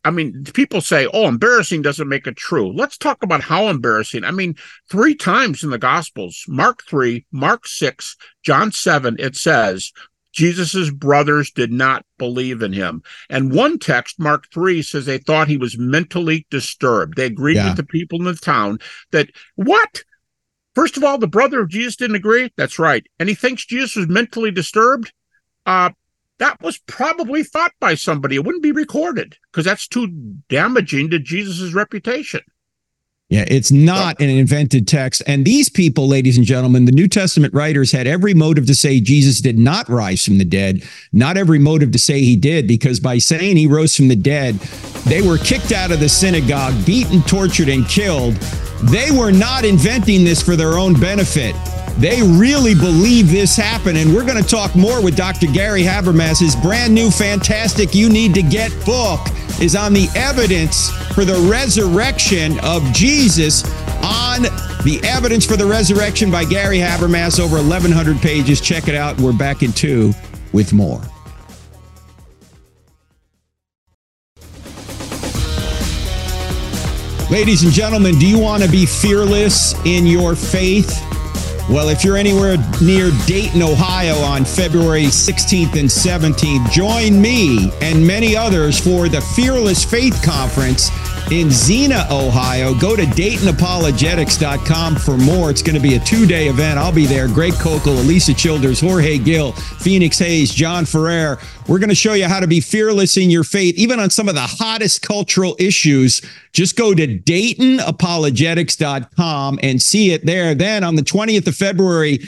I 0.04 0.10
mean, 0.10 0.44
people 0.54 0.80
say, 0.80 1.08
oh, 1.12 1.26
embarrassing 1.26 1.82
doesn't 1.82 2.08
make 2.08 2.26
it 2.26 2.36
true. 2.36 2.72
Let's 2.72 2.96
talk 2.96 3.22
about 3.22 3.40
how 3.40 3.68
embarrassing. 3.68 4.24
I 4.24 4.30
mean, 4.30 4.54
three 4.88 5.16
times 5.16 5.64
in 5.64 5.70
the 5.70 5.78
Gospels, 5.78 6.44
Mark 6.46 6.84
3, 6.88 7.26
Mark 7.32 7.66
6, 7.66 8.16
John 8.44 8.70
7, 8.70 9.16
it 9.18 9.34
says, 9.34 9.92
Jesus's 10.32 10.90
brothers 10.90 11.50
did 11.50 11.72
not 11.72 12.04
believe 12.18 12.62
in 12.62 12.72
him. 12.72 13.02
And 13.30 13.52
one 13.52 13.78
text, 13.78 14.18
Mark 14.18 14.46
3, 14.52 14.82
says 14.82 15.06
they 15.06 15.18
thought 15.18 15.48
he 15.48 15.56
was 15.56 15.78
mentally 15.78 16.46
disturbed. 16.50 17.16
They 17.16 17.26
agreed 17.26 17.56
yeah. 17.56 17.68
with 17.68 17.76
the 17.76 17.84
people 17.84 18.18
in 18.18 18.24
the 18.24 18.34
town 18.34 18.78
that, 19.12 19.30
what? 19.54 20.02
First 20.74 20.96
of 20.96 21.04
all, 21.04 21.18
the 21.18 21.28
brother 21.28 21.60
of 21.60 21.68
Jesus 21.68 21.96
didn't 21.96 22.16
agree. 22.16 22.52
That's 22.56 22.80
right. 22.80 23.06
And 23.18 23.28
he 23.28 23.34
thinks 23.34 23.64
Jesus 23.64 23.94
was 23.94 24.08
mentally 24.08 24.50
disturbed. 24.50 25.12
Uh, 25.66 25.90
that 26.38 26.60
was 26.60 26.78
probably 26.86 27.44
thought 27.44 27.72
by 27.80 27.94
somebody. 27.94 28.36
It 28.36 28.44
wouldn't 28.44 28.62
be 28.62 28.72
recorded 28.72 29.36
because 29.50 29.64
that's 29.64 29.86
too 29.86 30.08
damaging 30.48 31.10
to 31.10 31.18
Jesus's 31.18 31.74
reputation. 31.74 32.40
Yeah, 33.30 33.46
it's 33.48 33.72
not 33.72 34.20
an 34.20 34.28
invented 34.28 34.86
text. 34.86 35.22
And 35.26 35.44
these 35.46 35.70
people, 35.70 36.06
ladies 36.06 36.36
and 36.36 36.46
gentlemen, 36.46 36.84
the 36.84 36.92
New 36.92 37.08
Testament 37.08 37.54
writers 37.54 37.90
had 37.90 38.06
every 38.06 38.34
motive 38.34 38.66
to 38.66 38.74
say 38.74 39.00
Jesus 39.00 39.40
did 39.40 39.58
not 39.58 39.88
rise 39.88 40.24
from 40.24 40.36
the 40.36 40.44
dead, 40.44 40.84
not 41.12 41.38
every 41.38 41.58
motive 41.58 41.90
to 41.92 41.98
say 41.98 42.20
he 42.20 42.36
did, 42.36 42.68
because 42.68 43.00
by 43.00 43.16
saying 43.16 43.56
he 43.56 43.66
rose 43.66 43.96
from 43.96 44.08
the 44.08 44.16
dead, 44.16 44.56
they 45.06 45.22
were 45.22 45.38
kicked 45.38 45.72
out 45.72 45.90
of 45.90 46.00
the 46.00 46.08
synagogue, 46.08 46.74
beaten, 46.84 47.22
tortured, 47.22 47.68
and 47.68 47.88
killed. 47.88 48.34
They 48.84 49.10
were 49.10 49.32
not 49.32 49.64
inventing 49.64 50.24
this 50.24 50.42
for 50.42 50.54
their 50.54 50.78
own 50.78 50.92
benefit. 51.00 51.56
They 51.98 52.22
really 52.22 52.74
believe 52.74 53.30
this 53.30 53.56
happened. 53.56 53.98
And 53.98 54.14
we're 54.14 54.26
going 54.26 54.42
to 54.42 54.48
talk 54.48 54.74
more 54.74 55.02
with 55.02 55.16
Dr. 55.16 55.46
Gary 55.46 55.82
Habermas. 55.82 56.40
His 56.40 56.56
brand 56.56 56.94
new, 56.94 57.10
fantastic 57.10 57.94
You 57.94 58.08
Need 58.08 58.34
to 58.34 58.42
Get 58.42 58.72
book 58.84 59.20
is 59.60 59.76
on 59.76 59.92
the 59.92 60.08
evidence 60.16 60.90
for 61.14 61.24
the 61.24 61.36
resurrection 61.48 62.58
of 62.60 62.82
Jesus 62.92 63.64
on 64.04 64.42
the 64.84 65.00
evidence 65.04 65.46
for 65.46 65.56
the 65.56 65.64
resurrection 65.64 66.30
by 66.30 66.44
Gary 66.44 66.78
Habermas, 66.78 67.40
over 67.40 67.56
1,100 67.56 68.18
pages. 68.18 68.60
Check 68.60 68.88
it 68.88 68.94
out. 68.94 69.18
We're 69.18 69.32
back 69.32 69.62
in 69.62 69.72
two 69.72 70.12
with 70.52 70.72
more. 70.72 71.00
Ladies 77.30 77.62
and 77.64 77.72
gentlemen, 77.72 78.18
do 78.18 78.26
you 78.26 78.38
want 78.38 78.62
to 78.62 78.70
be 78.70 78.84
fearless 78.84 79.74
in 79.86 80.06
your 80.06 80.36
faith? 80.36 81.13
Well, 81.68 81.88
if 81.88 82.04
you're 82.04 82.18
anywhere 82.18 82.58
near 82.82 83.10
Dayton, 83.26 83.62
Ohio 83.62 84.16
on 84.16 84.44
February 84.44 85.04
16th 85.04 85.78
and 85.78 85.88
17th, 85.88 86.70
join 86.70 87.18
me 87.20 87.72
and 87.80 88.06
many 88.06 88.36
others 88.36 88.78
for 88.78 89.08
the 89.08 89.22
Fearless 89.22 89.82
Faith 89.82 90.22
Conference 90.22 90.90
in 91.30 91.50
Xenia, 91.50 92.06
Ohio. 92.10 92.74
Go 92.74 92.94
to 92.94 93.04
DaytonApologetics.com 93.04 94.96
for 94.96 95.16
more. 95.16 95.50
It's 95.50 95.62
going 95.62 95.74
to 95.74 95.80
be 95.80 95.94
a 95.94 96.00
two 96.00 96.26
day 96.26 96.48
event. 96.48 96.78
I'll 96.78 96.92
be 96.92 97.06
there. 97.06 97.28
Greg 97.28 97.54
Koukl, 97.54 97.96
Alisa 98.02 98.36
Childers, 98.36 98.80
Jorge 98.80 99.16
Gill, 99.18 99.52
Phoenix 99.52 100.18
Hayes, 100.18 100.52
John 100.52 100.84
Ferrer. 100.84 101.38
We're 101.66 101.78
going 101.78 101.88
to 101.88 101.94
show 101.94 102.12
you 102.12 102.28
how 102.28 102.40
to 102.40 102.46
be 102.46 102.60
fearless 102.60 103.16
in 103.16 103.30
your 103.30 103.42
faith, 103.42 103.78
even 103.78 103.98
on 103.98 104.10
some 104.10 104.28
of 104.28 104.34
the 104.34 104.42
hottest 104.42 105.00
cultural 105.00 105.56
issues. 105.58 106.20
Just 106.52 106.76
go 106.76 106.92
to 106.92 107.06
DaytonApologetics.com 107.06 109.60
and 109.62 109.80
see 109.80 110.12
it 110.12 110.26
there. 110.26 110.54
Then 110.54 110.84
on 110.84 110.96
the 110.96 111.02
20th 111.02 111.46
of 111.46 111.56
February, 111.56 112.18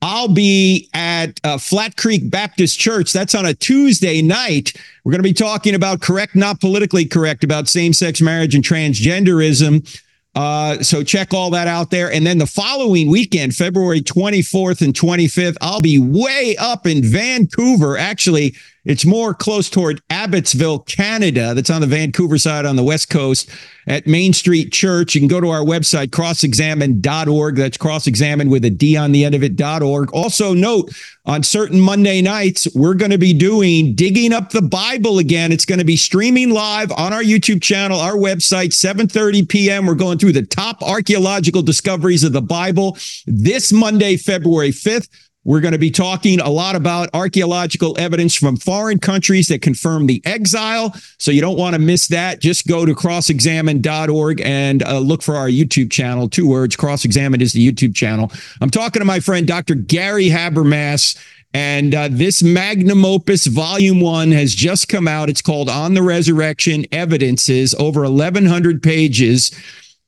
I'll 0.00 0.28
be 0.28 0.88
at 0.94 1.38
uh, 1.44 1.58
Flat 1.58 1.98
Creek 1.98 2.30
Baptist 2.30 2.78
Church. 2.78 3.12
That's 3.12 3.34
on 3.34 3.44
a 3.44 3.52
Tuesday 3.52 4.22
night. 4.22 4.72
We're 5.04 5.12
going 5.12 5.22
to 5.22 5.28
be 5.28 5.34
talking 5.34 5.74
about 5.74 6.00
correct, 6.00 6.34
not 6.34 6.62
politically 6.62 7.04
correct, 7.04 7.44
about 7.44 7.68
same 7.68 7.92
sex 7.92 8.22
marriage 8.22 8.54
and 8.54 8.64
transgenderism. 8.64 10.00
Uh, 10.34 10.82
so 10.82 11.02
check 11.02 11.34
all 11.34 11.50
that 11.50 11.66
out 11.66 11.90
there. 11.90 12.10
And 12.12 12.26
then 12.26 12.38
the 12.38 12.46
following 12.46 13.10
weekend, 13.10 13.54
February 13.54 14.00
24th 14.00 14.80
and 14.80 14.94
25th, 14.94 15.58
I'll 15.60 15.82
be 15.82 15.98
way 15.98 16.56
up 16.58 16.86
in 16.86 17.02
Vancouver. 17.02 17.96
Actually, 17.96 18.54
it's 18.86 19.04
more 19.04 19.34
close 19.34 19.68
toward 19.68 20.00
Abbotsford, 20.10 20.86
Canada. 20.86 21.54
That's 21.54 21.70
on 21.70 21.80
the 21.80 21.86
Vancouver 21.88 22.38
side 22.38 22.64
on 22.64 22.76
the 22.76 22.84
West 22.84 23.10
Coast 23.10 23.50
at 23.88 24.06
Main 24.06 24.32
Street 24.32 24.72
Church. 24.72 25.14
You 25.14 25.20
can 25.20 25.28
go 25.28 25.40
to 25.40 25.48
our 25.50 25.62
website, 25.62 26.08
crossexamined.org. 26.08 27.56
That's 27.56 27.76
crossexamined 27.76 28.48
with 28.48 28.64
a 28.64 28.70
D 28.70 28.96
on 28.96 29.10
the 29.10 29.24
end 29.24 29.34
of 29.34 29.42
it.org. 29.42 30.12
Also, 30.12 30.54
note 30.54 30.90
on 31.24 31.42
certain 31.42 31.80
Monday 31.80 32.22
nights, 32.22 32.68
we're 32.76 32.94
going 32.94 33.10
to 33.10 33.18
be 33.18 33.32
doing 33.32 33.94
Digging 33.94 34.32
Up 34.32 34.50
the 34.50 34.62
Bible 34.62 35.18
again. 35.18 35.50
It's 35.50 35.66
going 35.66 35.80
to 35.80 35.84
be 35.84 35.96
streaming 35.96 36.50
live 36.50 36.92
on 36.92 37.12
our 37.12 37.22
YouTube 37.22 37.62
channel, 37.62 37.98
our 37.98 38.14
website, 38.14 38.70
7:30 38.70 39.48
p.m. 39.48 39.86
We're 39.86 39.94
going 39.94 40.18
through 40.18 40.32
the 40.32 40.46
top 40.46 40.80
archaeological 40.82 41.62
discoveries 41.62 42.22
of 42.22 42.32
the 42.32 42.42
Bible 42.42 42.96
this 43.26 43.72
Monday, 43.72 44.16
February 44.16 44.70
5th. 44.70 45.08
We're 45.46 45.60
going 45.60 45.72
to 45.72 45.78
be 45.78 45.92
talking 45.92 46.40
a 46.40 46.50
lot 46.50 46.74
about 46.74 47.08
archaeological 47.14 47.96
evidence 48.00 48.34
from 48.34 48.56
foreign 48.56 48.98
countries 48.98 49.46
that 49.46 49.62
confirm 49.62 50.08
the 50.08 50.20
exile. 50.24 50.92
So 51.18 51.30
you 51.30 51.40
don't 51.40 51.56
want 51.56 51.74
to 51.74 51.78
miss 51.78 52.08
that. 52.08 52.40
Just 52.40 52.66
go 52.66 52.84
to 52.84 52.92
crossexamined.org 52.92 54.40
and 54.40 54.82
uh, 54.82 54.98
look 54.98 55.22
for 55.22 55.36
our 55.36 55.46
YouTube 55.48 55.92
channel. 55.92 56.28
Two 56.28 56.48
words 56.48 56.74
Cross 56.74 57.04
Examine 57.04 57.40
is 57.40 57.52
the 57.52 57.64
YouTube 57.64 57.94
channel. 57.94 58.32
I'm 58.60 58.70
talking 58.70 58.98
to 58.98 59.06
my 59.06 59.20
friend 59.20 59.46
Dr. 59.46 59.76
Gary 59.76 60.28
Habermas 60.30 61.16
And 61.54 61.94
uh, 61.94 62.08
this 62.10 62.42
magnum 62.42 63.04
opus, 63.04 63.46
volume 63.46 64.00
one, 64.00 64.32
has 64.32 64.52
just 64.52 64.88
come 64.88 65.06
out. 65.06 65.30
It's 65.30 65.42
called 65.42 65.70
On 65.70 65.94
the 65.94 66.02
Resurrection 66.02 66.86
Evidences, 66.90 67.72
over 67.78 68.00
1,100 68.00 68.82
pages. 68.82 69.56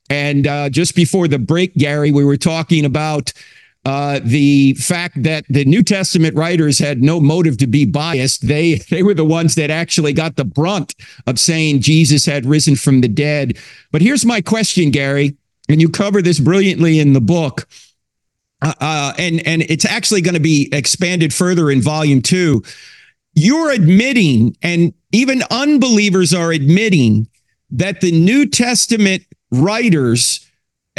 And 0.09 0.45
uh, 0.45 0.69
just 0.69 0.95
before 0.95 1.29
the 1.29 1.39
break, 1.39 1.73
Gary, 1.75 2.11
we 2.11 2.25
were 2.25 2.35
talking 2.35 2.83
about 2.83 3.31
uh, 3.85 4.19
the 4.23 4.73
fact 4.73 5.23
that 5.23 5.45
the 5.49 5.65
New 5.65 5.81
Testament 5.81 6.35
writers 6.35 6.79
had 6.79 7.01
no 7.01 7.19
motive 7.19 7.57
to 7.57 7.67
be 7.67 7.85
biased. 7.85 8.47
They 8.47 8.75
they 8.89 9.03
were 9.03 9.13
the 9.13 9.25
ones 9.25 9.55
that 9.55 9.69
actually 9.69 10.13
got 10.13 10.35
the 10.35 10.45
brunt 10.45 10.95
of 11.27 11.39
saying 11.39 11.81
Jesus 11.81 12.25
had 12.25 12.45
risen 12.45 12.75
from 12.75 13.01
the 13.01 13.07
dead. 13.07 13.57
But 13.91 14.01
here's 14.01 14.25
my 14.25 14.41
question, 14.41 14.91
Gary, 14.91 15.37
and 15.69 15.81
you 15.81 15.89
cover 15.89 16.21
this 16.21 16.39
brilliantly 16.39 16.99
in 16.99 17.13
the 17.13 17.21
book. 17.21 17.67
Uh, 18.61 18.73
uh, 18.81 19.13
and 19.17 19.45
and 19.47 19.61
it's 19.63 19.85
actually 19.85 20.21
going 20.21 20.33
to 20.33 20.41
be 20.41 20.69
expanded 20.73 21.33
further 21.33 21.71
in 21.71 21.81
volume 21.81 22.21
two. 22.21 22.61
You're 23.33 23.71
admitting, 23.71 24.57
and 24.61 24.93
even 25.13 25.43
unbelievers 25.49 26.33
are 26.33 26.51
admitting 26.51 27.29
that 27.71 28.01
the 28.01 28.11
New 28.11 28.47
Testament 28.47 29.23
writers, 29.51 30.45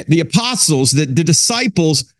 the 0.06 0.20
apostles, 0.20 0.92
the, 0.92 1.04
the 1.04 1.24
disciples, 1.24 2.14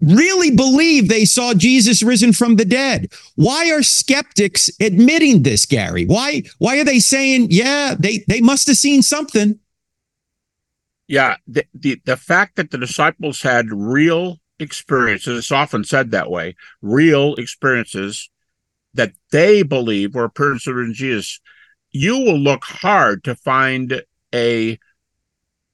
really 0.00 0.50
believe 0.54 1.08
they 1.08 1.24
saw 1.24 1.54
Jesus 1.54 2.02
risen 2.02 2.32
from 2.32 2.56
the 2.56 2.64
dead. 2.64 3.12
Why 3.34 3.70
are 3.70 3.82
skeptics 3.82 4.70
admitting 4.80 5.42
this, 5.42 5.66
Gary? 5.66 6.04
Why 6.04 6.42
why 6.58 6.78
are 6.78 6.84
they 6.84 7.00
saying, 7.00 7.48
yeah, 7.50 7.94
they 7.98 8.24
they 8.28 8.40
must 8.40 8.66
have 8.68 8.76
seen 8.76 9.02
something? 9.02 9.58
Yeah, 11.08 11.36
the, 11.46 11.64
the 11.74 12.00
the 12.04 12.16
fact 12.16 12.56
that 12.56 12.70
the 12.70 12.78
disciples 12.78 13.42
had 13.42 13.66
real 13.70 14.38
experiences, 14.58 15.38
it's 15.38 15.52
often 15.52 15.84
said 15.84 16.10
that 16.10 16.30
way, 16.30 16.56
real 16.80 17.34
experiences 17.34 18.30
that 18.94 19.12
they 19.30 19.62
believe 19.62 20.14
were 20.14 20.24
appearances 20.24 20.68
in 20.68 20.94
Jesus, 20.94 21.40
you 21.90 22.18
will 22.18 22.38
look 22.38 22.64
hard 22.64 23.24
to 23.24 23.34
find 23.34 24.02
a 24.34 24.78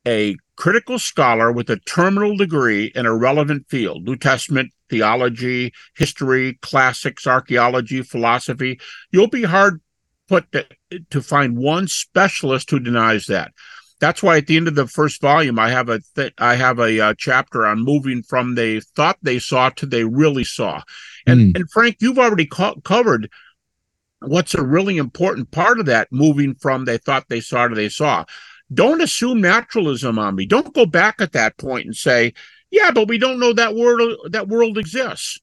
a 0.06 0.36
critical 0.58 0.98
scholar 0.98 1.52
with 1.52 1.70
a 1.70 1.78
terminal 1.78 2.36
degree 2.36 2.90
in 2.96 3.06
a 3.06 3.16
relevant 3.16 3.64
field 3.68 4.04
New 4.04 4.16
Testament, 4.16 4.72
theology, 4.90 5.72
history, 5.96 6.58
classics, 6.60 7.28
archaeology, 7.28 8.02
philosophy. 8.02 8.80
You'll 9.12 9.28
be 9.28 9.44
hard 9.44 9.80
put 10.26 10.50
to, 10.50 10.66
to 11.10 11.22
find 11.22 11.56
one 11.56 11.86
specialist 11.86 12.70
who 12.70 12.80
denies 12.80 13.26
that. 13.26 13.52
That's 14.00 14.20
why 14.20 14.38
at 14.38 14.48
the 14.48 14.56
end 14.56 14.66
of 14.66 14.74
the 14.74 14.88
first 14.88 15.20
volume, 15.20 15.60
I 15.60 15.70
have 15.70 15.88
a 15.88 16.00
th- 16.16 16.34
I 16.38 16.56
have 16.56 16.80
a 16.80 17.00
uh, 17.00 17.14
chapter 17.16 17.64
on 17.64 17.84
moving 17.84 18.24
from 18.24 18.56
they 18.56 18.80
thought 18.80 19.18
they 19.22 19.38
saw 19.38 19.70
to 19.70 19.86
they 19.86 20.04
really 20.04 20.44
saw. 20.44 20.82
And 21.24 21.54
mm. 21.54 21.56
and 21.56 21.70
Frank, 21.70 21.96
you've 22.00 22.18
already 22.18 22.46
co- 22.46 22.80
covered 22.84 23.30
what's 24.20 24.54
a 24.54 24.62
really 24.62 24.96
important 24.96 25.52
part 25.52 25.78
of 25.78 25.86
that 25.86 26.08
moving 26.10 26.54
from 26.54 26.84
they 26.84 26.98
thought 26.98 27.28
they 27.28 27.40
saw 27.40 27.68
to 27.68 27.74
they 27.76 27.88
saw 27.88 28.24
don't 28.72 29.00
assume 29.00 29.40
naturalism 29.40 30.18
on 30.18 30.34
me. 30.34 30.46
Don't 30.46 30.74
go 30.74 30.86
back 30.86 31.20
at 31.20 31.32
that 31.32 31.56
point 31.56 31.86
and 31.86 31.96
say, 31.96 32.34
yeah, 32.70 32.90
but 32.90 33.08
we 33.08 33.18
don't 33.18 33.40
know 33.40 33.52
that 33.52 33.74
world 33.74 34.18
that 34.30 34.48
world 34.48 34.78
exists. 34.78 35.40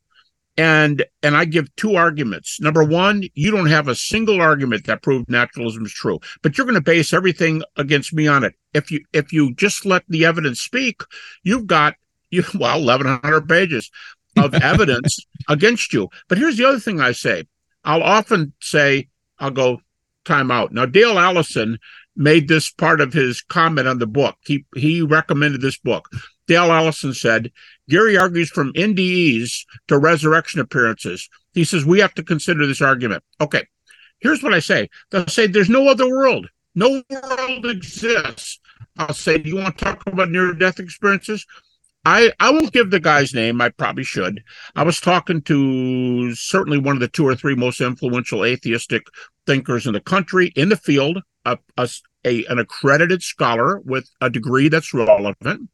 And 0.57 1.03
and 1.21 1.35
I 1.35 1.45
give 1.45 1.75
two 1.75 1.95
arguments. 1.95 2.61
Number 2.61 2.83
one, 2.83 3.23
you 3.33 3.51
don't 3.51 3.67
have 3.67 3.88
a 3.88 3.95
single 3.95 4.39
argument 4.39 4.85
that 4.85 5.03
proves 5.03 5.25
naturalism 5.27 5.85
is 5.85 5.91
true, 5.91 6.19
but 6.41 6.57
you're 6.57 6.65
going 6.65 6.75
to 6.75 6.81
base 6.81 7.11
everything 7.11 7.61
against 7.75 8.13
me 8.13 8.27
on 8.27 8.43
it. 8.43 8.53
If 8.73 8.89
you 8.89 9.03
if 9.11 9.33
you 9.33 9.53
just 9.55 9.85
let 9.85 10.03
the 10.07 10.25
evidence 10.25 10.61
speak, 10.61 11.01
you've 11.43 11.67
got 11.67 11.95
you 12.29 12.43
well 12.55 12.83
1100 12.85 13.49
pages 13.49 13.91
of 14.38 14.53
evidence 14.53 15.19
against 15.49 15.91
you. 15.91 16.09
But 16.29 16.38
here's 16.38 16.57
the 16.57 16.65
other 16.65 16.79
thing 16.79 17.01
I 17.01 17.11
say. 17.11 17.45
I'll 17.83 18.03
often 18.03 18.53
say, 18.61 19.09
I'll 19.38 19.51
go 19.51 19.81
time 20.23 20.51
out. 20.51 20.71
Now 20.71 20.85
Dale 20.85 21.19
Allison 21.19 21.79
made 22.15 22.47
this 22.47 22.71
part 22.71 23.01
of 23.01 23.13
his 23.13 23.41
comment 23.41 23.88
on 23.88 23.99
the 23.99 24.08
book. 24.08 24.36
He 24.45 24.65
he 24.75 25.01
recommended 25.01 25.62
this 25.62 25.78
book. 25.78 26.10
Dale 26.47 26.71
Allison 26.71 27.13
said, 27.13 27.51
Gary 27.89 28.17
argues 28.17 28.49
from 28.49 28.73
NDEs 28.73 29.65
to 29.88 29.97
resurrection 29.97 30.60
appearances. 30.60 31.28
He 31.54 31.63
says 31.63 31.86
we 31.86 31.99
have 31.99 32.13
to 32.15 32.23
consider 32.23 32.67
this 32.67 32.82
argument. 32.82 33.23
Okay, 33.41 33.65
here's 34.19 34.43
what 34.43 34.54
I 34.54 34.60
say. 34.60 34.89
They'll 35.12 35.28
say 35.28 35.47
there's 35.47 35.69
no 35.69 35.88
other 35.88 36.08
world. 36.08 36.47
No 36.75 37.01
world 37.10 37.65
exists. 37.65 38.60
I'll 38.97 39.13
say, 39.13 39.38
do 39.38 39.49
you 39.49 39.56
want 39.56 39.78
to 39.78 39.86
talk 39.86 40.06
about 40.08 40.30
near 40.30 40.54
death 40.54 40.80
experiences? 40.80 41.45
I, 42.06 42.32
I 42.39 42.51
won't 42.51 42.71
give 42.71 42.91
the 42.91 42.99
guy's 42.99 43.34
name. 43.34 43.60
I 43.62 43.69
probably 43.69 44.04
should. 44.04 44.43
I 44.75 44.84
was 44.84 44.99
talking 44.99 45.41
to 45.43 46.36
certainly 46.36 46.78
one 46.78 46.95
of 46.95 46.99
the 46.99 47.08
two 47.08 47.28
or 47.28 47.36
three 47.36 47.56
most 47.56 47.82
influential 47.82 48.45
atheistic 48.45 49.08
thinkers 49.47 49.88
in 49.88 49.93
the 49.93 49.99
country 49.99 50.51
in 50.56 50.69
the 50.69 50.78
field 50.78 51.21
a, 51.45 51.58
a, 51.77 51.89
a, 52.25 52.45
an 52.45 52.60
accredited 52.60 53.21
scholar 53.21 53.79
with 53.79 54.10
a 54.19 54.29
degree 54.29 54.67
that's 54.67 54.93
relevant. 54.93 55.69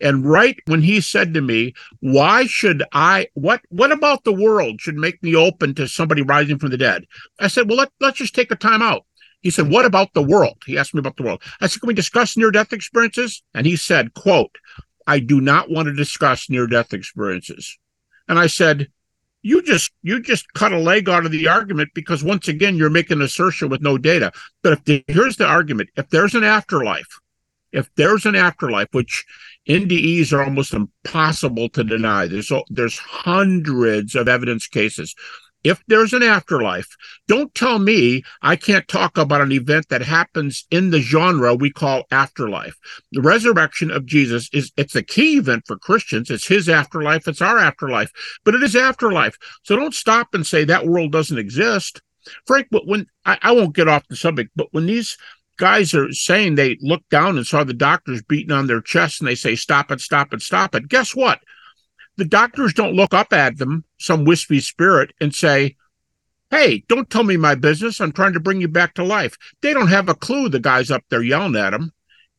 And 0.00 0.24
right 0.28 0.58
when 0.66 0.82
he 0.82 1.00
said 1.00 1.34
to 1.34 1.40
me, 1.40 1.74
"Why 2.00 2.46
should 2.46 2.82
I? 2.92 3.28
What 3.34 3.60
what 3.68 3.92
about 3.92 4.24
the 4.24 4.32
world 4.32 4.80
should 4.80 4.96
make 4.96 5.22
me 5.22 5.36
open 5.36 5.74
to 5.74 5.86
somebody 5.86 6.22
rising 6.22 6.58
from 6.58 6.70
the 6.70 6.78
dead?" 6.78 7.04
I 7.38 7.48
said, 7.48 7.68
"Well, 7.68 7.78
let, 7.78 7.90
let's 8.00 8.18
just 8.18 8.34
take 8.34 8.50
a 8.50 8.56
time 8.56 8.82
out." 8.82 9.04
He 9.40 9.50
said, 9.50 9.70
"What 9.70 9.84
about 9.84 10.14
the 10.14 10.22
world?" 10.22 10.62
He 10.66 10.78
asked 10.78 10.94
me 10.94 11.00
about 11.00 11.16
the 11.16 11.24
world. 11.24 11.42
I 11.60 11.66
said, 11.66 11.80
"Can 11.80 11.88
we 11.88 11.94
discuss 11.94 12.36
near-death 12.36 12.72
experiences?" 12.72 13.42
And 13.54 13.66
he 13.66 13.76
said, 13.76 14.14
"Quote: 14.14 14.56
I 15.06 15.18
do 15.18 15.40
not 15.40 15.70
want 15.70 15.86
to 15.86 15.94
discuss 15.94 16.48
near-death 16.48 16.92
experiences." 16.92 17.78
And 18.28 18.38
I 18.38 18.46
said, 18.46 18.88
you 19.42 19.62
just 19.62 19.90
you 20.02 20.20
just 20.20 20.52
cut 20.54 20.72
a 20.72 20.78
leg 20.78 21.08
out 21.08 21.26
of 21.26 21.32
the 21.32 21.48
argument 21.48 21.90
because 21.94 22.22
once 22.22 22.48
again 22.48 22.76
you're 22.76 22.90
making 22.90 23.18
an 23.18 23.22
assertion 23.22 23.68
with 23.68 23.82
no 23.82 23.98
data. 23.98 24.32
But 24.62 24.74
if 24.74 24.84
the, 24.84 25.04
here's 25.08 25.36
the 25.36 25.46
argument. 25.46 25.90
If 25.96 26.08
there's 26.10 26.34
an 26.34 26.44
afterlife 26.44 27.18
if 27.72 27.88
there's 27.96 28.26
an 28.26 28.36
afterlife 28.36 28.88
which 28.92 29.24
ndes 29.68 30.32
are 30.32 30.42
almost 30.42 30.74
impossible 30.74 31.68
to 31.70 31.82
deny 31.82 32.26
there's 32.26 32.52
there's 32.68 32.98
hundreds 32.98 34.14
of 34.14 34.28
evidence 34.28 34.66
cases 34.66 35.14
if 35.64 35.82
there's 35.86 36.12
an 36.12 36.22
afterlife, 36.22 36.88
don't 37.28 37.54
tell 37.54 37.78
me 37.78 38.22
I 38.42 38.56
can't 38.56 38.86
talk 38.88 39.16
about 39.16 39.40
an 39.40 39.52
event 39.52 39.88
that 39.88 40.02
happens 40.02 40.66
in 40.70 40.90
the 40.90 41.00
genre 41.00 41.54
we 41.54 41.70
call 41.70 42.04
afterlife. 42.10 42.76
The 43.12 43.22
resurrection 43.22 43.90
of 43.90 44.06
Jesus 44.06 44.48
is 44.52 44.72
it's 44.76 44.96
a 44.96 45.02
key 45.02 45.36
event 45.36 45.64
for 45.66 45.78
Christians. 45.78 46.30
It's 46.30 46.46
his 46.46 46.68
afterlife, 46.68 47.28
it's 47.28 47.42
our 47.42 47.58
afterlife, 47.58 48.10
but 48.44 48.54
it 48.54 48.62
is 48.62 48.76
afterlife. 48.76 49.36
So 49.62 49.76
don't 49.76 49.94
stop 49.94 50.34
and 50.34 50.46
say 50.46 50.64
that 50.64 50.86
world 50.86 51.12
doesn't 51.12 51.38
exist. 51.38 52.00
Frank, 52.46 52.68
but 52.70 52.86
when 52.86 53.06
I, 53.24 53.38
I 53.42 53.52
won't 53.52 53.74
get 53.74 53.88
off 53.88 54.06
the 54.08 54.16
subject, 54.16 54.50
but 54.54 54.68
when 54.72 54.86
these 54.86 55.16
guys 55.58 55.94
are 55.94 56.12
saying 56.12 56.54
they 56.54 56.78
looked 56.80 57.10
down 57.10 57.36
and 57.36 57.46
saw 57.46 57.64
the 57.64 57.74
doctors 57.74 58.22
beating 58.22 58.52
on 58.52 58.66
their 58.66 58.80
chest 58.80 59.20
and 59.20 59.28
they 59.28 59.34
say, 59.34 59.54
stop 59.54 59.90
it, 59.90 60.00
stop 60.00 60.32
it, 60.32 60.42
stop 60.42 60.74
it. 60.74 60.88
Guess 60.88 61.14
what? 61.14 61.40
The 62.16 62.24
doctors 62.24 62.74
don't 62.74 62.94
look 62.94 63.14
up 63.14 63.32
at 63.32 63.58
them, 63.58 63.84
some 63.98 64.24
wispy 64.24 64.60
spirit, 64.60 65.12
and 65.20 65.34
say, 65.34 65.76
Hey, 66.50 66.84
don't 66.88 67.08
tell 67.08 67.24
me 67.24 67.38
my 67.38 67.54
business. 67.54 68.00
I'm 68.00 68.12
trying 68.12 68.34
to 68.34 68.40
bring 68.40 68.60
you 68.60 68.68
back 68.68 68.94
to 68.94 69.04
life. 69.04 69.38
They 69.62 69.72
don't 69.72 69.88
have 69.88 70.10
a 70.10 70.14
clue, 70.14 70.50
the 70.50 70.60
guys 70.60 70.90
up 70.90 71.02
there 71.08 71.22
yelling 71.22 71.56
at 71.56 71.70
them. 71.70 71.92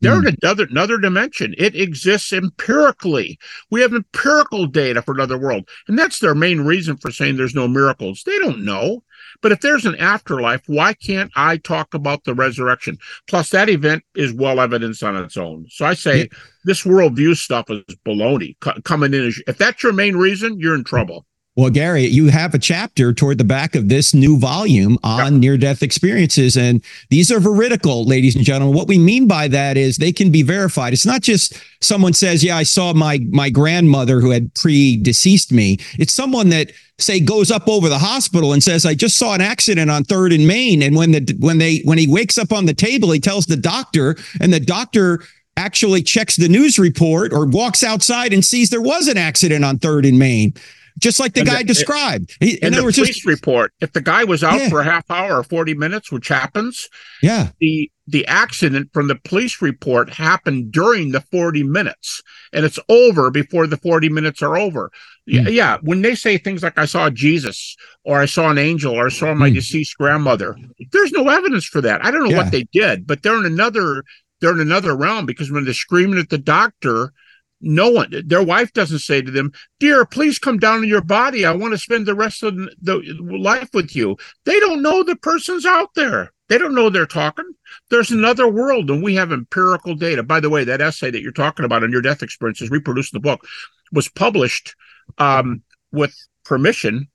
They're 0.04 0.22
mm. 0.22 0.28
in 0.28 0.38
another 0.42 0.68
another 0.70 0.98
dimension. 0.98 1.56
It 1.58 1.76
exists 1.76 2.34
empirically. 2.34 3.39
We 3.72 3.82
have 3.82 3.94
empirical 3.94 4.68
data 4.68 5.02
for 5.02 5.13
another 5.13 5.38
world, 5.38 5.68
and 5.88 5.98
that's 5.98 6.20
their 6.20 6.36
main 6.36 6.62
reason 6.62 6.98
for 6.98 7.12
saying 7.12 7.38
there's 7.38 7.56
no 7.56 7.68
miracles. 7.68 8.24
They 8.26 8.38
don't 8.39 8.66
know. 8.66 9.04
But 9.42 9.52
if 9.52 9.62
there's 9.62 9.86
an 9.86 9.96
afterlife, 9.96 10.62
why 10.68 10.94
can't 10.94 11.32
I 11.36 11.58
talk 11.58 11.94
about 11.94 12.24
the 12.24 12.34
resurrection? 12.34 12.98
Plus, 13.28 13.50
that 13.50 13.70
event 13.70 14.04
is 14.16 14.34
well 14.34 14.60
evidenced 14.60 15.04
on 15.04 15.16
its 15.16 15.38
own. 15.38 15.66
So 15.70 15.86
I 15.86 15.94
say 15.94 16.20
yeah. 16.20 16.38
this 16.66 16.84
worldview 16.84 17.36
stuff 17.36 17.70
is 17.70 17.84
baloney 18.06 18.56
coming 18.84 19.13
in. 19.13 19.28
As, 19.28 19.42
if 19.48 19.58
that's 19.58 19.84
your 19.84 19.94
main 19.94 20.16
reason, 20.16 20.60
you're 20.60 20.76
in 20.76 20.84
trouble. 20.84 21.26
Well, 21.56 21.70
Gary, 21.70 22.06
you 22.06 22.30
have 22.30 22.56
a 22.56 22.60
chapter 22.60 23.13
toward 23.13 23.38
the 23.38 23.44
back 23.44 23.76
of 23.76 23.88
this 23.88 24.12
new 24.16 24.39
volume 24.39 24.98
on 25.04 25.34
yep. 25.34 25.39
near 25.39 25.58
death 25.58 25.84
experiences. 25.84 26.58
And 26.58 26.84
these 27.12 27.32
are 27.32 27.39
veridical, 27.39 28.06
ladies 28.06 28.36
and 28.36 28.44
gentlemen. 28.44 28.76
What 28.76 28.88
we 28.88 28.98
mean 28.98 29.28
by 29.28 29.48
that 29.50 29.78
is 29.78 29.98
they 29.98 30.12
can 30.12 30.32
be 30.32 30.42
verified. 30.42 30.94
It's 30.94 31.06
not 31.06 31.22
just 31.22 31.54
someone 31.80 32.13
says, 32.13 32.44
Yeah, 32.44 32.58
I 32.58 32.63
saw 32.63 32.94
my 32.94 33.20
my 33.30 33.52
grandmother 33.52 34.20
who 34.20 34.32
had 34.32 34.52
pre-deceased 34.56 35.52
me. 35.52 35.78
It's 36.00 36.12
someone 36.12 36.50
that 36.50 36.72
say 36.98 37.20
goes 37.20 37.52
up 37.52 37.68
over 37.68 37.88
the 37.88 38.00
hospital 38.00 38.54
and 38.54 38.63
says, 38.63 38.84
I 38.84 38.96
just 38.96 39.18
saw 39.18 39.36
an 39.36 39.42
accident 39.42 39.92
on 39.92 40.06
third 40.06 40.34
and 40.34 40.48
main. 40.48 40.82
And 40.82 40.96
when 40.96 41.12
the 41.12 41.36
when 41.39 41.60
they 41.60 41.82
when 41.86 42.00
he 42.00 42.08
wakes 42.08 42.39
up 42.39 42.52
on 42.52 42.66
the 42.66 42.74
table, 42.74 43.12
he 43.12 43.20
tells 43.20 43.46
the 43.46 43.58
doctor, 43.58 44.16
and 44.42 44.52
the 44.52 44.60
doctor 44.60 45.22
actually 45.56 46.02
checks 46.02 46.36
the 46.36 46.50
news 46.50 46.80
report 46.80 47.32
or 47.32 47.46
walks 47.46 47.84
outside 47.84 48.34
and 48.34 48.44
sees 48.44 48.72
there 48.72 48.82
was 48.82 49.08
an 49.08 49.20
accident 49.20 49.63
on 49.63 49.78
third 49.78 50.04
and 50.04 50.18
main 50.18 50.52
just 51.00 51.20
like 51.20 51.34
the 51.34 51.42
And 51.42 51.50
guy 51.50 51.58
the- 51.60 51.64
described. 51.66 52.36
He, 52.40 52.52
in 52.56 52.68
In 52.68 52.72
the 52.74 52.78
other 52.80 52.86
words, 52.86 52.98
police 52.98 53.16
just, 53.16 53.26
report, 53.26 53.72
if 53.82 53.94
the 53.94 54.02
guy 54.02 54.24
was 54.24 54.44
out 54.44 54.60
Yeah. 54.60 54.70
for 54.70 54.82
a 54.82 54.84
half 54.84 55.10
hour 55.10 55.38
or 55.40 55.44
40 55.44 55.74
minutes, 55.74 56.12
which 56.12 56.28
happens, 56.28 56.88
yeah, 57.22 57.50
the 57.60 57.90
the 58.06 58.28
accident 58.28 58.90
from 58.94 59.08
the 59.08 59.16
police 59.16 59.62
report 59.62 60.10
happened 60.10 60.74
during 60.74 61.14
the 61.14 61.22
40 61.22 61.64
minutes 61.64 62.22
and 62.52 62.66
it's 62.66 62.78
over 62.90 63.32
before 63.32 63.66
the 63.66 63.78
40 63.78 64.10
minutes 64.10 64.42
are 64.42 64.58
over. 64.58 64.92
Yeah, 65.26 65.44
Hmm. 65.44 65.48
yeah. 65.48 65.78
When 65.84 66.02
they 66.02 66.14
say 66.14 66.38
things 66.38 66.64
like 66.64 66.78
I 66.78 66.84
saw 66.84 67.10
Jesus 67.10 67.78
or 68.04 68.20
I 68.20 68.26
saw 68.26 68.50
an 68.50 68.58
angel 68.58 68.94
or 68.94 69.06
I 69.06 69.10
saw 69.10 69.34
my 69.34 69.48
Hmm. 69.48 69.56
deceased 69.56 69.96
grandmother, 69.98 70.58
there's 70.92 71.14
no 71.14 71.30
evidence 71.30 71.64
for 71.66 71.80
that. 71.80 72.04
I 72.06 72.12
don't 72.12 72.26
know 72.26 72.32
Yeah. 72.32 72.38
what 72.44 72.52
they 72.52 72.66
did, 72.74 73.08
but 73.08 73.24
they're 73.24 73.38
in 73.38 73.46
another 73.46 74.04
they're 74.42 74.52
in 74.52 74.60
another 74.60 74.94
realm 74.98 75.26
because 75.26 75.50
when 75.50 75.64
they're 75.64 75.74
screaming 75.74 76.20
at 76.20 76.28
the 76.28 76.38
doctor, 76.38 77.14
no 77.63 77.89
one 77.89 78.12
their 78.26 78.43
wife 78.43 78.73
doesn't 78.73 78.99
say 78.99 79.21
to 79.21 79.32
them, 79.32 79.52
"Dear, 79.80 80.06
please 80.06 80.38
come 80.38 80.60
down 80.60 80.82
to 80.82 80.88
your 80.88 81.02
body. 81.02 81.45
I 81.45 81.54
want 81.54 81.73
to 81.73 81.78
spend 81.78 82.06
the 82.06 82.13
rest 82.13 82.43
of 82.43 82.56
the 82.56 83.02
life 83.19 83.69
with 83.73 83.95
you." 83.95 84.17
They 84.45 84.60
don't 84.60 84.82
know 84.82 85.02
the 85.02 85.15
person's 85.15 85.65
out 85.65 85.95
there. 85.95 86.32
They 86.49 86.58
don't 86.58 86.76
know 86.76 86.89
they're 86.89 87.06
talking. 87.06 87.45
There's 87.89 88.12
another 88.12 88.47
world, 88.47 88.91
and 88.91 89.02
we 89.02 89.15
have 89.15 89.32
empirical 89.32 89.95
data. 89.95 90.21
By 90.23 90.39
the 90.39 90.49
way, 90.49 90.63
that 90.65 90.82
essay 90.82 91.10
that 91.10 91.21
you're 91.21 91.32
talking 91.32 91.65
about 91.65 91.84
on 91.84 91.91
your 91.91 92.02
death 92.02 92.21
experiences, 92.21 92.69
reproduced 92.69 93.13
in 93.13 93.17
the 93.17 93.28
book, 93.28 93.47
was 93.91 94.10
published 94.10 94.76
um, 95.17 95.63
with 95.91 96.13
permission 96.43 97.08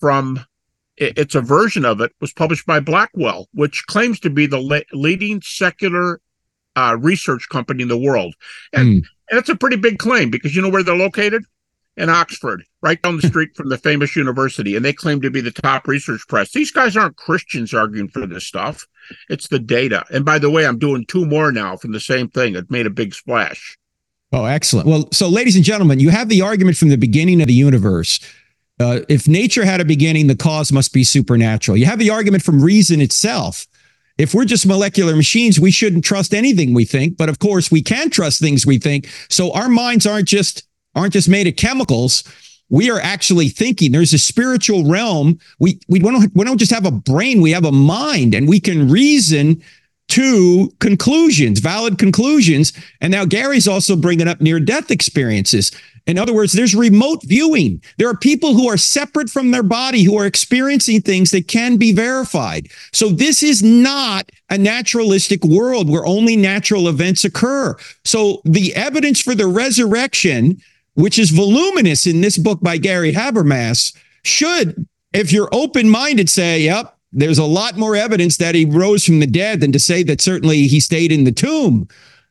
from. 0.00 0.44
It's 0.96 1.34
a 1.34 1.40
version 1.40 1.86
of 1.86 2.02
it 2.02 2.12
was 2.20 2.32
published 2.32 2.66
by 2.66 2.80
Blackwell, 2.80 3.48
which 3.52 3.86
claims 3.86 4.20
to 4.20 4.28
be 4.28 4.44
the 4.46 4.60
le- 4.60 4.82
leading 4.92 5.40
secular 5.40 6.20
uh, 6.76 6.96
research 7.00 7.48
company 7.48 7.82
in 7.82 7.88
the 7.88 7.98
world, 7.98 8.34
and 8.72 8.88
Hmm. 8.88 8.98
And 9.30 9.38
it's 9.38 9.48
a 9.48 9.56
pretty 9.56 9.76
big 9.76 9.98
claim 9.98 10.30
because 10.30 10.54
you 10.54 10.62
know 10.62 10.68
where 10.68 10.82
they're 10.82 10.96
located 10.96 11.44
in 11.96 12.08
Oxford, 12.08 12.64
right 12.82 13.00
down 13.02 13.16
the 13.16 13.26
street 13.28 13.50
from 13.54 13.68
the 13.68 13.78
famous 13.78 14.16
university, 14.16 14.76
and 14.76 14.84
they 14.84 14.92
claim 14.92 15.20
to 15.20 15.30
be 15.30 15.40
the 15.40 15.50
top 15.50 15.86
research 15.86 16.26
press. 16.28 16.52
These 16.52 16.70
guys 16.70 16.96
aren't 16.96 17.16
Christians 17.16 17.72
arguing 17.74 18.08
for 18.08 18.26
this 18.26 18.46
stuff. 18.46 18.86
It's 19.28 19.48
the 19.48 19.58
data. 19.58 20.04
And 20.10 20.24
by 20.24 20.38
the 20.38 20.50
way, 20.50 20.66
I'm 20.66 20.78
doing 20.78 21.04
two 21.06 21.24
more 21.24 21.52
now 21.52 21.76
from 21.76 21.92
the 21.92 22.00
same 22.00 22.28
thing. 22.28 22.54
It 22.54 22.70
made 22.70 22.86
a 22.86 22.90
big 22.90 23.14
splash. 23.14 23.76
Oh, 24.32 24.44
excellent. 24.44 24.86
Well, 24.86 25.08
so 25.12 25.28
ladies 25.28 25.56
and 25.56 25.64
gentlemen, 25.64 25.98
you 25.98 26.10
have 26.10 26.28
the 26.28 26.42
argument 26.42 26.76
from 26.76 26.88
the 26.88 26.96
beginning 26.96 27.40
of 27.40 27.48
the 27.48 27.54
universe. 27.54 28.20
Uh, 28.78 29.00
if 29.08 29.26
nature 29.26 29.64
had 29.64 29.80
a 29.80 29.84
beginning, 29.84 30.28
the 30.28 30.36
cause 30.36 30.72
must 30.72 30.92
be 30.92 31.04
supernatural. 31.04 31.76
You 31.76 31.86
have 31.86 31.98
the 31.98 32.10
argument 32.10 32.42
from 32.42 32.62
reason 32.62 33.00
itself. 33.00 33.66
If 34.20 34.34
we're 34.34 34.44
just 34.44 34.66
molecular 34.66 35.16
machines, 35.16 35.58
we 35.58 35.70
shouldn't 35.70 36.04
trust 36.04 36.34
anything 36.34 36.74
we 36.74 36.84
think. 36.84 37.16
But 37.16 37.30
of 37.30 37.38
course, 37.38 37.70
we 37.70 37.82
can 37.82 38.10
trust 38.10 38.38
things 38.38 38.66
we 38.66 38.76
think. 38.76 39.08
So 39.30 39.50
our 39.52 39.70
minds 39.70 40.06
aren't 40.06 40.28
just 40.28 40.64
aren't 40.94 41.14
just 41.14 41.26
made 41.26 41.46
of 41.46 41.56
chemicals. 41.56 42.22
We 42.68 42.90
are 42.90 43.00
actually 43.00 43.48
thinking. 43.48 43.92
There's 43.92 44.12
a 44.12 44.18
spiritual 44.18 44.84
realm. 44.84 45.38
We 45.58 45.80
we 45.88 46.00
don't 46.00 46.30
we 46.34 46.44
don't 46.44 46.58
just 46.58 46.70
have 46.70 46.84
a 46.84 46.90
brain. 46.90 47.40
We 47.40 47.52
have 47.52 47.64
a 47.64 47.72
mind, 47.72 48.34
and 48.34 48.46
we 48.46 48.60
can 48.60 48.90
reason 48.90 49.62
to 50.10 50.72
conclusions, 50.80 51.60
valid 51.60 51.98
conclusions. 51.98 52.72
And 53.00 53.10
now 53.10 53.24
Gary's 53.24 53.68
also 53.68 53.96
bringing 53.96 54.28
up 54.28 54.40
near 54.40 54.60
death 54.60 54.90
experiences. 54.90 55.72
In 56.06 56.18
other 56.18 56.34
words, 56.34 56.52
there's 56.52 56.74
remote 56.74 57.22
viewing. 57.24 57.82
There 57.98 58.08
are 58.08 58.16
people 58.16 58.54
who 58.54 58.68
are 58.68 58.76
separate 58.76 59.30
from 59.30 59.50
their 59.50 59.62
body 59.62 60.02
who 60.02 60.18
are 60.18 60.26
experiencing 60.26 61.02
things 61.02 61.30
that 61.30 61.46
can 61.46 61.76
be 61.76 61.92
verified. 61.92 62.68
So 62.92 63.10
this 63.10 63.42
is 63.42 63.62
not 63.62 64.30
a 64.48 64.58
naturalistic 64.58 65.44
world 65.44 65.88
where 65.88 66.04
only 66.06 66.36
natural 66.36 66.88
events 66.88 67.24
occur. 67.24 67.76
So 68.04 68.40
the 68.44 68.74
evidence 68.74 69.20
for 69.20 69.34
the 69.34 69.46
resurrection, 69.46 70.60
which 70.94 71.18
is 71.18 71.30
voluminous 71.30 72.06
in 72.06 72.20
this 72.20 72.38
book 72.38 72.60
by 72.60 72.78
Gary 72.78 73.12
Habermas, 73.12 73.96
should, 74.24 74.86
if 75.12 75.32
you're 75.32 75.48
open 75.52 75.88
minded, 75.88 76.28
say, 76.28 76.62
yep, 76.62 76.96
there's 77.12 77.38
a 77.38 77.44
lot 77.44 77.76
more 77.76 77.96
evidence 77.96 78.36
that 78.36 78.54
he 78.54 78.64
rose 78.64 79.04
from 79.04 79.20
the 79.20 79.26
dead 79.26 79.60
than 79.60 79.72
to 79.72 79.80
say 79.80 80.02
that 80.04 80.20
certainly 80.20 80.66
he 80.66 80.80
stayed 80.80 81.12
in 81.12 81.24
the 81.24 81.32
tomb. 81.32 81.88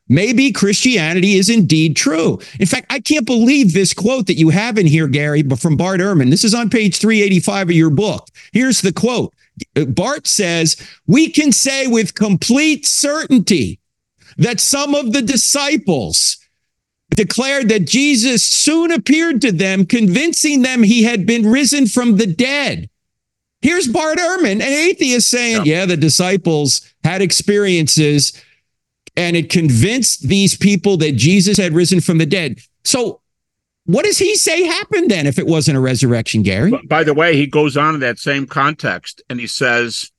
Maybe 0.08 0.50
Christianity 0.50 1.34
is 1.34 1.48
indeed 1.48 1.94
true. 1.94 2.40
In 2.58 2.66
fact, 2.66 2.86
I 2.90 2.98
can't 2.98 3.26
believe 3.26 3.72
this 3.72 3.94
quote 3.94 4.26
that 4.26 4.38
you 4.38 4.48
have 4.48 4.76
in 4.76 4.86
here, 4.86 5.06
Gary, 5.06 5.42
but 5.42 5.60
from 5.60 5.76
Bart 5.76 6.00
Ehrman. 6.00 6.30
This 6.30 6.42
is 6.42 6.54
on 6.54 6.68
page 6.68 6.96
385 6.96 7.68
of 7.68 7.76
your 7.76 7.90
book. 7.90 8.26
Here's 8.52 8.80
the 8.80 8.92
quote 8.92 9.32
Bart 9.86 10.26
says, 10.26 10.76
We 11.06 11.30
can 11.30 11.52
say 11.52 11.86
with 11.86 12.16
complete 12.16 12.86
certainty 12.86 13.78
that 14.36 14.58
some 14.58 14.96
of 14.96 15.12
the 15.12 15.22
disciples 15.22 16.38
declared 17.10 17.68
that 17.68 17.86
Jesus 17.86 18.42
soon 18.42 18.90
appeared 18.90 19.40
to 19.42 19.52
them, 19.52 19.86
convincing 19.86 20.62
them 20.62 20.82
he 20.82 21.04
had 21.04 21.24
been 21.24 21.46
risen 21.46 21.86
from 21.86 22.16
the 22.16 22.26
dead. 22.26 22.89
Here's 23.62 23.86
Bart 23.88 24.18
Ehrman, 24.18 24.52
an 24.52 24.62
atheist, 24.62 25.28
saying, 25.28 25.66
yeah. 25.66 25.80
yeah, 25.80 25.86
the 25.86 25.96
disciples 25.96 26.80
had 27.04 27.20
experiences 27.20 28.32
and 29.16 29.36
it 29.36 29.50
convinced 29.50 30.28
these 30.28 30.56
people 30.56 30.96
that 30.98 31.16
Jesus 31.16 31.58
had 31.58 31.74
risen 31.74 32.00
from 32.00 32.18
the 32.18 32.26
dead. 32.26 32.60
So, 32.84 33.20
what 33.84 34.04
does 34.04 34.18
he 34.18 34.36
say 34.36 34.64
happened 34.64 35.10
then 35.10 35.26
if 35.26 35.38
it 35.38 35.46
wasn't 35.46 35.76
a 35.76 35.80
resurrection, 35.80 36.42
Gary? 36.42 36.72
By 36.86 37.02
the 37.02 37.14
way, 37.14 37.36
he 37.36 37.46
goes 37.46 37.76
on 37.76 37.94
in 37.94 38.00
that 38.00 38.18
same 38.18 38.46
context 38.46 39.22
and 39.28 39.40
he 39.40 39.46
says, 39.46 40.10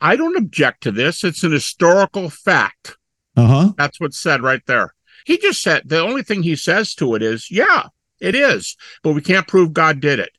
I 0.00 0.14
don't 0.16 0.36
object 0.36 0.82
to 0.84 0.92
this. 0.92 1.24
It's 1.24 1.42
an 1.42 1.52
historical 1.52 2.30
fact. 2.30 2.96
Uh 3.36 3.46
huh. 3.46 3.72
That's 3.76 3.98
what's 4.00 4.18
said 4.18 4.42
right 4.42 4.64
there. 4.66 4.94
He 5.24 5.36
just 5.36 5.62
said 5.62 5.82
the 5.84 6.00
only 6.00 6.22
thing 6.22 6.42
he 6.42 6.56
says 6.56 6.94
to 6.96 7.14
it 7.14 7.22
is, 7.22 7.50
yeah, 7.50 7.88
it 8.20 8.34
is, 8.34 8.76
but 9.02 9.12
we 9.12 9.20
can't 9.20 9.48
prove 9.48 9.72
God 9.72 10.00
did 10.00 10.20
it. 10.20 10.30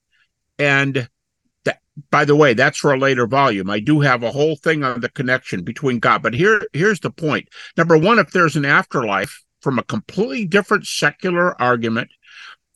And 0.58 1.10
by 2.12 2.26
the 2.26 2.36
way, 2.36 2.54
that's 2.54 2.78
for 2.78 2.94
a 2.94 2.98
later 2.98 3.28
volume. 3.28 3.70
I 3.70 3.80
do 3.80 4.00
have 4.02 4.24
a 4.24 4.32
whole 4.32 4.56
thing 4.56 4.84
on 4.84 5.02
the 5.02 5.10
connection 5.10 5.64
between 5.64 6.00
God. 6.00 6.22
But 6.22 6.34
here, 6.34 6.62
here's 6.74 7.00
the 7.00 7.10
point. 7.10 7.48
Number 7.78 7.98
one, 7.98 8.20
if 8.20 8.32
there's 8.32 8.56
an 8.56 8.66
afterlife 8.66 9.44
from 9.62 9.80
a 9.80 9.84
completely 9.84 10.46
different 10.46 10.86
secular 10.86 11.60
argument, 11.62 12.10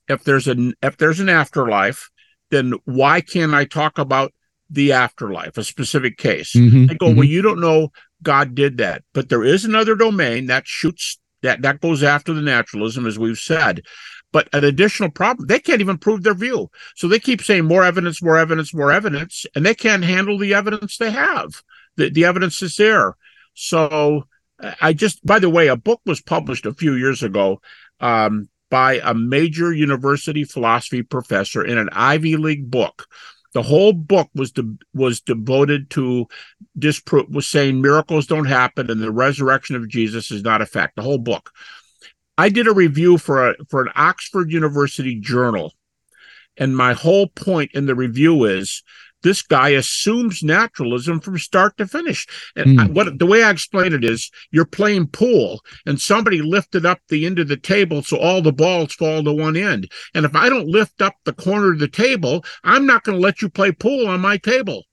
if 0.08 0.24
there's 0.24 0.48
an 0.48 0.74
if 0.82 0.98
there's 0.98 1.20
an 1.20 1.30
afterlife, 1.30 2.10
then 2.52 2.74
why 2.86 3.22
can't 3.22 3.54
I 3.54 3.66
talk 3.66 3.98
about 3.98 4.34
the 4.70 4.92
afterlife, 4.92 5.58
a 5.58 5.64
specific 5.64 6.18
case? 6.18 6.54
Mhm, 6.54 6.92
I 6.92 6.96
go, 6.96 7.08
mhm. 7.08 7.16
well, 7.16 7.26
you 7.26 7.42
don't 7.42 7.62
know 7.62 7.92
God 8.22 8.56
did 8.56 8.78
that, 8.78 9.04
but 9.14 9.30
there 9.30 9.44
is 9.44 9.66
another 9.66 9.96
domain 9.96 10.48
that 10.48 10.68
shoots 10.68 11.20
that 11.42 11.62
that 11.62 11.82
goes 11.82 12.04
after 12.04 12.34
the 12.34 12.42
naturalism, 12.42 13.06
as 13.06 13.20
we've 13.20 13.38
said. 13.38 13.82
But 14.34 14.50
an 14.52 14.66
additional 14.66 15.12
problem, 15.12 15.48
they 15.48 15.60
can't 15.60 15.80
even 15.80 15.98
prove 15.98 16.24
their 16.24 16.34
view. 16.34 16.70
So 16.96 17.08
they 17.08 17.20
keep 17.20 17.42
saying 17.42 17.64
more 17.64 17.86
evidence, 17.86 18.22
more 18.22 18.38
evidence, 18.38 18.74
more 18.74 18.92
evidence, 18.92 19.46
and 19.56 19.66
they 19.66 19.76
can't 19.76 20.04
handle 20.04 20.38
the 20.38 20.54
evidence 20.54 20.98
they 20.98 21.12
have. 21.12 21.64
The, 21.96 22.10
the 22.10 22.26
evidence 22.26 22.62
is 22.62 22.76
there. 22.76 23.16
So 23.54 24.28
I 24.82 24.94
just, 24.94 25.26
by 25.26 25.40
the 25.40 25.50
way, 25.50 25.68
a 25.68 25.76
book 25.76 26.02
was 26.06 26.22
published 26.22 26.66
a 26.66 26.74
few 26.74 26.94
years 26.96 27.24
ago 27.24 27.62
um, 28.00 28.50
by 28.70 29.00
a 29.04 29.14
major 29.14 29.74
university 29.74 30.44
philosophy 30.44 31.04
professor 31.04 31.64
in 31.64 31.78
an 31.78 31.90
Ivy 31.92 32.38
League 32.38 32.70
book. 32.70 33.08
The 33.54 33.62
whole 33.62 33.94
book 33.94 34.30
was 34.34 34.52
de- 34.52 34.78
was 34.96 35.22
devoted 35.22 35.92
to 35.92 36.26
disprove 36.78 37.30
was 37.30 37.46
saying 37.46 37.82
miracles 37.82 38.26
don't 38.26 38.46
happen 38.46 38.90
and 38.90 39.02
the 39.02 39.12
resurrection 39.12 39.76
of 39.76 39.88
Jesus 39.88 40.32
is 40.32 40.42
not 40.42 40.64
a 40.64 40.66
fact. 40.66 40.96
The 40.96 41.04
whole 41.04 41.20
book. 41.20 41.52
I 42.38 42.50
did 42.50 42.68
a 42.68 42.74
review 42.74 43.18
for 43.18 43.50
a 43.50 43.56
for 43.70 43.82
an 43.82 43.90
Oxford 43.96 44.52
University 44.52 45.16
journal, 45.20 45.74
and 46.58 46.76
my 46.76 46.94
whole 46.94 47.28
point 47.28 47.72
in 47.74 47.86
the 47.86 47.96
review 47.96 48.46
is 48.46 48.84
this 49.22 49.42
guy 49.42 49.70
assumes 49.70 50.44
naturalism 50.44 51.22
from 51.22 51.38
start 51.38 51.78
to 51.78 51.88
finish. 51.88 52.28
And 52.58 52.80
Hmm. 52.80 52.80
I, 52.80 52.86
what 52.88 53.20
the 53.20 53.26
way 53.26 53.42
I 53.44 53.52
explain 53.52 53.94
it 53.94 54.04
is, 54.04 54.30
you're 54.52 54.66
playing 54.66 55.08
pool, 55.08 55.62
and 55.86 56.00
somebody 56.02 56.42
lifted 56.42 56.86
up 56.86 57.00
the 57.08 57.26
end 57.26 57.40
of 57.40 57.48
the 57.48 57.56
table 57.58 58.04
so 58.04 58.18
all 58.18 58.42
the 58.42 58.52
balls 58.52 58.94
fall 58.94 59.24
to 59.24 59.32
one 59.32 59.56
end. 59.56 59.90
And 60.14 60.26
if 60.26 60.36
I 60.36 60.50
don't 60.50 60.68
lift 60.68 61.02
up 61.02 61.16
the 61.24 61.34
corner 61.34 61.72
of 61.72 61.80
the 61.80 61.88
table, 61.88 62.44
I'm 62.64 62.86
not 62.86 63.04
going 63.04 63.18
to 63.18 63.24
let 63.24 63.42
you 63.42 63.50
play 63.50 63.72
pool 63.72 64.08
on 64.08 64.20
my 64.20 64.38
table. 64.38 64.84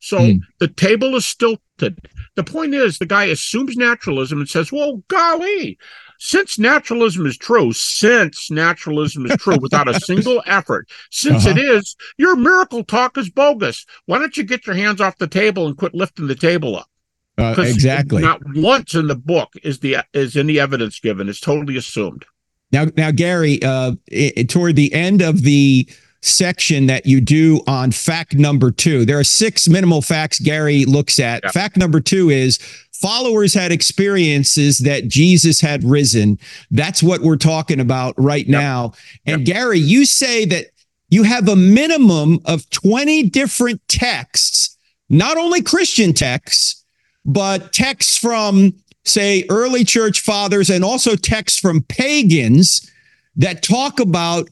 So 0.00 0.18
Hmm. 0.18 0.38
the 0.58 0.68
table 0.68 1.14
is 1.16 1.26
stilted. 1.26 1.98
The 2.36 2.44
point 2.44 2.74
is, 2.74 2.98
the 2.98 3.06
guy 3.06 3.24
assumes 3.24 3.76
naturalism 3.76 4.38
and 4.38 4.48
says, 4.48 4.72
"Well, 4.72 5.02
golly." 5.08 5.78
Since 6.18 6.58
naturalism 6.58 7.26
is 7.26 7.36
true, 7.36 7.72
since 7.72 8.50
naturalism 8.50 9.26
is 9.26 9.36
true 9.36 9.58
without 9.60 9.88
a 9.88 10.00
single 10.00 10.42
effort, 10.46 10.88
since 11.10 11.46
Uh-huh. 11.46 11.56
it 11.58 11.62
is, 11.62 11.96
your 12.18 12.36
miracle 12.36 12.84
talk 12.84 13.16
is 13.18 13.28
bogus. 13.30 13.84
Why 14.06 14.18
don't 14.18 14.36
you 14.36 14.44
get 14.44 14.66
your 14.66 14.76
hands 14.76 15.00
off 15.00 15.18
the 15.18 15.26
table 15.26 15.66
and 15.66 15.76
quit 15.76 15.94
lifting 15.94 16.26
the 16.26 16.34
table 16.34 16.76
up? 16.76 16.88
Uh, 17.38 17.54
exactly. 17.58 18.22
Not 18.22 18.40
once 18.54 18.94
in 18.94 19.08
the 19.08 19.14
book 19.14 19.50
is 19.62 19.80
the 19.80 19.98
is 20.14 20.36
any 20.36 20.58
evidence 20.58 20.98
given. 21.00 21.28
It's 21.28 21.40
totally 21.40 21.76
assumed. 21.76 22.24
Now, 22.72 22.86
now, 22.96 23.10
Gary, 23.10 23.62
uh, 23.62 23.92
i- 24.12 24.32
i- 24.38 24.42
toward 24.44 24.74
the 24.76 24.92
end 24.94 25.20
of 25.22 25.42
the 25.42 25.86
section 26.26 26.86
that 26.86 27.06
you 27.06 27.20
do 27.20 27.60
on 27.66 27.90
fact 27.92 28.34
number 28.34 28.70
two, 28.70 29.04
there 29.04 29.18
are 29.18 29.24
six 29.24 29.68
minimal 29.68 30.02
facts 30.02 30.38
Gary 30.38 30.84
looks 30.84 31.18
at. 31.18 31.42
Yeah. 31.44 31.50
Fact 31.50 31.76
number 31.76 32.00
two 32.00 32.30
is 32.30 32.58
followers 32.92 33.52
had 33.54 33.72
experiences 33.72 34.78
that 34.78 35.08
Jesus 35.08 35.60
had 35.60 35.84
risen. 35.84 36.38
That's 36.70 37.02
what 37.02 37.20
we're 37.20 37.36
talking 37.36 37.80
about 37.80 38.14
right 38.16 38.46
Yep. 38.46 38.60
now. 38.60 38.92
And 39.26 39.44
Gary, 39.44 39.78
you 39.78 40.06
say 40.06 40.44
that 40.46 40.66
you 41.08 41.22
have 41.22 41.48
a 41.48 41.56
minimum 41.56 42.40
of 42.46 42.68
20 42.70 43.24
different 43.24 43.80
texts, 43.88 44.76
not 45.08 45.36
only 45.36 45.62
Christian 45.62 46.12
texts, 46.12 46.82
but 47.24 47.72
texts 47.72 48.16
from, 48.16 48.72
say, 49.04 49.44
early 49.50 49.84
church 49.84 50.20
fathers 50.20 50.70
and 50.70 50.82
also 50.84 51.16
texts 51.16 51.58
from 51.58 51.82
pagans 51.82 52.90
that 53.36 53.62
talk 53.62 54.00
about 54.00 54.48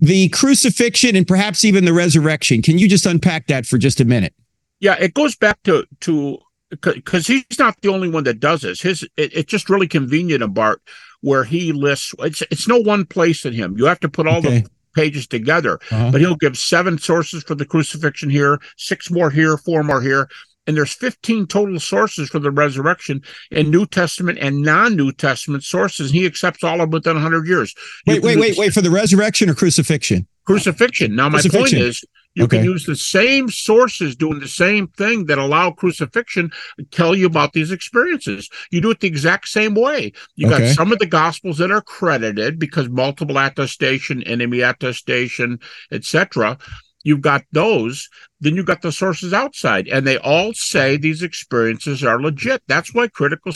the 0.00 0.28
crucifixion 0.30 1.16
and 1.16 1.26
perhaps 1.26 1.64
even 1.64 1.84
the 1.84 1.92
resurrection. 1.92 2.62
Can 2.62 2.78
you 2.78 2.88
just 2.88 3.06
unpack 3.06 3.46
that 3.46 3.66
for 3.66 3.78
just 3.78 4.00
a 4.00 4.04
minute? 4.04 4.34
Yeah, 4.80 4.96
it 5.00 5.14
goes 5.14 5.36
back 5.36 5.62
to 5.64 5.86
to 6.00 6.38
because 6.82 7.26
he's 7.26 7.58
not 7.58 7.80
the 7.80 7.88
only 7.88 8.08
one 8.08 8.24
that 8.24 8.40
does 8.40 8.62
this. 8.62 8.80
His 8.80 9.02
it, 9.16 9.32
it's 9.34 9.50
just 9.50 9.70
really 9.70 9.88
convenient 9.88 10.42
of 10.42 10.54
Bart 10.54 10.82
where 11.20 11.44
he 11.44 11.72
lists. 11.72 12.14
It's 12.18 12.42
it's 12.50 12.68
no 12.68 12.78
one 12.78 13.06
place 13.06 13.44
in 13.44 13.52
him. 13.52 13.76
You 13.78 13.86
have 13.86 14.00
to 14.00 14.08
put 14.08 14.26
all 14.26 14.38
okay. 14.38 14.60
the 14.60 14.70
pages 14.94 15.26
together. 15.26 15.78
Uh-huh. 15.90 16.10
But 16.10 16.20
he'll 16.20 16.36
give 16.36 16.58
seven 16.58 16.98
sources 16.98 17.42
for 17.42 17.54
the 17.54 17.64
crucifixion 17.64 18.30
here, 18.30 18.58
six 18.76 19.10
more 19.10 19.30
here, 19.30 19.56
four 19.56 19.82
more 19.82 20.02
here 20.02 20.28
and 20.66 20.76
there's 20.76 20.92
15 20.92 21.46
total 21.46 21.78
sources 21.80 22.28
for 22.28 22.38
the 22.38 22.50
resurrection 22.50 23.22
in 23.50 23.70
New 23.70 23.86
Testament 23.86 24.38
and 24.40 24.62
non-New 24.62 25.12
Testament 25.12 25.64
sources. 25.64 26.10
He 26.10 26.26
accepts 26.26 26.64
all 26.64 26.80
of 26.80 26.90
them 26.90 26.90
within 26.90 27.14
100 27.14 27.46
years. 27.46 27.74
Wait, 28.06 28.22
wait, 28.22 28.38
wait, 28.38 28.56
wait 28.56 28.72
for 28.72 28.82
the 28.82 28.90
resurrection 28.90 29.48
or 29.50 29.54
crucifixion? 29.54 30.26
Crucifixion. 30.44 31.16
Now, 31.16 31.28
my 31.28 31.42
point 31.42 31.72
is, 31.72 32.04
you 32.36 32.44
okay. 32.44 32.58
can 32.58 32.66
use 32.66 32.84
the 32.84 32.94
same 32.94 33.48
sources 33.48 34.14
doing 34.14 34.40
the 34.40 34.46
same 34.46 34.88
thing 34.88 35.24
that 35.26 35.38
allow 35.38 35.70
crucifixion 35.70 36.50
tell 36.90 37.16
you 37.16 37.26
about 37.26 37.54
these 37.54 37.72
experiences. 37.72 38.50
You 38.70 38.82
do 38.82 38.90
it 38.90 39.00
the 39.00 39.08
exact 39.08 39.48
same 39.48 39.74
way. 39.74 40.12
You 40.36 40.46
okay. 40.48 40.66
got 40.66 40.74
some 40.74 40.92
of 40.92 40.98
the 40.98 41.06
gospels 41.06 41.56
that 41.58 41.70
are 41.70 41.80
credited 41.80 42.58
because 42.58 42.90
multiple 42.90 43.38
attestation, 43.38 44.22
enemy 44.24 44.60
attestation, 44.60 45.60
etc. 45.90 46.58
You've 47.06 47.22
got 47.22 47.42
those 47.52 48.08
then 48.40 48.54
you've 48.54 48.66
got 48.66 48.82
the 48.82 48.92
sources 48.92 49.32
outside. 49.32 49.88
And 49.88 50.06
they 50.06 50.18
all 50.18 50.52
say 50.52 50.96
these 50.96 51.22
experiences 51.22 52.04
are 52.04 52.20
legit. 52.20 52.62
That's 52.68 52.94
why 52.94 53.08
critical 53.08 53.52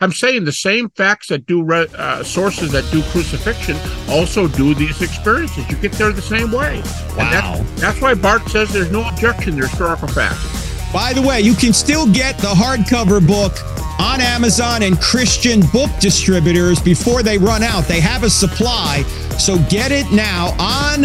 i'm 0.00 0.12
saying 0.12 0.44
the 0.44 0.52
same 0.52 0.90
facts 0.90 1.28
that 1.28 1.46
do 1.46 1.62
re- 1.62 1.86
uh, 1.96 2.22
sources 2.22 2.72
that 2.72 2.84
do 2.90 3.02
crucifixion 3.04 3.76
also 4.08 4.48
do 4.48 4.74
these 4.74 5.02
experiences. 5.02 5.68
You 5.70 5.76
get 5.76 5.92
there 5.92 6.12
the 6.12 6.22
same 6.22 6.50
way. 6.50 6.82
Wow. 7.16 7.30
That's, 7.30 7.80
that's, 7.80 8.00
why 8.00 8.14
bart 8.14 8.48
says 8.48 8.72
there's 8.72 8.90
no 8.90 9.06
objection. 9.08 9.56
To 9.56 9.62
historical 9.62 10.08
facts. 10.08 10.92
By 10.92 11.12
the 11.12 11.22
way 11.22 11.40
you 11.40 11.54
can 11.54 11.72
still 11.72 12.10
get 12.10 12.38
the 12.38 12.48
hardcover 12.48 13.24
book 13.24 13.52
on 14.00 14.20
amazon 14.20 14.82
and 14.82 15.00
christian 15.00 15.60
book 15.72 15.90
distributors 16.00 16.80
before 16.80 17.22
they 17.22 17.38
run 17.38 17.62
out. 17.62 17.84
They 17.84 18.00
have 18.00 18.24
a 18.24 18.30
supply. 18.30 19.02
So 19.38 19.58
get 19.68 19.92
it 19.92 20.10
now 20.12 20.56
on 20.58 21.04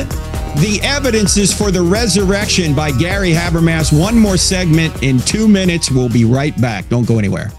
the 0.57 0.79
Evidences 0.83 1.53
for 1.53 1.71
the 1.71 1.81
Resurrection 1.81 2.73
by 2.75 2.91
Gary 2.91 3.31
Habermas. 3.31 3.97
One 3.97 4.17
more 4.17 4.37
segment 4.37 5.03
in 5.03 5.19
two 5.19 5.47
minutes. 5.47 5.91
We'll 5.91 6.09
be 6.09 6.25
right 6.25 6.59
back. 6.59 6.89
Don't 6.89 7.07
go 7.07 7.19
anywhere. 7.19 7.51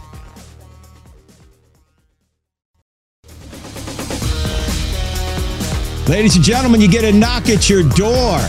Ladies 6.09 6.35
and 6.35 6.45
gentlemen, 6.45 6.81
you 6.81 6.91
get 6.91 7.05
a 7.05 7.13
knock 7.13 7.49
at 7.49 7.71
your 7.71 7.85
door. 7.91 8.41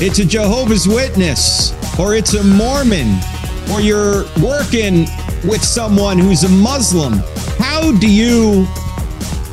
It's 0.00 0.20
a 0.20 0.24
Jehovah's 0.24 0.86
Witness, 0.86 1.72
or 1.98 2.14
it's 2.14 2.34
a 2.34 2.44
Mormon, 2.44 3.18
or 3.72 3.80
you're 3.80 4.26
working 4.40 5.08
with 5.44 5.62
someone 5.62 6.18
who's 6.18 6.44
a 6.44 6.48
Muslim. 6.48 7.14
How 7.58 7.90
do 7.98 8.08
you 8.08 8.68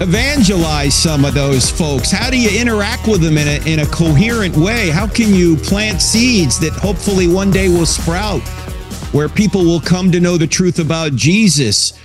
evangelize 0.02 0.94
some 0.94 1.24
of 1.24 1.34
those 1.34 1.70
folks? 1.70 2.12
How 2.12 2.30
do 2.30 2.38
you 2.38 2.60
interact 2.60 3.08
with 3.08 3.22
them 3.22 3.38
in 3.38 3.48
a, 3.48 3.66
in 3.68 3.80
a 3.80 3.86
coherent 3.86 4.56
way? 4.58 4.90
How 4.90 5.08
can 5.08 5.34
you 5.34 5.56
plant 5.58 6.02
seeds 6.02 6.60
that 6.60 6.74
hopefully 6.74 7.28
one 7.28 7.52
day 7.52 7.70
will 7.70 7.86
sprout 7.86 8.42
where 9.14 9.30
people 9.30 9.64
will 9.64 9.80
come 9.80 10.12
to 10.12 10.20
know 10.20 10.38
the 10.38 10.48
truth 10.48 10.80
about 10.80 11.14
Jesus? 11.14 11.98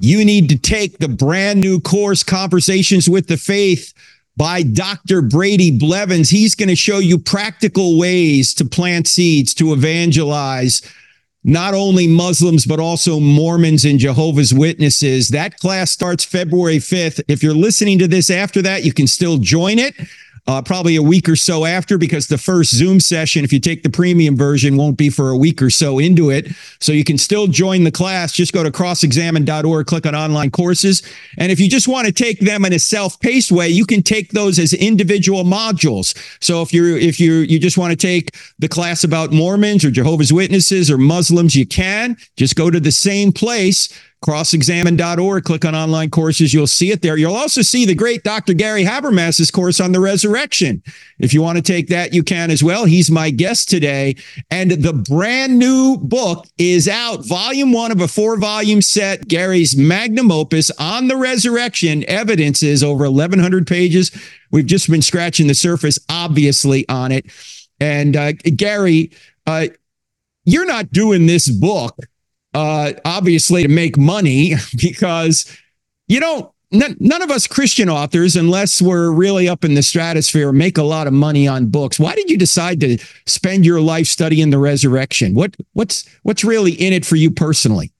You 0.00 0.24
need 0.24 0.48
to 0.50 0.58
take 0.58 0.98
the 0.98 1.08
brand 1.08 1.60
new 1.60 1.80
course, 1.80 2.22
Conversations 2.22 3.08
with 3.08 3.26
the 3.26 3.36
Faith 3.36 3.92
by 4.36 4.62
Dr. 4.62 5.20
Brady 5.20 5.70
Blevins. 5.70 6.30
He's 6.30 6.54
going 6.54 6.68
to 6.70 6.76
show 6.76 6.98
you 6.98 7.18
practical 7.18 7.98
ways 7.98 8.54
to 8.54 8.64
plant 8.64 9.06
seeds, 9.06 9.52
to 9.54 9.72
evangelize 9.72 10.80
not 11.42 11.74
only 11.74 12.06
Muslims, 12.06 12.66
but 12.66 12.80
also 12.80 13.18
Mormons 13.18 13.84
and 13.84 13.98
Jehovah's 13.98 14.52
Witnesses. 14.52 15.28
That 15.28 15.58
class 15.58 15.90
starts 15.90 16.24
February 16.24 16.78
5th. 16.78 17.22
If 17.28 17.42
you're 17.42 17.54
listening 17.54 17.98
to 18.00 18.08
this 18.08 18.30
after 18.30 18.60
that, 18.62 18.84
you 18.84 18.92
can 18.92 19.06
still 19.06 19.38
join 19.38 19.78
it 19.78 19.94
uh, 20.46 20.62
probably 20.62 20.96
a 20.96 21.02
week 21.02 21.28
or 21.28 21.36
so 21.36 21.64
after 21.64 21.98
because 21.98 22.26
the 22.26 22.38
first 22.38 22.74
Zoom 22.74 23.00
session, 23.00 23.44
if 23.44 23.52
you 23.52 23.60
take 23.60 23.82
the 23.82 23.90
premium 23.90 24.36
version, 24.36 24.76
won't 24.76 24.96
be 24.96 25.10
for 25.10 25.30
a 25.30 25.36
week 25.36 25.62
or 25.62 25.70
so 25.70 25.98
into 25.98 26.30
it. 26.30 26.48
So 26.80 26.92
you 26.92 27.04
can 27.04 27.18
still 27.18 27.46
join 27.46 27.84
the 27.84 27.90
class. 27.90 28.32
Just 28.32 28.52
go 28.52 28.62
to 28.62 28.70
crossexamined.org, 28.70 29.86
click 29.86 30.06
on 30.06 30.14
online 30.14 30.50
courses. 30.50 31.02
And 31.38 31.52
if 31.52 31.60
you 31.60 31.68
just 31.68 31.88
want 31.88 32.06
to 32.06 32.12
take 32.12 32.40
them 32.40 32.64
in 32.64 32.72
a 32.72 32.78
self-paced 32.78 33.52
way, 33.52 33.68
you 33.68 33.84
can 33.84 34.02
take 34.02 34.30
those 34.32 34.58
as 34.58 34.72
individual 34.72 35.44
modules. 35.44 36.16
So 36.40 36.62
if 36.62 36.72
you're 36.72 36.96
if 36.96 37.20
you 37.20 37.34
you 37.34 37.58
just 37.58 37.78
want 37.78 37.90
to 37.92 37.96
take 37.96 38.34
the 38.58 38.68
class 38.68 39.04
about 39.04 39.32
Mormons 39.32 39.84
or 39.84 39.90
Jehovah's 39.90 40.32
Witnesses 40.32 40.90
or 40.90 40.98
Muslims, 40.98 41.54
you 41.54 41.66
can 41.66 42.16
just 42.36 42.56
go 42.56 42.70
to 42.70 42.80
the 42.80 42.92
same 42.92 43.32
place 43.32 43.88
crossexamined.org, 44.24 45.44
click 45.44 45.64
on 45.64 45.74
online 45.74 46.10
courses. 46.10 46.52
You'll 46.52 46.66
see 46.66 46.90
it 46.90 47.00
there. 47.00 47.16
You'll 47.16 47.34
also 47.34 47.62
see 47.62 47.86
the 47.86 47.94
great 47.94 48.22
Dr. 48.22 48.52
Gary 48.52 48.84
Habermas's 48.84 49.50
course 49.50 49.80
on 49.80 49.92
the 49.92 50.00
resurrection. 50.00 50.82
If 51.18 51.32
you 51.32 51.40
want 51.40 51.56
to 51.56 51.62
take 51.62 51.88
that, 51.88 52.12
you 52.12 52.22
can 52.22 52.50
as 52.50 52.62
well. 52.62 52.84
He's 52.84 53.10
my 53.10 53.30
guest 53.30 53.70
today. 53.70 54.16
And 54.50 54.72
the 54.72 54.92
brand 54.92 55.58
new 55.58 55.96
book 55.96 56.46
is 56.58 56.86
out, 56.86 57.26
volume 57.26 57.72
one 57.72 57.92
of 57.92 58.00
a 58.02 58.08
four 58.08 58.36
volume 58.36 58.82
set, 58.82 59.26
Gary's 59.26 59.74
magnum 59.74 60.30
opus 60.30 60.70
on 60.72 61.08
the 61.08 61.16
resurrection. 61.16 62.04
Evidence 62.06 62.62
is 62.62 62.82
over 62.82 63.10
1,100 63.10 63.66
pages. 63.66 64.10
We've 64.50 64.66
just 64.66 64.90
been 64.90 65.02
scratching 65.02 65.46
the 65.46 65.54
surface, 65.54 65.98
obviously, 66.10 66.86
on 66.90 67.10
it. 67.10 67.26
And 67.80 68.16
uh, 68.16 68.32
Gary, 68.32 69.12
uh, 69.46 69.68
you're 70.44 70.66
not 70.66 70.90
doing 70.90 71.26
this 71.26 71.48
book 71.48 71.96
uh, 72.54 72.92
obviously 73.04 73.62
to 73.62 73.68
make 73.68 73.96
money 73.96 74.54
because 74.76 75.56
you 76.08 76.20
don't 76.20 76.50
none, 76.70 76.96
none 77.00 77.22
of 77.22 77.30
us 77.30 77.46
Christian 77.46 77.88
authors, 77.88 78.36
unless 78.36 78.80
we're 78.80 79.10
really 79.10 79.48
up 79.48 79.64
in 79.64 79.74
the 79.74 79.82
stratosphere, 79.82 80.52
make 80.52 80.78
a 80.78 80.82
lot 80.82 81.06
of 81.06 81.12
money 81.12 81.46
on 81.46 81.66
books. 81.66 81.98
Why 81.98 82.14
did 82.14 82.30
you 82.30 82.38
decide 82.38 82.80
to 82.80 82.98
spend 83.26 83.64
your 83.64 83.80
life 83.80 84.06
studying 84.06 84.50
the 84.50 84.58
resurrection? 84.58 85.34
What 85.34 85.56
what's 85.72 86.08
what's 86.22 86.44
really 86.44 86.72
in 86.72 86.92
it 86.92 87.04
for 87.04 87.16
you 87.16 87.30
personally? 87.30 87.92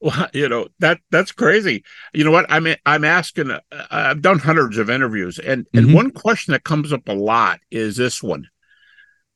Well, 0.00 0.28
you 0.32 0.48
know 0.48 0.68
that 0.80 1.00
that's 1.10 1.32
crazy. 1.32 1.84
You 2.12 2.24
know 2.24 2.30
what? 2.30 2.46
I'm 2.48 2.66
I'm 2.86 3.04
asking. 3.04 3.50
Uh, 3.50 3.60
I've 3.90 4.22
done 4.22 4.38
hundreds 4.38 4.78
of 4.78 4.90
interviews, 4.90 5.38
and 5.38 5.66
and 5.74 5.86
mm-hmm. 5.86 5.94
one 5.94 6.10
question 6.10 6.52
that 6.52 6.64
comes 6.64 6.92
up 6.92 7.08
a 7.08 7.12
lot 7.12 7.60
is 7.70 7.96
this 7.96 8.22
one: 8.22 8.48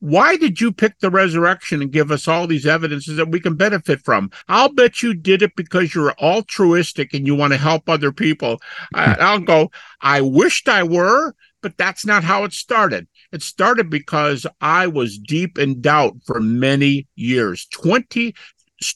why 0.01 0.37
did 0.37 0.61
you 0.61 0.73
pick 0.73 0.99
the 0.99 1.11
resurrection 1.11 1.83
and 1.83 1.91
give 1.91 2.11
us 2.11 2.29
all 2.29 2.47
these 2.47 2.67
evidences 2.67 3.17
that 3.17 3.31
we 3.31 3.41
can 3.41 3.57
benefit 3.57 4.01
from? 4.05 4.31
I'll 4.49 4.73
bet 4.73 5.03
you 5.03 5.15
did 5.15 5.43
it 5.43 5.57
because 5.57 5.95
you're 5.95 6.13
altruistic 6.13 7.15
and 7.15 7.27
you 7.27 7.35
want 7.35 7.53
to 7.53 7.59
help 7.59 7.89
other 7.89 8.13
people. 8.13 8.61
I, 8.95 9.15
hmm. 9.15 9.21
I'll 9.21 9.41
go, 9.41 9.71
I 10.01 10.21
wished 10.21 10.69
I 10.69 10.85
were, 10.85 11.35
but 11.63 11.77
that's 11.77 12.07
not 12.07 12.23
how 12.23 12.45
it 12.45 12.53
started. 12.53 13.09
It 13.33 13.43
started 13.43 13.91
because 13.91 14.47
I 14.61 14.87
was 14.87 15.19
deep 15.19 15.59
in 15.59 15.81
doubt 15.81 16.17
for 16.25 16.41
many 16.41 17.09
years 17.17 17.67
20, 17.73 18.35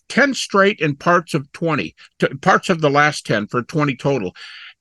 10 0.08 0.34
straight 0.34 0.80
and 0.80 0.98
parts 0.98 1.34
of 1.34 1.50
20, 1.52 1.96
parts 2.40 2.70
of 2.70 2.80
the 2.80 2.90
last 2.90 3.26
10 3.26 3.48
for 3.48 3.62
20 3.62 3.96
total. 3.96 4.34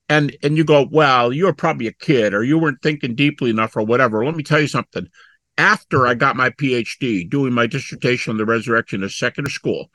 And, 0.08 0.36
and 0.42 0.56
you 0.56 0.64
go, 0.64 0.86
well, 0.90 1.32
you 1.32 1.46
were 1.46 1.54
probably 1.54 1.86
a 1.86 1.92
kid 1.92 2.34
or 2.34 2.44
you 2.44 2.58
weren't 2.58 2.82
thinking 2.82 3.14
deeply 3.14 3.50
enough 3.50 3.76
or 3.76 3.82
whatever. 3.82 4.24
Let 4.24 4.36
me 4.36 4.42
tell 4.42 4.60
you 4.60 4.68
something 4.68 5.08
after 5.58 6.06
I 6.06 6.14
got 6.14 6.36
my 6.36 6.50
PhD, 6.50 7.28
doing 7.28 7.52
my 7.52 7.66
dissertation 7.66 8.30
on 8.32 8.38
the 8.38 8.46
resurrection 8.46 9.02
of 9.02 9.12
secular 9.12 9.50
school, 9.50 9.90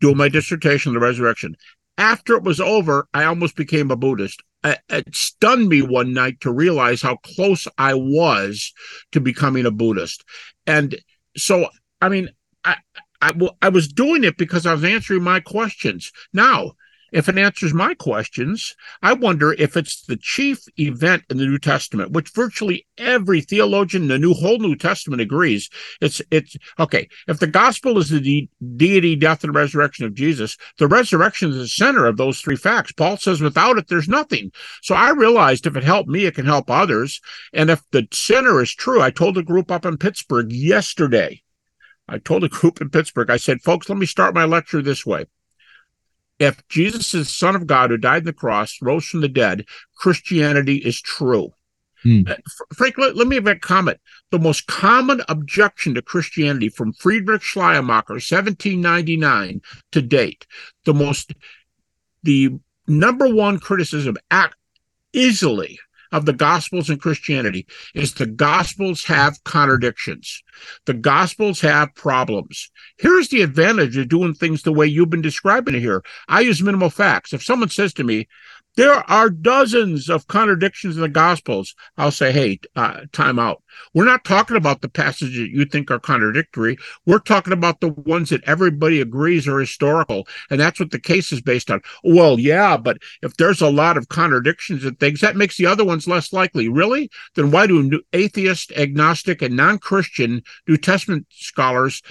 doing 0.00 0.16
my 0.16 0.28
dissertation 0.28 0.90
on 0.90 0.94
the 0.94 1.00
resurrection. 1.00 1.56
After 1.98 2.34
it 2.34 2.42
was 2.42 2.60
over, 2.60 3.08
I 3.14 3.24
almost 3.24 3.56
became 3.56 3.90
a 3.90 3.96
Buddhist. 3.96 4.42
It 4.64 5.14
stunned 5.14 5.68
me 5.68 5.80
one 5.80 6.12
night 6.12 6.40
to 6.40 6.52
realize 6.52 7.00
how 7.00 7.16
close 7.16 7.68
I 7.78 7.94
was 7.94 8.72
to 9.12 9.20
becoming 9.20 9.64
a 9.64 9.70
Buddhist. 9.70 10.24
And 10.66 10.96
so, 11.36 11.68
I 12.00 12.08
mean, 12.08 12.30
I, 12.64 12.76
I, 13.22 13.32
I 13.62 13.68
was 13.68 13.88
doing 13.88 14.24
it 14.24 14.36
because 14.36 14.66
I 14.66 14.74
was 14.74 14.84
answering 14.84 15.22
my 15.22 15.40
questions. 15.40 16.10
Now, 16.32 16.72
if 17.12 17.28
it 17.28 17.38
answers 17.38 17.72
my 17.72 17.94
questions, 17.94 18.74
I 19.02 19.12
wonder 19.12 19.52
if 19.52 19.76
it's 19.76 20.02
the 20.02 20.16
chief 20.16 20.64
event 20.78 21.24
in 21.30 21.36
the 21.36 21.46
New 21.46 21.58
Testament, 21.58 22.12
which 22.12 22.30
virtually 22.30 22.86
every 22.98 23.40
theologian 23.40 24.04
in 24.04 24.08
the 24.08 24.18
new 24.18 24.34
whole 24.34 24.58
New 24.58 24.74
Testament 24.76 25.22
agrees. 25.22 25.70
It's 26.00 26.20
it's 26.30 26.56
okay. 26.78 27.08
If 27.28 27.38
the 27.38 27.46
gospel 27.46 27.98
is 27.98 28.10
the 28.10 28.20
de- 28.20 28.50
deity, 28.76 29.16
death, 29.16 29.44
and 29.44 29.54
resurrection 29.54 30.04
of 30.04 30.14
Jesus, 30.14 30.56
the 30.78 30.88
resurrection 30.88 31.50
is 31.50 31.56
the 31.56 31.68
center 31.68 32.06
of 32.06 32.16
those 32.16 32.40
three 32.40 32.56
facts. 32.56 32.92
Paul 32.92 33.16
says 33.16 33.40
without 33.40 33.78
it, 33.78 33.88
there's 33.88 34.08
nothing. 34.08 34.50
So 34.82 34.94
I 34.94 35.10
realized 35.10 35.66
if 35.66 35.76
it 35.76 35.84
helped 35.84 36.08
me, 36.08 36.26
it 36.26 36.34
can 36.34 36.46
help 36.46 36.70
others. 36.70 37.20
And 37.52 37.70
if 37.70 37.82
the 37.92 38.08
center 38.12 38.60
is 38.60 38.74
true, 38.74 39.00
I 39.00 39.10
told 39.10 39.38
a 39.38 39.42
group 39.42 39.70
up 39.70 39.86
in 39.86 39.96
Pittsburgh 39.96 40.52
yesterday. 40.52 41.42
I 42.08 42.18
told 42.18 42.44
a 42.44 42.48
group 42.48 42.80
in 42.80 42.90
Pittsburgh, 42.90 43.30
I 43.30 43.36
said, 43.36 43.62
folks, 43.62 43.88
let 43.88 43.98
me 43.98 44.06
start 44.06 44.34
my 44.34 44.44
lecture 44.44 44.80
this 44.80 45.04
way 45.04 45.26
if 46.38 46.66
Jesus 46.68 47.14
is 47.14 47.34
Son 47.34 47.56
of 47.56 47.66
God 47.66 47.90
who 47.90 47.96
died 47.96 48.22
on 48.22 48.24
the 48.24 48.32
cross, 48.32 48.78
rose 48.82 49.06
from 49.06 49.20
the 49.20 49.28
dead, 49.28 49.64
Christianity 49.96 50.76
is 50.76 51.00
true. 51.00 51.52
Hmm. 52.02 52.22
Uh, 52.26 52.34
Frank, 52.74 52.98
let, 52.98 53.16
let, 53.16 53.26
me 53.26 53.40
make 53.40 53.56
a 53.56 53.60
comment. 53.60 53.98
The 54.30 54.38
most 54.38 54.66
common 54.66 55.22
objection 55.28 55.94
to 55.94 56.02
Christianity 56.02 56.68
from 56.68 56.92
Friedrich 56.92 57.42
Schleiermacher, 57.42 58.14
1799 58.14 59.62
to 59.92 60.02
date, 60.02 60.46
the 60.84 60.94
most, 60.94 61.32
the 62.22 62.50
number 62.86 63.32
one 63.32 63.58
criticism 63.58 64.16
act 64.30 64.56
easily 65.12 65.78
of 66.12 66.26
the 66.26 66.32
Gospels 66.32 66.90
and 66.90 67.00
Christianity 67.00 67.66
is 67.94 68.14
the 68.14 68.26
Gospels 68.26 69.04
have 69.04 69.42
contradictions. 69.44 70.42
The 70.86 70.94
Gospels 70.94 71.60
have 71.60 71.94
problems. 71.94 72.70
Here's 72.98 73.28
the 73.28 73.42
advantage 73.42 73.96
of 73.96 74.08
doing 74.08 74.34
things 74.34 74.62
the 74.62 74.72
way 74.72 74.86
you've 74.86 75.10
been 75.10 75.22
describing 75.22 75.74
it 75.74 75.80
here. 75.80 76.02
I 76.28 76.40
use 76.40 76.62
minimal 76.62 76.90
facts. 76.90 77.32
If 77.32 77.42
someone 77.42 77.70
says 77.70 77.92
to 77.94 78.04
me, 78.04 78.28
there 78.76 79.08
are 79.10 79.30
dozens 79.30 80.10
of 80.10 80.26
contradictions 80.26 80.96
in 80.96 81.02
the 81.02 81.08
Gospels. 81.08 81.74
I'll 81.96 82.10
say, 82.10 82.30
hey, 82.30 82.60
uh, 82.76 83.00
time 83.12 83.38
out. 83.38 83.62
We're 83.94 84.04
not 84.04 84.24
talking 84.24 84.56
about 84.56 84.82
the 84.82 84.88
passages 84.88 85.36
that 85.36 85.50
you 85.50 85.64
think 85.64 85.90
are 85.90 85.98
contradictory. 85.98 86.76
We're 87.06 87.18
talking 87.18 87.54
about 87.54 87.80
the 87.80 87.88
ones 87.88 88.30
that 88.30 88.44
everybody 88.44 89.00
agrees 89.00 89.48
are 89.48 89.58
historical. 89.58 90.28
And 90.50 90.60
that's 90.60 90.78
what 90.78 90.90
the 90.90 91.00
case 91.00 91.32
is 91.32 91.40
based 91.40 91.70
on. 91.70 91.80
Well, 92.04 92.38
yeah, 92.38 92.76
but 92.76 92.98
if 93.22 93.36
there's 93.36 93.62
a 93.62 93.70
lot 93.70 93.96
of 93.96 94.08
contradictions 94.08 94.84
and 94.84 94.98
things, 95.00 95.20
that 95.20 95.36
makes 95.36 95.56
the 95.56 95.66
other 95.66 95.84
ones 95.84 96.06
less 96.06 96.32
likely. 96.32 96.68
Really? 96.68 97.10
Then 97.34 97.50
why 97.50 97.66
do 97.66 98.02
atheist, 98.12 98.72
agnostic, 98.72 99.40
and 99.40 99.56
non 99.56 99.78
Christian 99.78 100.42
New 100.68 100.76
Testament 100.76 101.26
scholars 101.30 102.02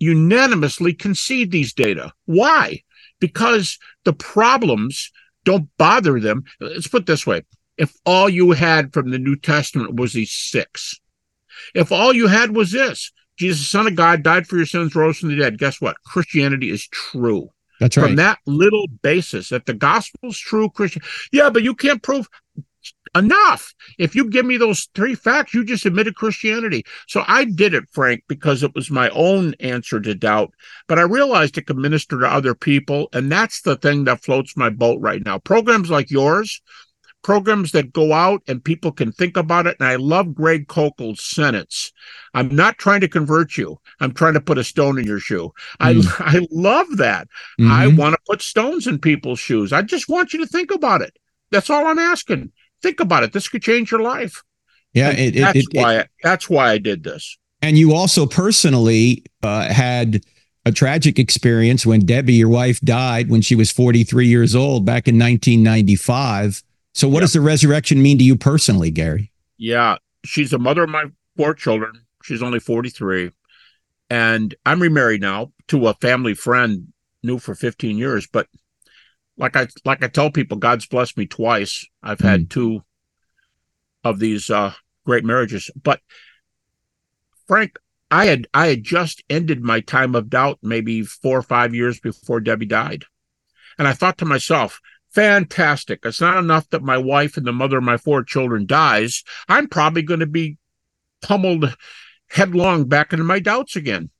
unanimously 0.00 0.92
concede 0.92 1.52
these 1.52 1.72
data? 1.72 2.12
Why? 2.26 2.82
Because 3.20 3.78
the 4.04 4.12
problems 4.12 5.12
don't 5.44 5.68
bother 5.78 6.20
them. 6.20 6.44
Let's 6.60 6.88
put 6.88 7.06
this 7.06 7.26
way 7.26 7.42
if 7.80 7.94
all 8.04 8.28
you 8.28 8.52
had 8.52 8.92
from 8.92 9.10
the 9.10 9.18
New 9.18 9.36
Testament 9.36 9.94
was 9.94 10.12
these 10.12 10.32
six, 10.32 11.00
if 11.74 11.90
all 11.90 12.14
you 12.14 12.26
had 12.26 12.54
was 12.54 12.72
this, 12.72 13.10
Jesus, 13.38 13.66
Son 13.66 13.86
of 13.86 13.94
God, 13.94 14.22
died 14.22 14.46
for 14.46 14.58
your 14.58 14.66
sins, 14.66 14.94
rose 14.94 15.18
from 15.18 15.30
the 15.30 15.36
dead, 15.36 15.58
guess 15.58 15.80
what? 15.80 15.96
Christianity 16.04 16.70
is 16.70 16.86
true. 16.86 17.48
That's 17.80 17.96
right. 17.96 18.08
From 18.08 18.16
that 18.16 18.38
little 18.46 18.86
basis, 19.00 19.48
that 19.48 19.64
the 19.64 19.72
gospel's 19.72 20.38
true, 20.38 20.68
Christian. 20.68 21.00
Yeah, 21.32 21.48
but 21.48 21.62
you 21.62 21.74
can't 21.74 22.02
prove 22.02 22.28
enough. 23.14 23.74
If 23.98 24.14
you 24.14 24.28
give 24.28 24.46
me 24.46 24.56
those 24.56 24.88
three 24.94 25.14
facts, 25.14 25.54
you 25.54 25.64
just 25.64 25.86
admitted 25.86 26.14
Christianity. 26.14 26.84
So 27.08 27.24
I 27.26 27.44
did 27.44 27.74
it, 27.74 27.84
Frank, 27.92 28.24
because 28.28 28.62
it 28.62 28.74
was 28.74 28.90
my 28.90 29.08
own 29.10 29.54
answer 29.60 30.00
to 30.00 30.14
doubt. 30.14 30.52
But 30.86 30.98
I 30.98 31.02
realized 31.02 31.58
it 31.58 31.66
could 31.66 31.76
minister 31.76 32.20
to 32.20 32.26
other 32.26 32.54
people. 32.54 33.08
And 33.12 33.30
that's 33.30 33.62
the 33.62 33.76
thing 33.76 34.04
that 34.04 34.22
floats 34.22 34.56
my 34.56 34.70
boat 34.70 35.00
right 35.00 35.24
now. 35.24 35.38
Programs 35.38 35.90
like 35.90 36.10
yours, 36.10 36.62
programs 37.22 37.72
that 37.72 37.92
go 37.92 38.12
out 38.12 38.42
and 38.46 38.64
people 38.64 38.92
can 38.92 39.12
think 39.12 39.36
about 39.36 39.66
it. 39.66 39.76
And 39.80 39.88
I 39.88 39.96
love 39.96 40.34
Greg 40.34 40.68
Koukl's 40.68 41.22
sentence. 41.22 41.92
I'm 42.32 42.54
not 42.54 42.78
trying 42.78 43.00
to 43.00 43.08
convert 43.08 43.56
you. 43.56 43.78
I'm 43.98 44.12
trying 44.12 44.34
to 44.34 44.40
put 44.40 44.58
a 44.58 44.64
stone 44.64 44.98
in 44.98 45.04
your 45.04 45.20
shoe. 45.20 45.52
Mm. 45.80 46.06
I, 46.20 46.36
I 46.38 46.46
love 46.50 46.96
that. 46.98 47.28
Mm-hmm. 47.60 47.72
I 47.72 47.86
want 47.88 48.14
to 48.14 48.20
put 48.26 48.42
stones 48.42 48.86
in 48.86 48.98
people's 48.98 49.40
shoes. 49.40 49.72
I 49.72 49.82
just 49.82 50.08
want 50.08 50.32
you 50.32 50.40
to 50.40 50.46
think 50.46 50.70
about 50.70 51.02
it. 51.02 51.16
That's 51.50 51.70
all 51.70 51.86
I'm 51.86 51.98
asking. 51.98 52.52
Think 52.82 53.00
about 53.00 53.22
it. 53.22 53.32
This 53.32 53.48
could 53.48 53.62
change 53.62 53.90
your 53.90 54.00
life. 54.00 54.42
Yeah, 54.92 55.10
it, 55.10 55.34
that's 55.36 55.58
it, 55.58 55.66
why. 55.72 56.06
That's 56.22 56.50
why 56.50 56.70
I 56.70 56.78
did 56.78 57.04
this. 57.04 57.38
And 57.62 57.78
you 57.78 57.94
also 57.94 58.26
personally 58.26 59.24
uh, 59.42 59.68
had 59.68 60.24
a 60.64 60.72
tragic 60.72 61.18
experience 61.18 61.86
when 61.86 62.00
Debbie, 62.00 62.34
your 62.34 62.48
wife, 62.48 62.80
died 62.80 63.30
when 63.30 63.42
she 63.42 63.54
was 63.54 63.70
43 63.70 64.26
years 64.26 64.54
old 64.54 64.84
back 64.84 65.08
in 65.08 65.18
1995. 65.18 66.62
So, 66.92 67.08
what 67.08 67.16
yep. 67.16 67.20
does 67.22 67.32
the 67.34 67.40
resurrection 67.40 68.02
mean 68.02 68.18
to 68.18 68.24
you 68.24 68.36
personally, 68.36 68.90
Gary? 68.90 69.30
Yeah, 69.58 69.96
she's 70.24 70.50
the 70.50 70.58
mother 70.58 70.84
of 70.84 70.90
my 70.90 71.04
four 71.36 71.54
children. 71.54 72.04
She's 72.22 72.42
only 72.42 72.60
43. 72.60 73.30
And 74.10 74.54
I'm 74.66 74.82
remarried 74.82 75.20
now 75.20 75.52
to 75.68 75.86
a 75.86 75.94
family 75.94 76.34
friend, 76.34 76.88
new 77.22 77.38
for 77.38 77.54
15 77.54 77.96
years. 77.96 78.26
But 78.26 78.48
like 79.40 79.56
I 79.56 79.66
like 79.84 80.04
I 80.04 80.08
tell 80.08 80.30
people, 80.30 80.58
God's 80.58 80.86
blessed 80.86 81.16
me 81.16 81.26
twice. 81.26 81.86
I've 82.02 82.20
had 82.20 82.42
mm. 82.42 82.50
two 82.50 82.84
of 84.04 84.18
these 84.18 84.50
uh, 84.50 84.74
great 85.06 85.24
marriages. 85.24 85.70
But 85.82 86.00
Frank, 87.48 87.78
I 88.10 88.26
had 88.26 88.46
I 88.52 88.66
had 88.66 88.84
just 88.84 89.24
ended 89.30 89.62
my 89.62 89.80
time 89.80 90.14
of 90.14 90.28
doubt 90.28 90.58
maybe 90.62 91.02
four 91.02 91.38
or 91.38 91.42
five 91.42 91.74
years 91.74 91.98
before 91.98 92.40
Debbie 92.40 92.66
died. 92.66 93.04
And 93.78 93.88
I 93.88 93.94
thought 93.94 94.18
to 94.18 94.26
myself, 94.26 94.78
fantastic. 95.10 96.00
It's 96.04 96.20
not 96.20 96.36
enough 96.36 96.68
that 96.70 96.82
my 96.82 96.98
wife 96.98 97.38
and 97.38 97.46
the 97.46 97.52
mother 97.52 97.78
of 97.78 97.84
my 97.84 97.96
four 97.96 98.22
children 98.22 98.66
dies. 98.66 99.24
I'm 99.48 99.68
probably 99.68 100.02
going 100.02 100.20
to 100.20 100.26
be 100.26 100.58
pummeled 101.22 101.74
headlong 102.28 102.84
back 102.84 103.14
into 103.14 103.24
my 103.24 103.38
doubts 103.38 103.74
again. 103.74 104.10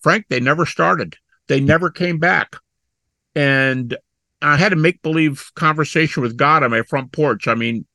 Frank, 0.00 0.26
they 0.28 0.38
never 0.38 0.66
started. 0.66 1.16
They 1.48 1.60
never 1.60 1.90
came 1.90 2.18
back. 2.18 2.56
And 3.34 3.96
I 4.42 4.56
had 4.56 4.72
a 4.72 4.76
make 4.76 5.02
believe 5.02 5.50
conversation 5.54 6.22
with 6.22 6.36
God 6.36 6.62
on 6.62 6.70
my 6.70 6.82
front 6.82 7.12
porch. 7.12 7.48
I 7.48 7.54
mean, 7.54 7.86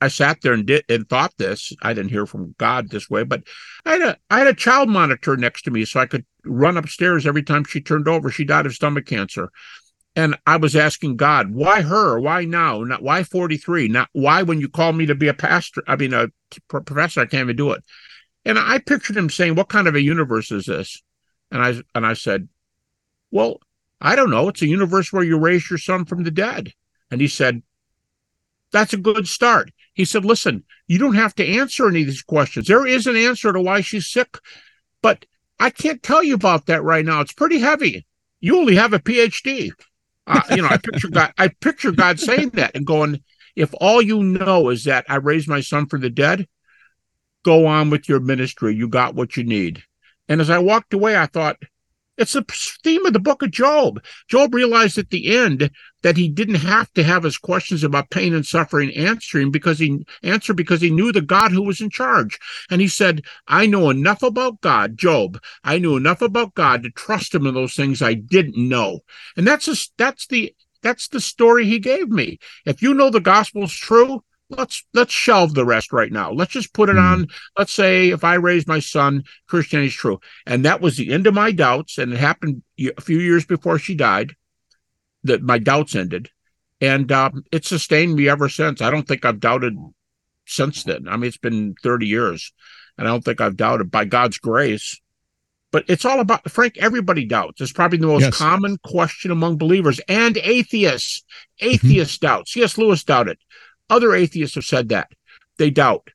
I 0.00 0.08
sat 0.08 0.42
there 0.42 0.52
and 0.52 0.66
did 0.66 0.84
and 0.88 1.08
thought 1.08 1.32
this. 1.38 1.72
I 1.82 1.94
didn't 1.94 2.10
hear 2.10 2.26
from 2.26 2.54
God 2.58 2.90
this 2.90 3.08
way, 3.08 3.24
but 3.24 3.42
I 3.84 3.92
had 3.92 4.02
a 4.02 4.18
I 4.30 4.38
had 4.38 4.46
a 4.46 4.54
child 4.54 4.88
monitor 4.88 5.36
next 5.36 5.62
to 5.62 5.70
me, 5.70 5.84
so 5.84 6.00
I 6.00 6.06
could 6.06 6.24
run 6.44 6.76
upstairs 6.76 7.26
every 7.26 7.42
time 7.42 7.64
she 7.64 7.80
turned 7.80 8.08
over. 8.08 8.30
She 8.30 8.44
died 8.44 8.66
of 8.66 8.74
stomach 8.74 9.06
cancer, 9.06 9.50
and 10.14 10.36
I 10.46 10.56
was 10.56 10.76
asking 10.76 11.16
God, 11.16 11.50
why 11.50 11.80
her? 11.82 12.20
Why 12.20 12.44
now? 12.44 12.82
Not 12.82 13.02
why 13.02 13.22
forty 13.22 13.56
three? 13.56 13.88
Not 13.88 14.08
why 14.12 14.42
when 14.42 14.60
you 14.60 14.68
called 14.68 14.96
me 14.96 15.06
to 15.06 15.14
be 15.14 15.28
a 15.28 15.34
pastor? 15.34 15.82
I 15.86 15.96
mean, 15.96 16.12
a 16.12 16.28
professor. 16.68 17.20
I 17.22 17.26
can't 17.26 17.44
even 17.44 17.56
do 17.56 17.72
it. 17.72 17.82
And 18.44 18.58
I 18.58 18.78
pictured 18.78 19.16
him 19.16 19.30
saying, 19.30 19.54
"What 19.54 19.70
kind 19.70 19.88
of 19.88 19.94
a 19.94 20.02
universe 20.02 20.52
is 20.52 20.66
this?" 20.66 21.02
And 21.50 21.62
I 21.62 21.82
and 21.94 22.06
I 22.06 22.12
said, 22.12 22.48
"Well, 23.30 23.60
I 24.00 24.16
don't 24.16 24.30
know. 24.30 24.48
It's 24.48 24.62
a 24.62 24.66
universe 24.66 25.12
where 25.12 25.24
you 25.24 25.38
raise 25.38 25.70
your 25.70 25.78
son 25.78 26.04
from 26.04 26.24
the 26.24 26.30
dead. 26.30 26.72
And 27.10 27.20
he 27.20 27.28
said, 27.28 27.62
That's 28.72 28.92
a 28.92 28.98
good 28.98 29.26
start. 29.26 29.70
He 29.94 30.04
said, 30.04 30.24
Listen, 30.24 30.64
you 30.86 30.98
don't 30.98 31.14
have 31.14 31.34
to 31.36 31.46
answer 31.46 31.88
any 31.88 32.02
of 32.02 32.06
these 32.06 32.22
questions. 32.22 32.66
There 32.66 32.86
is 32.86 33.06
an 33.06 33.16
answer 33.16 33.52
to 33.52 33.60
why 33.60 33.80
she's 33.80 34.10
sick, 34.10 34.38
but 35.02 35.24
I 35.58 35.70
can't 35.70 36.02
tell 36.02 36.22
you 36.22 36.34
about 36.34 36.66
that 36.66 36.82
right 36.82 37.04
now. 37.04 37.20
It's 37.20 37.32
pretty 37.32 37.58
heavy. 37.58 38.06
You 38.40 38.58
only 38.58 38.76
have 38.76 38.92
a 38.92 38.98
PhD. 38.98 39.70
Uh, 40.26 40.42
you 40.50 40.62
know, 40.62 40.68
I 40.68 40.76
picture 40.76 41.08
God. 41.08 41.32
I 41.38 41.48
picture 41.48 41.92
God 41.92 42.20
saying 42.20 42.50
that 42.50 42.74
and 42.74 42.86
going, 42.86 43.22
"If 43.54 43.72
all 43.80 44.02
you 44.02 44.22
know 44.22 44.68
is 44.70 44.84
that 44.84 45.06
I 45.08 45.16
raised 45.16 45.48
my 45.48 45.60
son 45.60 45.86
from 45.86 46.02
the 46.02 46.10
dead, 46.10 46.46
go 47.44 47.66
on 47.66 47.90
with 47.90 48.08
your 48.08 48.20
ministry. 48.20 48.74
You 48.74 48.88
got 48.88 49.14
what 49.14 49.36
you 49.36 49.44
need." 49.44 49.84
And 50.28 50.40
as 50.40 50.50
I 50.50 50.58
walked 50.58 50.92
away, 50.92 51.16
I 51.16 51.26
thought, 51.26 51.56
it's 52.16 52.32
the 52.32 52.44
theme 52.82 53.04
of 53.06 53.12
the 53.12 53.18
book 53.18 53.42
of 53.42 53.50
Job. 53.50 54.02
Job 54.28 54.54
realized 54.54 54.98
at 54.98 55.10
the 55.10 55.36
end 55.36 55.70
that 56.02 56.16
he 56.16 56.28
didn't 56.28 56.56
have 56.56 56.92
to 56.94 57.02
have 57.02 57.24
his 57.24 57.38
questions 57.38 57.82
about 57.82 58.10
pain 58.10 58.34
and 58.34 58.46
suffering 58.46 58.94
answering 58.94 59.50
because 59.50 59.78
he 59.78 60.04
answered 60.22 60.54
because 60.54 60.80
he 60.80 60.90
knew 60.90 61.12
the 61.12 61.20
God 61.20 61.52
who 61.52 61.62
was 61.62 61.80
in 61.80 61.90
charge. 61.90 62.38
And 62.70 62.80
he 62.80 62.88
said, 62.88 63.24
I 63.46 63.66
know 63.66 63.90
enough 63.90 64.22
about 64.22 64.60
God, 64.60 64.96
Job. 64.96 65.40
I 65.64 65.78
knew 65.78 65.96
enough 65.96 66.22
about 66.22 66.54
God 66.54 66.82
to 66.82 66.90
trust 66.90 67.34
him 67.34 67.46
in 67.46 67.54
those 67.54 67.74
things 67.74 68.02
I 68.02 68.14
didn't 68.14 68.56
know. 68.56 69.00
And 69.36 69.46
that's 69.46 69.92
that's 69.96 70.26
the 70.26 70.54
that's 70.82 71.08
the 71.08 71.20
story 71.20 71.66
he 71.66 71.78
gave 71.78 72.08
me. 72.08 72.38
If 72.64 72.82
you 72.82 72.94
know 72.94 73.10
the 73.10 73.20
gospel's 73.20 73.74
true, 73.74 74.22
let's 74.50 74.84
let's 74.94 75.12
shelve 75.12 75.54
the 75.54 75.64
rest 75.64 75.92
right 75.92 76.12
now. 76.12 76.30
Let's 76.32 76.52
just 76.52 76.72
put 76.74 76.88
it 76.88 76.98
on. 76.98 77.28
Let's 77.58 77.72
say 77.72 78.10
if 78.10 78.24
I 78.24 78.34
raise 78.34 78.66
my 78.66 78.78
son, 78.80 79.24
Christianity 79.48 79.88
is 79.88 79.94
true, 79.94 80.20
and 80.46 80.64
that 80.64 80.80
was 80.80 80.96
the 80.96 81.12
end 81.12 81.26
of 81.26 81.34
my 81.34 81.52
doubts. 81.52 81.98
And 81.98 82.12
it 82.12 82.18
happened 82.18 82.62
a 82.78 83.00
few 83.00 83.18
years 83.18 83.44
before 83.44 83.78
she 83.78 83.94
died. 83.94 84.34
That 85.24 85.42
my 85.42 85.58
doubts 85.58 85.96
ended, 85.96 86.30
and 86.80 87.10
um, 87.10 87.42
it 87.50 87.64
sustained 87.64 88.14
me 88.14 88.28
ever 88.28 88.48
since. 88.48 88.80
I 88.80 88.90
don't 88.90 89.08
think 89.08 89.24
I've 89.24 89.40
doubted 89.40 89.76
since 90.46 90.84
then. 90.84 91.08
I 91.08 91.16
mean, 91.16 91.26
it's 91.28 91.36
been 91.36 91.74
thirty 91.82 92.06
years, 92.06 92.52
and 92.96 93.08
I 93.08 93.10
don't 93.10 93.24
think 93.24 93.40
I've 93.40 93.56
doubted 93.56 93.90
by 93.90 94.04
God's 94.04 94.38
grace. 94.38 95.00
but 95.72 95.84
it's 95.88 96.04
all 96.04 96.20
about 96.20 96.48
Frank. 96.50 96.78
Everybody 96.78 97.24
doubts. 97.26 97.60
It's 97.60 97.72
probably 97.72 97.98
the 97.98 98.06
most 98.06 98.22
Yes. 98.22 98.38
common 98.38 98.78
question 98.84 99.32
among 99.32 99.58
believers 99.58 100.00
and 100.08 100.36
atheists. 100.38 101.24
Atheists 101.58 102.18
doubt. 102.18 102.48
C.S. 102.48 102.78
Lewis 102.78 103.02
doubted. 103.02 103.36
Other 103.88 104.14
atheists 104.14 104.56
have 104.56 104.64
said 104.64 104.88
that 104.88 105.08
they 105.58 105.70
doubt, 105.70 106.10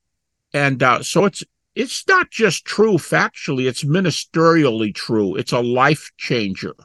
and 0.54 0.82
uh, 0.84 1.04
so 1.04 1.26
it's 1.26 1.44
it's 1.76 2.06
not 2.08 2.30
just 2.30 2.66
true 2.66 2.94
factually. 2.94 3.68
It's 3.68 3.84
ministerially 3.84 4.94
true. 4.94 5.36
It's 5.36 5.54
a 5.54 5.62
life 5.62 6.12
changer. 6.18 6.76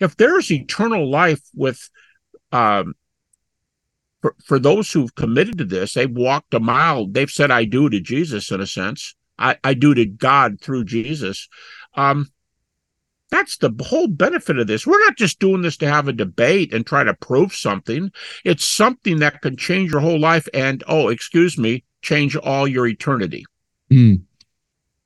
If 0.00 0.16
there's 0.16 0.52
eternal 0.52 1.10
life 1.10 1.42
with, 1.54 1.90
um, 2.52 2.94
for 4.22 4.36
for 4.44 4.58
those 4.58 4.92
who've 4.92 5.14
committed 5.14 5.58
to 5.58 5.64
this, 5.64 5.94
they've 5.94 6.10
walked 6.10 6.54
a 6.54 6.60
mile. 6.60 7.06
They've 7.08 7.30
said, 7.30 7.50
"I 7.50 7.64
do" 7.64 7.90
to 7.90 8.00
Jesus 8.00 8.50
in 8.50 8.60
a 8.60 8.66
sense. 8.66 9.16
I, 9.38 9.56
I 9.62 9.74
do 9.74 9.94
to 9.94 10.04
God 10.04 10.60
through 10.60 10.84
Jesus. 10.84 11.48
Um, 11.94 12.30
that's 13.30 13.58
the 13.58 13.70
whole 13.80 14.08
benefit 14.08 14.58
of 14.58 14.66
this. 14.66 14.86
We're 14.86 15.04
not 15.04 15.16
just 15.16 15.38
doing 15.38 15.62
this 15.62 15.76
to 15.78 15.88
have 15.88 16.08
a 16.08 16.12
debate 16.12 16.72
and 16.72 16.86
try 16.86 17.04
to 17.04 17.14
prove 17.14 17.54
something. 17.54 18.10
It's 18.44 18.64
something 18.64 19.18
that 19.18 19.42
can 19.42 19.56
change 19.56 19.92
your 19.92 20.00
whole 20.00 20.18
life 20.18 20.48
and, 20.54 20.82
oh, 20.88 21.08
excuse 21.08 21.58
me, 21.58 21.84
change 22.02 22.36
all 22.36 22.66
your 22.66 22.86
eternity. 22.86 23.44
Mm. 23.90 24.22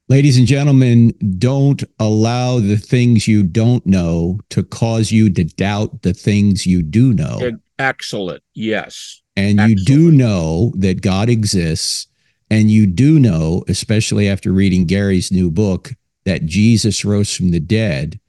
Ladies 0.09 0.37
and 0.37 0.47
gentlemen, 0.47 1.15
don't 1.39 1.83
allow 1.99 2.59
the 2.59 2.77
things 2.77 3.27
you 3.27 3.43
don't 3.43 3.87
know 3.87 4.41
to 4.51 4.63
cause 4.63 5.11
you 5.11 5.31
to 5.31 5.45
doubt 5.45 6.03
the 6.03 6.13
things 6.13 6.67
you 6.67 6.83
do 6.83 7.15
know. 7.15 7.53
Excellent. 7.79 8.43
Yes. 8.55 9.23
And 9.37 9.59
you 9.61 9.75
do 9.75 10.11
know 10.11 10.73
that 10.77 11.01
God 11.01 11.29
exists. 11.29 12.07
And 12.51 12.71
you 12.71 12.87
do 12.87 13.19
know, 13.19 13.65
especially 13.69 14.29
after 14.29 14.53
reading 14.53 14.85
Gary's 14.85 15.33
new 15.33 15.51
book, 15.51 15.93
that 16.25 16.47
Jesus 16.47 17.05
rose 17.05 17.35
from 17.35 17.51
the 17.51 17.61
dead. 17.61 18.21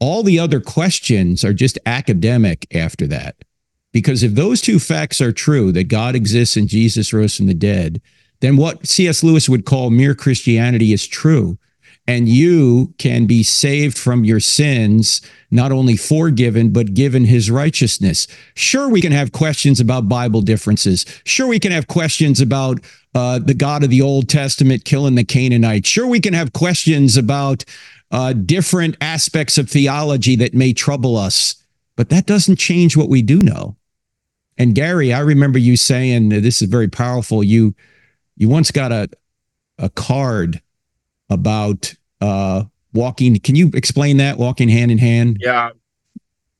All 0.00 0.22
the 0.22 0.38
other 0.38 0.60
questions 0.60 1.44
are 1.44 1.54
just 1.54 1.78
academic 1.86 2.66
after 2.74 3.06
that. 3.06 3.36
Because 3.92 4.22
if 4.22 4.34
those 4.34 4.60
two 4.60 4.78
facts 4.78 5.20
are 5.20 5.32
true, 5.32 5.72
that 5.72 5.84
God 5.84 6.14
exists 6.14 6.56
and 6.56 6.68
Jesus 6.68 7.12
rose 7.12 7.36
from 7.36 7.46
the 7.46 7.54
dead, 7.54 8.02
then 8.40 8.56
what 8.58 8.86
C.S. 8.86 9.22
Lewis 9.22 9.48
would 9.48 9.64
call 9.64 9.88
mere 9.88 10.14
Christianity 10.14 10.92
is 10.92 11.06
true. 11.06 11.58
And 12.08 12.28
you 12.28 12.94
can 12.98 13.26
be 13.26 13.42
saved 13.42 13.98
from 13.98 14.24
your 14.24 14.38
sins, 14.38 15.20
not 15.50 15.72
only 15.72 15.96
forgiven, 15.96 16.70
but 16.70 16.94
given 16.94 17.24
his 17.24 17.50
righteousness. 17.50 18.28
Sure, 18.54 18.88
we 18.88 19.00
can 19.00 19.12
have 19.12 19.32
questions 19.32 19.80
about 19.80 20.08
Bible 20.08 20.40
differences. 20.40 21.04
Sure, 21.24 21.48
we 21.48 21.58
can 21.58 21.72
have 21.72 21.88
questions 21.88 22.40
about 22.40 22.80
uh, 23.14 23.40
the 23.40 23.54
God 23.54 23.82
of 23.82 23.90
the 23.90 24.02
Old 24.02 24.28
Testament 24.28 24.84
killing 24.84 25.16
the 25.16 25.24
Canaanites. 25.24 25.88
Sure, 25.88 26.06
we 26.06 26.20
can 26.20 26.34
have 26.34 26.52
questions 26.52 27.16
about 27.16 27.64
uh, 28.10 28.32
different 28.32 28.96
aspects 29.00 29.58
of 29.58 29.68
theology 29.68 30.36
that 30.36 30.54
may 30.54 30.72
trouble 30.72 31.16
us, 31.16 31.56
but 31.96 32.08
that 32.10 32.26
doesn't 32.26 32.56
change 32.56 32.96
what 32.96 33.08
we 33.08 33.22
do 33.22 33.40
know. 33.40 33.76
And 34.58 34.74
Gary, 34.74 35.12
I 35.12 35.20
remember 35.20 35.58
you 35.58 35.76
saying 35.76 36.28
this 36.28 36.62
is 36.62 36.68
very 36.68 36.88
powerful. 36.88 37.42
You 37.42 37.74
you 38.36 38.48
once 38.48 38.70
got 38.70 38.92
a 38.92 39.08
a 39.78 39.90
card 39.90 40.62
about 41.30 41.94
uh 42.20 42.64
walking. 42.92 43.38
Can 43.40 43.56
you 43.56 43.70
explain 43.74 44.16
that? 44.18 44.38
Walking 44.38 44.68
hand 44.68 44.90
in 44.90 44.98
hand. 44.98 45.38
Yeah. 45.40 45.70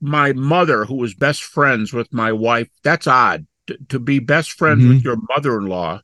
My 0.01 0.33
mother, 0.35 0.85
who 0.85 0.97
was 0.97 1.15
best 1.15 1.43
friends 1.43 1.93
with 1.93 2.13
my 2.13 2.31
wife, 2.33 2.69
that's 2.83 3.07
odd 3.07 3.47
to, 3.67 3.79
to 3.89 3.99
be 3.99 4.19
best 4.19 4.53
friends 4.53 4.85
Mhm. 4.85 4.89
with 4.89 5.05
your 5.05 5.17
mother 5.35 5.57
in 5.59 5.67
law. 5.67 6.03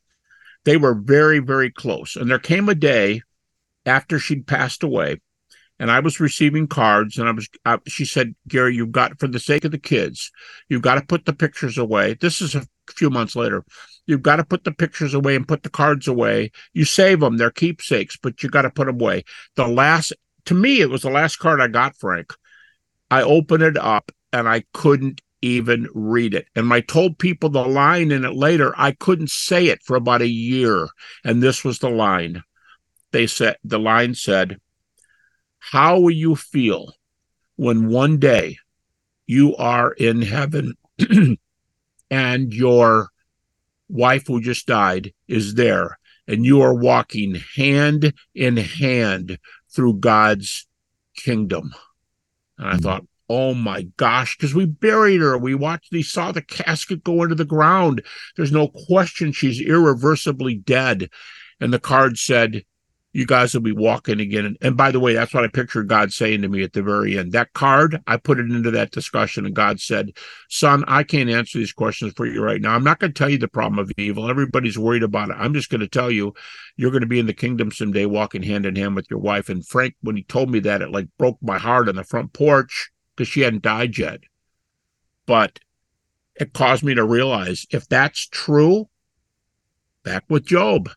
They 0.65 0.77
were 0.77 0.95
very, 0.95 1.39
very 1.39 1.69
close. 1.69 2.15
And 2.15 2.29
there 2.31 2.39
came 2.39 2.67
a 2.69 2.75
day 2.75 3.21
after 3.85 4.17
she'd 4.17 4.47
passed 4.47 4.81
away, 4.81 5.21
and 5.77 5.91
I 5.91 5.99
was 5.99 6.19
receiving 6.19 6.67
cards, 6.67 7.17
and 7.17 7.27
I 7.27 7.31
was, 7.33 7.47
I, 7.65 7.77
she 7.87 8.05
said, 8.05 8.33
Gary, 8.47 8.75
you've 8.75 8.91
got, 8.91 9.19
for 9.19 9.27
the 9.27 9.39
sake 9.39 9.65
of 9.65 9.71
the 9.71 9.77
kids, 9.77 10.31
you've 10.69 10.81
got 10.81 10.95
to 10.95 11.05
put 11.05 11.25
the 11.25 11.33
pictures 11.33 11.77
away. 11.77 12.15
This 12.19 12.41
is 12.41 12.55
a 12.55 12.65
few 12.89 13.09
months 13.09 13.35
later. 13.35 13.63
You've 14.05 14.21
got 14.21 14.37
to 14.37 14.43
put 14.43 14.63
the 14.63 14.71
pictures 14.71 15.13
away 15.13 15.35
and 15.35 15.47
put 15.47 15.63
the 15.63 15.69
cards 15.69 16.07
away. 16.07 16.51
You 16.73 16.85
save 16.85 17.21
them, 17.21 17.37
they're 17.37 17.51
keepsakes, 17.51 18.17
but 18.21 18.43
you 18.43 18.49
got 18.49 18.63
to 18.63 18.69
put 18.69 18.87
them 18.87 18.99
away. 18.99 19.23
The 19.55 19.67
last, 19.67 20.13
to 20.45 20.53
me, 20.53 20.81
it 20.81 20.89
was 20.89 21.03
the 21.03 21.09
last 21.09 21.37
card 21.37 21.61
I 21.61 21.67
got, 21.67 21.95
Frank. 21.95 22.33
I 23.09 23.21
opened 23.21 23.63
it 23.63 23.77
up 23.77 24.11
and 24.31 24.49
I 24.49 24.63
couldn't 24.73 25.21
even 25.41 25.87
read 25.93 26.33
it. 26.33 26.47
And 26.55 26.73
I 26.73 26.81
told 26.81 27.19
people 27.19 27.49
the 27.49 27.65
line 27.65 28.11
in 28.11 28.25
it 28.25 28.33
later. 28.33 28.73
I 28.77 28.93
couldn't 28.93 29.29
say 29.29 29.67
it 29.67 29.83
for 29.83 29.95
about 29.95 30.21
a 30.21 30.27
year. 30.27 30.87
And 31.23 31.43
this 31.43 31.63
was 31.63 31.79
the 31.79 31.89
line. 31.89 32.43
They 33.11 33.27
said, 33.27 33.57
the 33.63 33.79
line 33.79 34.15
said, 34.15 34.59
How 35.59 35.99
will 35.99 36.11
you 36.11 36.35
feel 36.35 36.93
when 37.55 37.89
one 37.89 38.17
day 38.17 38.57
you 39.27 39.55
are 39.57 39.91
in 39.91 40.21
heaven 40.21 40.75
and 42.09 42.53
your 42.53 43.09
wife 43.93 44.27
who 44.27 44.41
just 44.41 44.67
died 44.67 45.13
is 45.27 45.53
there 45.53 45.99
and 46.27 46.45
you 46.45 46.61
are 46.61 46.73
walking 46.73 47.35
hand 47.55 48.13
in 48.33 48.57
hand 48.57 49.37
through 49.73 49.95
God's 49.95 50.67
kingdom? 51.15 51.73
And 52.57 52.67
I 52.67 52.75
Mhm. 52.75 52.81
thought, 52.81 53.07
oh 53.29 53.53
my 53.53 53.83
gosh, 53.97 54.35
because 54.35 54.53
we 54.53 54.65
buried 54.65 55.21
her. 55.21 55.37
We 55.37 55.55
watched, 55.55 55.91
we 55.91 56.03
saw 56.03 56.31
the 56.31 56.41
casket 56.41 57.03
go 57.03 57.23
into 57.23 57.35
the 57.35 57.45
ground. 57.45 58.03
There's 58.35 58.51
no 58.51 58.67
question 58.67 59.31
she's 59.31 59.61
irreversibly 59.61 60.55
dead. 60.55 61.09
And 61.59 61.73
the 61.73 61.79
card 61.79 62.17
said, 62.17 62.63
you 63.13 63.27
guys 63.27 63.53
will 63.53 63.61
be 63.61 63.71
walking 63.71 64.19
again. 64.19 64.45
And, 64.45 64.57
and 64.61 64.75
by 64.75 64.89
the 64.89 64.99
way, 64.99 65.13
that's 65.13 65.33
what 65.33 65.43
I 65.43 65.47
pictured 65.47 65.87
God 65.87 66.11
saying 66.11 66.41
to 66.41 66.49
me 66.49 66.63
at 66.63 66.73
the 66.73 66.81
very 66.81 67.17
end. 67.17 67.31
That 67.31 67.53
card, 67.53 68.01
I 68.07 68.17
put 68.17 68.39
it 68.39 68.49
into 68.49 68.71
that 68.71 68.91
discussion, 68.91 69.45
and 69.45 69.55
God 69.55 69.79
said, 69.79 70.17
Son, 70.49 70.83
I 70.87 71.03
can't 71.03 71.29
answer 71.29 71.59
these 71.59 71.71
questions 71.71 72.13
for 72.17 72.25
you 72.25 72.43
right 72.43 72.59
now. 72.59 72.73
I'm 72.73 72.83
not 72.83 72.99
going 72.99 73.13
to 73.13 73.17
tell 73.17 73.29
you 73.29 73.37
the 73.37 73.47
problem 73.47 73.77
of 73.77 73.91
evil. 73.97 74.29
Everybody's 74.29 74.79
worried 74.79 75.03
about 75.03 75.29
it. 75.29 75.37
I'm 75.37 75.53
just 75.53 75.69
going 75.69 75.81
to 75.81 75.87
tell 75.87 76.09
you, 76.09 76.33
you're 76.75 76.91
going 76.91 77.01
to 77.01 77.07
be 77.07 77.19
in 77.19 77.27
the 77.27 77.33
kingdom 77.33 77.71
someday, 77.71 78.07
walking 78.07 78.41
hand 78.41 78.65
in 78.65 78.75
hand 78.75 78.95
with 78.95 79.05
your 79.11 79.19
wife. 79.19 79.47
And 79.47 79.65
Frank, 79.65 79.95
when 80.01 80.15
he 80.17 80.23
told 80.23 80.49
me 80.49 80.59
that, 80.61 80.81
it 80.81 80.89
like 80.89 81.07
broke 81.19 81.37
my 81.41 81.59
heart 81.59 81.87
on 81.87 81.95
the 81.95 82.03
front 82.03 82.33
porch 82.33 82.91
because 83.15 83.27
she 83.27 83.41
hadn't 83.41 83.61
died 83.61 83.95
yet. 83.95 84.21
But 85.27 85.59
it 86.35 86.53
caused 86.53 86.83
me 86.83 86.95
to 86.95 87.05
realize 87.05 87.67
if 87.69 87.87
that's 87.87 88.27
true, 88.27 88.89
back 90.03 90.23
with 90.29 90.45
Job. 90.45 90.89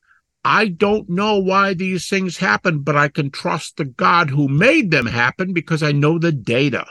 I 0.49 0.69
don't 0.69 1.09
know 1.09 1.41
why 1.41 1.75
these 1.75 2.09
things 2.09 2.37
happen, 2.37 2.79
but 2.79 2.95
I 2.95 3.09
can 3.09 3.33
trust 3.33 3.79
the 3.79 3.85
God 3.85 4.31
who 4.31 4.47
made 4.47 4.93
them 4.93 5.05
happen 5.05 5.53
because 5.53 5.83
I 5.83 5.91
know 5.91 6.21
the 6.21 6.31
data. 6.31 6.87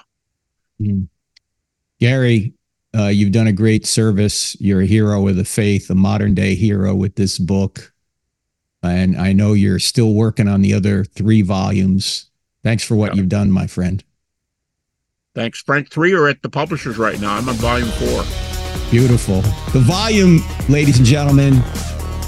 Gary, 2.02 2.54
uh, 2.94 3.08
you've 3.08 3.32
done 3.32 3.48
a 3.48 3.54
great 3.54 3.86
service. 3.86 4.60
You're 4.60 4.82
a 4.82 4.86
hero 4.86 5.26
of 5.30 5.38
the 5.38 5.46
faith, 5.46 5.90
a 5.90 5.96
modern 5.96 6.34
day 6.34 6.54
hero 6.56 6.94
with 6.94 7.16
this 7.16 7.40
book. 7.40 7.94
And 8.84 9.16
I 9.16 9.32
know 9.32 9.54
you're 9.54 9.80
still 9.80 10.14
working 10.14 10.50
on 10.50 10.62
the 10.62 10.74
other 10.74 11.06
three 11.06 11.42
volumes. 11.42 12.30
Thanks 12.62 12.84
for 12.84 12.98
what 12.98 13.14
Yeah. 13.14 13.22
you've 13.22 13.30
done, 13.30 13.52
my 13.52 13.68
friend. 13.68 14.04
Thanks, 15.34 15.62
Frank. 15.62 15.90
Three 15.90 16.12
are 16.12 16.28
at 16.28 16.42
the 16.42 16.50
publishers 16.50 16.98
right 16.98 17.22
now. 17.22 17.38
I'm 17.38 17.48
on 17.48 17.56
volume 17.56 17.90
four. 17.92 18.26
Beautiful. 18.92 19.42
The 19.72 19.80
volume, 19.80 20.44
ladies 20.68 20.98
and 20.98 21.06
gentlemen, 21.06 21.64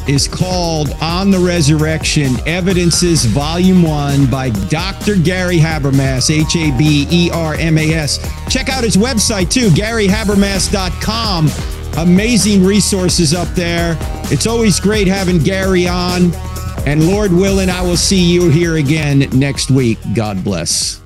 is 0.07 0.27
called 0.27 0.91
On 1.01 1.31
the 1.31 1.39
Resurrection 1.39 2.35
Evidences, 2.47 3.25
Volume 3.25 3.83
1 3.83 4.27
by 4.27 4.49
Dr. 4.69 5.15
Gary 5.15 5.57
Habermas, 5.57 6.29
H 6.29 6.55
A 6.55 6.77
B 6.77 7.07
E 7.09 7.29
R 7.31 7.55
M 7.55 7.77
A 7.77 7.93
S. 7.93 8.19
Check 8.49 8.69
out 8.69 8.83
his 8.83 8.97
website 8.97 9.49
too, 9.49 9.69
garyhabermas.com. 9.69 11.49
Amazing 11.97 12.63
resources 12.63 13.33
up 13.33 13.47
there. 13.49 13.97
It's 14.31 14.45
always 14.45 14.79
great 14.79 15.07
having 15.07 15.39
Gary 15.39 15.87
on. 15.87 16.31
And 16.85 17.07
Lord 17.07 17.31
willing, 17.31 17.69
I 17.69 17.81
will 17.81 17.97
see 17.97 18.23
you 18.23 18.49
here 18.49 18.77
again 18.77 19.27
next 19.33 19.71
week. 19.71 19.97
God 20.13 20.43
bless. 20.43 21.01